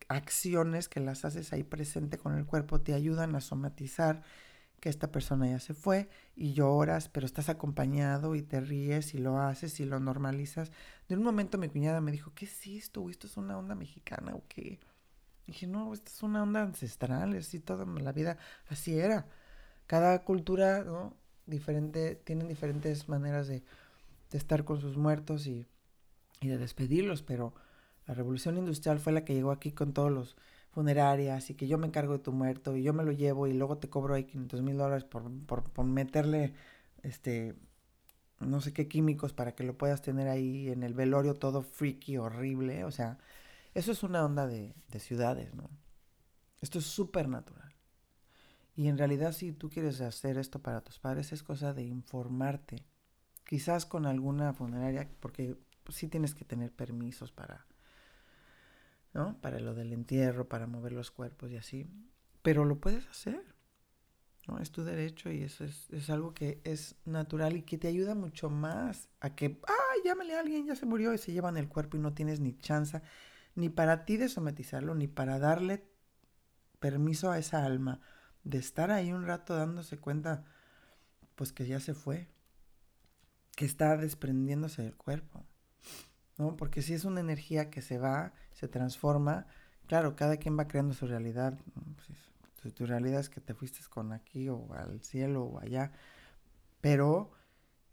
acciones 0.09 0.89
que 0.89 1.01
las 1.01 1.27
haces 1.27 1.53
ahí 1.53 1.65
presente 1.65 2.17
con 2.17 2.39
el 2.39 2.47
cuerpo 2.47 2.81
te 2.81 2.95
ayudan 2.95 3.37
a 3.37 3.43
somatizar 3.43 4.23
que 4.85 4.91
esta 4.91 5.11
persona 5.11 5.49
ya 5.49 5.61
se 5.61 5.73
fue 5.73 6.11
y 6.37 6.53
lloras, 6.53 7.09
pero 7.09 7.25
estás 7.25 7.49
acompañado 7.49 8.35
y 8.35 8.43
te 8.43 8.61
ríes 8.61 9.15
y 9.15 9.19
lo 9.19 9.39
haces 9.39 9.81
y 9.81 9.87
lo 9.87 9.99
normalizas. 9.99 10.73
De 11.09 11.17
un 11.17 11.23
momento 11.23 11.57
mi 11.57 11.71
cuñada 11.71 12.03
me 12.03 12.13
dijo, 12.13 12.33
¿qué 12.35 12.45
es 12.45 12.67
esto? 12.67 13.09
¿Esto 13.09 13.27
es 13.27 13.39
una 13.39 13.57
onda 13.57 13.75
mexicana 13.75 14.35
o 14.35 14.43
qué? 14.47 14.81
dije, 15.47 15.67
no, 15.67 15.95
esto 15.95 16.11
es 16.15 16.23
una 16.23 16.43
onda 16.43 16.61
ancestral, 16.61 17.35
así 17.35 17.61
toda 17.61 17.87
la 17.87 18.13
vida, 18.13 18.37
así 18.69 18.99
era. 18.99 19.27
Cada 19.87 20.23
cultura, 20.23 20.85
¿no? 20.85 21.17
Diferente, 21.47 22.17
tienen 22.17 22.47
diferentes 22.47 23.09
maneras 23.09 23.49
de, 23.49 23.65
de 24.31 24.37
estar 24.37 24.65
con 24.67 24.83
sus 24.83 24.99
muertos 24.99 25.47
y, 25.47 25.67
y 26.43 26.49
de 26.49 26.59
despedirlos, 26.59 27.23
pero 27.23 27.55
la 28.07 28.13
revolución 28.13 28.59
industrial 28.59 28.99
fue 28.99 29.15
la 29.15 29.25
que 29.25 29.33
llegó 29.33 29.51
aquí 29.51 29.73
con 29.73 29.95
todos 29.95 30.13
los 30.13 30.37
funerarias 30.75 31.51
y 31.51 31.55
que 31.55 31.69
yo 31.69 31.79
me 31.79 31.87
encargo 31.87 32.15
de 32.15 32.19
tu 32.19 32.33
muerto 32.33 32.77
y 32.77 32.83
yo 32.83 32.93
me 32.93 33.05
lo 33.05 33.13
llevo 33.13 33.47
y 33.47 33.53
luego 33.55 33.79
te 33.79 33.89
cobro 33.89 34.15
ahí 34.15 34.25
500 34.25 34.63
mil 34.63 34.77
dólares 34.77 35.05
por, 35.05 35.31
por, 35.47 35.85
meterle, 35.85 36.55
este, 37.03 37.55
no 38.41 38.61
sé 38.61 38.73
qué 38.73 38.89
químicos 38.89 39.33
para 39.33 39.55
que 39.55 39.63
lo 39.65 39.79
puedas 39.79 40.03
tener 40.03 40.29
ahí 40.29 40.69
en 40.69 40.83
el 40.83 40.95
velorio 40.95 41.35
todo 41.35 41.63
freaky, 41.63 42.19
horrible. 42.19 42.85
O 42.85 42.91
sea, 42.91 43.19
eso 43.75 43.93
es 43.93 44.03
una 44.03 44.25
onda 44.25 44.47
de, 44.47 44.75
de 44.89 45.01
ciudades, 45.01 45.55
¿no? 45.55 45.71
Esto 46.61 46.81
es 46.81 46.87
súper 46.87 47.29
natural. 47.29 47.73
Y 48.77 48.89
en 48.89 48.99
realidad 48.99 49.33
si 49.33 49.53
tú 49.53 49.71
quieres 49.71 50.01
hacer 50.01 50.39
esto 50.39 50.61
para 50.61 50.83
tus 50.83 50.99
padres 50.99 51.33
es 51.33 51.45
cosa 51.45 51.73
de 51.73 51.85
informarte. 51.85 52.85
Quizás 53.45 53.87
con 53.87 54.07
alguna 54.07 54.53
funeraria, 54.55 55.09
porque 55.21 55.57
sí 55.91 56.09
tienes 56.09 56.35
que 56.35 56.45
tener 56.45 56.73
permisos 56.73 57.31
para 57.31 57.67
¿no? 59.15 59.41
Para 59.41 59.61
lo 59.61 59.75
del 59.75 59.93
entierro, 59.93 60.49
para 60.49 60.67
mover 60.67 60.93
los 60.93 61.11
cuerpos 61.11 61.51
y 61.51 61.57
así. 61.57 61.87
Pero 62.43 62.65
lo 62.65 62.81
puedes 62.81 63.07
hacer, 63.07 63.43
¿no? 64.47 64.59
Es 64.59 64.71
tu 64.71 64.85
derecho 64.85 65.31
y 65.31 65.43
eso 65.43 65.65
es, 65.65 66.11
algo 66.11 66.35
que 66.35 66.61
es 66.65 66.97
natural 67.05 67.57
y 67.57 67.63
que 67.63 67.79
te 67.79 67.89
ayuda 67.89 68.15
mucho 68.15 68.51
más 68.51 69.09
a 69.21 69.35
que, 69.35 69.61
¡ay, 69.67 70.01
llámale 70.05 70.35
a 70.35 70.41
alguien, 70.41 70.67
ya 70.67 70.77
se 70.77 70.85
murió 70.85 71.15
y 71.15 71.19
se 71.19 71.33
llevan 71.33 71.57
el 71.57 71.69
cuerpo 71.69 71.97
y 71.97 72.01
no 72.01 72.13
tienes 72.13 72.41
ni 72.41 72.59
chance, 72.59 73.01
ni 73.55 73.69
para 73.69 74.05
ti 74.05 74.17
de 74.17 74.29
sometizarlo, 74.29 74.95
ni 74.95 75.07
para 75.07 75.39
darle 75.39 75.89
permiso 76.81 77.31
a 77.31 77.39
esa 77.39 77.65
alma 77.65 78.01
de 78.43 78.59
estar 78.59 78.91
ahí 78.91 79.13
un 79.13 79.27
rato 79.27 79.57
dándose 79.57 79.97
cuenta, 79.97 80.45
pues 81.37 81.53
que 81.53 81.67
ya 81.67 81.81
se 81.81 81.95
fue, 81.95 82.29
que 83.57 83.65
está 83.65 83.97
desprendiéndose 83.97 84.83
del 84.83 84.97
cuerpo. 84.97 85.47
¿No? 86.39 86.57
Porque 86.57 86.83
si 86.83 86.95
es 86.95 87.05
una 87.05 87.21
energía 87.21 87.71
que 87.71 87.83
se 87.83 87.99
va, 87.99 88.33
se 88.53 88.69
transforma, 88.69 89.47
claro, 89.87 90.17
cada 90.17 90.37
quien 90.37 90.59
va 90.59 90.69
creando 90.69 90.95
su 90.95 91.07
realidad. 91.07 91.59
Tu, 92.75 92.87
realidad 92.87 93.21
es 93.21 93.29
que 93.29 93.43
te 93.43 93.55
fuiste 93.55 93.81
con 93.91 94.13
aquí 94.13 94.49
o 94.49 94.73
al 94.73 95.03
cielo 95.03 95.45
o 95.45 95.61
allá, 95.61 95.93
pero, 96.81 97.31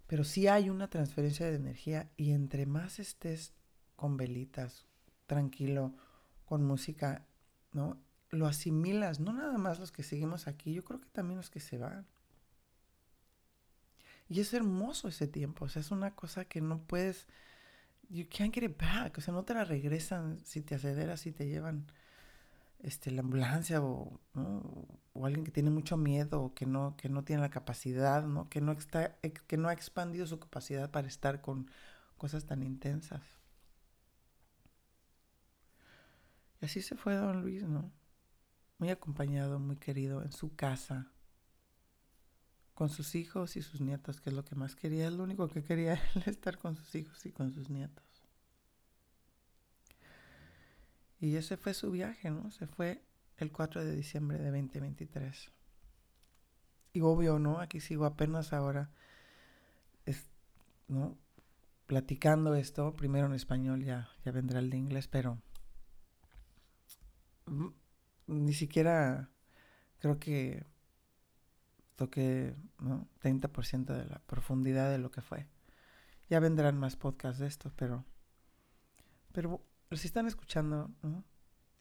pero 0.08 0.24
sí 0.24 0.48
hay 0.48 0.70
una 0.70 0.90
transferencia 0.90 1.46
de 1.46 1.56
energía 1.56 2.10
y 2.16 2.32
entre 2.32 2.66
más 2.66 3.00
estés 3.00 3.54
con 3.98 4.16
velitas, 4.16 4.88
tranquilo, 5.28 5.94
con 6.46 6.64
música, 6.66 7.26
¿no? 7.74 7.98
Lo 8.30 8.48
asimilas, 8.48 9.20
no 9.20 9.34
nada 9.34 9.58
más 9.58 9.80
los 9.80 9.92
que 9.92 10.04
seguimos 10.04 10.48
aquí, 10.48 10.74
yo 10.74 10.86
creo 10.86 11.02
que 11.02 11.10
también 11.10 11.38
los 11.38 11.50
que 11.50 11.60
se 11.60 11.78
van. 11.78 12.08
Y 14.30 14.40
es 14.40 14.54
hermoso 14.54 15.10
ese 15.10 15.28
tiempo, 15.28 15.66
o 15.66 15.68
sea, 15.70 15.82
es 15.82 15.92
una 15.92 16.16
cosa 16.16 16.46
que 16.46 16.62
no 16.62 16.80
puedes 16.80 17.28
you 18.12 18.26
can't 18.30 18.54
get 18.54 18.64
it 18.64 18.78
back. 18.78 19.18
O 19.18 19.22
sea, 19.22 19.34
no 19.34 19.44
te 19.44 19.54
la 19.54 19.64
regresan 19.64 20.40
si 20.44 20.62
te 20.62 20.76
acederas, 20.76 21.22
si 21.22 21.32
te 21.32 21.48
llevan 21.48 21.88
este, 22.80 23.12
la 23.12 23.22
ambulancia 23.22 23.82
o, 23.82 24.20
o 25.14 25.26
alguien 25.26 25.46
que 25.46 25.52
tiene 25.52 25.70
mucho 25.70 25.98
miedo 25.98 26.42
o 26.42 26.54
que 26.54 26.66
no, 26.66 26.96
que 26.98 27.10
no 27.10 27.24
tiene 27.24 27.42
la 27.42 27.50
capacidad, 27.50 28.24
¿no? 28.24 28.50
Que, 28.50 28.62
no 28.62 28.72
está, 28.72 29.18
que 29.20 29.58
no 29.58 29.70
ha 29.70 29.74
expandido 29.74 30.26
su 30.28 30.40
capacidad 30.40 30.90
para 30.92 31.08
estar 31.08 31.42
con 31.42 31.70
cosas 32.18 32.46
tan 32.46 32.64
intensas. 32.64 33.22
Y 36.62 36.66
así 36.66 36.82
se 36.82 36.96
fue 36.96 37.16
don 37.16 37.42
Luis, 37.42 37.64
¿no? 37.64 37.92
Muy 38.78 38.90
acompañado, 38.90 39.60
muy 39.60 39.78
querido, 39.78 40.24
en 40.24 40.32
su 40.32 40.56
casa, 40.56 41.12
con 42.74 42.90
sus 42.90 43.16
hijos 43.16 43.56
y 43.56 43.62
sus 43.62 43.82
nietos, 43.82 44.22
que 44.22 44.30
es 44.30 44.36
lo 44.36 44.44
que 44.44 44.56
más 44.56 44.76
quería, 44.76 45.08
es 45.08 45.14
lo 45.14 45.24
único 45.24 45.48
que 45.48 45.64
quería 45.64 45.94
él, 46.16 46.24
estar 46.26 46.58
con 46.58 46.76
sus 46.76 46.94
hijos 46.96 47.26
y 47.26 47.32
con 47.32 47.52
sus 47.52 47.70
nietos. 47.70 48.06
Y 51.20 51.36
ese 51.36 51.58
fue 51.58 51.74
su 51.74 51.92
viaje, 51.92 52.32
¿no? 52.32 52.50
Se 52.50 52.66
fue 52.66 53.04
el 53.38 53.52
4 53.52 53.86
de 53.86 53.96
diciembre 53.96 54.40
de 54.40 54.50
2023. 54.50 55.52
Y 56.94 57.02
obvio, 57.02 57.38
¿no? 57.38 57.60
Aquí 57.60 57.80
sigo 57.80 58.06
apenas 58.06 58.54
ahora, 58.54 58.90
¿no? 60.88 61.18
Platicando 61.86 62.56
esto, 62.56 62.94
primero 62.96 63.28
en 63.28 63.34
español, 63.34 63.84
ya, 63.84 64.10
ya 64.26 64.32
vendrá 64.32 64.60
el 64.60 64.70
de 64.70 64.78
inglés, 64.78 65.08
pero 65.08 65.42
ni 68.28 68.54
siquiera 68.54 69.30
creo 70.00 70.20
que 70.20 70.66
toqué 72.02 72.56
¿no? 72.80 73.08
30% 73.22 73.86
de 73.94 74.06
la 74.06 74.20
profundidad 74.26 74.90
de 74.90 74.98
lo 74.98 75.12
que 75.12 75.22
fue. 75.22 75.46
Ya 76.30 76.40
vendrán 76.40 76.80
más 76.80 76.96
podcasts 76.96 77.40
de 77.40 77.46
esto, 77.46 77.72
pero, 77.76 78.06
pero 79.32 79.62
si 79.92 80.08
están 80.08 80.26
escuchando, 80.26 80.90
¿no? 81.04 81.24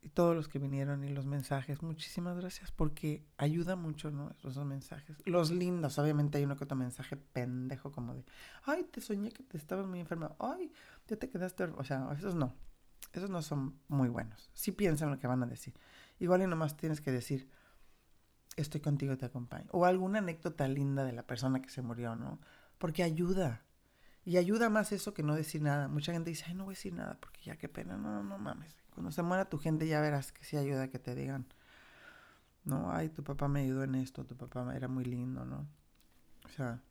y 0.02 0.10
todos 0.10 0.34
los 0.34 0.48
que 0.48 0.58
vinieron 0.58 1.04
y 1.04 1.08
los 1.08 1.24
mensajes, 1.26 1.82
muchísimas 1.82 2.36
gracias 2.36 2.70
porque 2.70 3.24
ayuda 3.38 3.76
mucho, 3.76 4.10
¿no? 4.10 4.30
Esos 4.30 4.64
mensajes. 4.64 5.16
Los 5.26 5.50
lindos, 5.50 5.98
obviamente 5.98 6.38
hay 6.38 6.44
uno 6.44 6.56
que 6.56 6.64
otro 6.64 6.76
mensaje 6.76 7.16
pendejo 7.16 7.92
como 7.92 8.14
de, 8.14 8.24
ay, 8.64 8.84
te 8.84 9.00
soñé 9.00 9.30
que 9.30 9.42
te 9.42 9.56
estabas 9.56 9.86
muy 9.86 10.00
enferma, 10.00 10.34
ay, 10.38 10.72
ya 11.06 11.16
te 11.16 11.28
quedaste, 11.28 11.64
o 11.64 11.84
sea, 11.84 12.10
esos 12.16 12.34
no, 12.34 12.54
esos 13.12 13.30
no 13.30 13.42
son 13.42 13.78
muy 13.88 14.08
buenos. 14.08 14.50
Sí 14.54 14.72
piensan 14.72 15.10
lo 15.10 15.18
que 15.18 15.26
van 15.26 15.42
a 15.42 15.46
decir. 15.46 15.74
Igual 16.18 16.42
y 16.42 16.46
nomás 16.46 16.76
tienes 16.76 17.00
que 17.00 17.10
decir, 17.12 17.48
estoy 18.56 18.80
contigo, 18.80 19.16
te 19.16 19.26
acompaño. 19.26 19.68
O 19.72 19.84
alguna 19.84 20.18
anécdota 20.18 20.66
linda 20.68 21.04
de 21.04 21.12
la 21.12 21.26
persona 21.26 21.62
que 21.62 21.70
se 21.70 21.82
murió, 21.82 22.16
¿no? 22.16 22.40
Porque 22.78 23.02
ayuda. 23.02 23.64
Y 24.24 24.36
ayuda 24.36 24.68
más 24.68 24.92
eso 24.92 25.14
que 25.14 25.22
no 25.22 25.34
decir 25.34 25.62
nada. 25.62 25.88
Mucha 25.88 26.12
gente 26.12 26.30
dice, 26.30 26.44
ay, 26.48 26.54
no 26.54 26.64
voy 26.64 26.72
a 26.72 26.76
decir 26.76 26.92
nada 26.92 27.18
porque 27.20 27.40
ya 27.42 27.56
qué 27.56 27.68
pena. 27.68 27.96
No, 27.96 28.10
no, 28.10 28.22
no 28.22 28.38
mames. 28.38 28.76
Cuando 28.90 29.12
se 29.12 29.22
muera 29.22 29.48
tu 29.48 29.58
gente 29.58 29.86
ya 29.86 30.00
verás 30.00 30.32
que 30.32 30.44
sí 30.44 30.56
ayuda 30.56 30.88
que 30.88 30.98
te 30.98 31.14
digan, 31.14 31.46
no, 32.64 32.92
ay, 32.92 33.08
tu 33.08 33.24
papá 33.24 33.48
me 33.48 33.60
ayudó 33.60 33.84
en 33.84 33.94
esto, 33.94 34.24
tu 34.24 34.36
papá 34.36 34.74
era 34.76 34.88
muy 34.88 35.04
lindo, 35.04 35.44
¿no? 35.44 35.66
O 36.44 36.48
sea, 36.48 36.82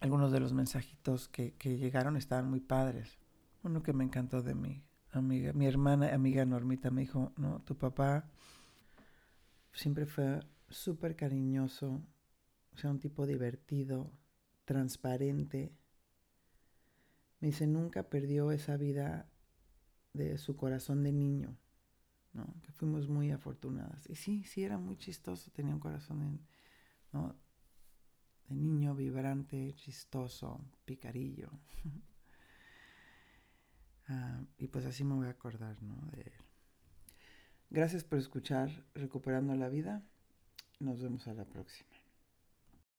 algunos 0.00 0.30
de 0.30 0.40
los 0.40 0.52
mensajitos 0.52 1.28
que, 1.28 1.54
que 1.54 1.76
llegaron 1.76 2.16
estaban 2.16 2.48
muy 2.48 2.60
padres. 2.60 3.18
Uno 3.62 3.82
que 3.82 3.92
me 3.92 4.04
encantó 4.04 4.42
de 4.42 4.54
mi 4.54 4.84
amiga, 5.10 5.52
mi 5.52 5.66
hermana, 5.66 6.14
amiga 6.14 6.44
Normita, 6.44 6.90
me 6.90 7.02
dijo, 7.02 7.32
no, 7.36 7.60
tu 7.60 7.76
papá 7.76 8.26
siempre 9.72 10.06
fue 10.06 10.40
súper 10.74 11.16
cariñoso, 11.16 12.02
o 12.74 12.76
sea, 12.76 12.90
un 12.90 13.00
tipo 13.00 13.26
divertido, 13.26 14.12
transparente. 14.64 15.72
Me 17.40 17.48
dice, 17.48 17.66
nunca 17.66 18.08
perdió 18.08 18.50
esa 18.52 18.76
vida 18.76 19.30
de 20.12 20.38
su 20.38 20.56
corazón 20.56 21.02
de 21.02 21.12
niño, 21.12 21.56
¿no? 22.32 22.54
Que 22.62 22.72
fuimos 22.72 23.08
muy 23.08 23.30
afortunadas. 23.30 24.08
Y 24.08 24.14
sí, 24.16 24.44
sí 24.44 24.64
era 24.64 24.78
muy 24.78 24.96
chistoso, 24.96 25.50
tenía 25.50 25.74
un 25.74 25.80
corazón 25.80 26.20
de, 26.20 26.38
niño 28.54 28.94
vibrante, 28.94 29.74
chistoso, 29.74 30.60
picarillo. 30.84 31.50
Ah, 34.06 34.44
y 34.58 34.66
pues 34.68 34.84
así 34.84 35.02
me 35.02 35.14
voy 35.14 35.28
a 35.28 35.30
acordar, 35.30 35.82
¿no? 35.82 35.94
De 36.10 36.20
él. 36.20 36.32
Gracias 37.70 38.04
por 38.04 38.18
escuchar 38.18 38.84
Recuperando 38.92 39.54
la 39.54 39.70
Vida. 39.70 40.02
Nos 40.80 41.00
vemos 41.00 41.26
a 41.28 41.34
la 41.34 41.44
próxima. 41.44 41.93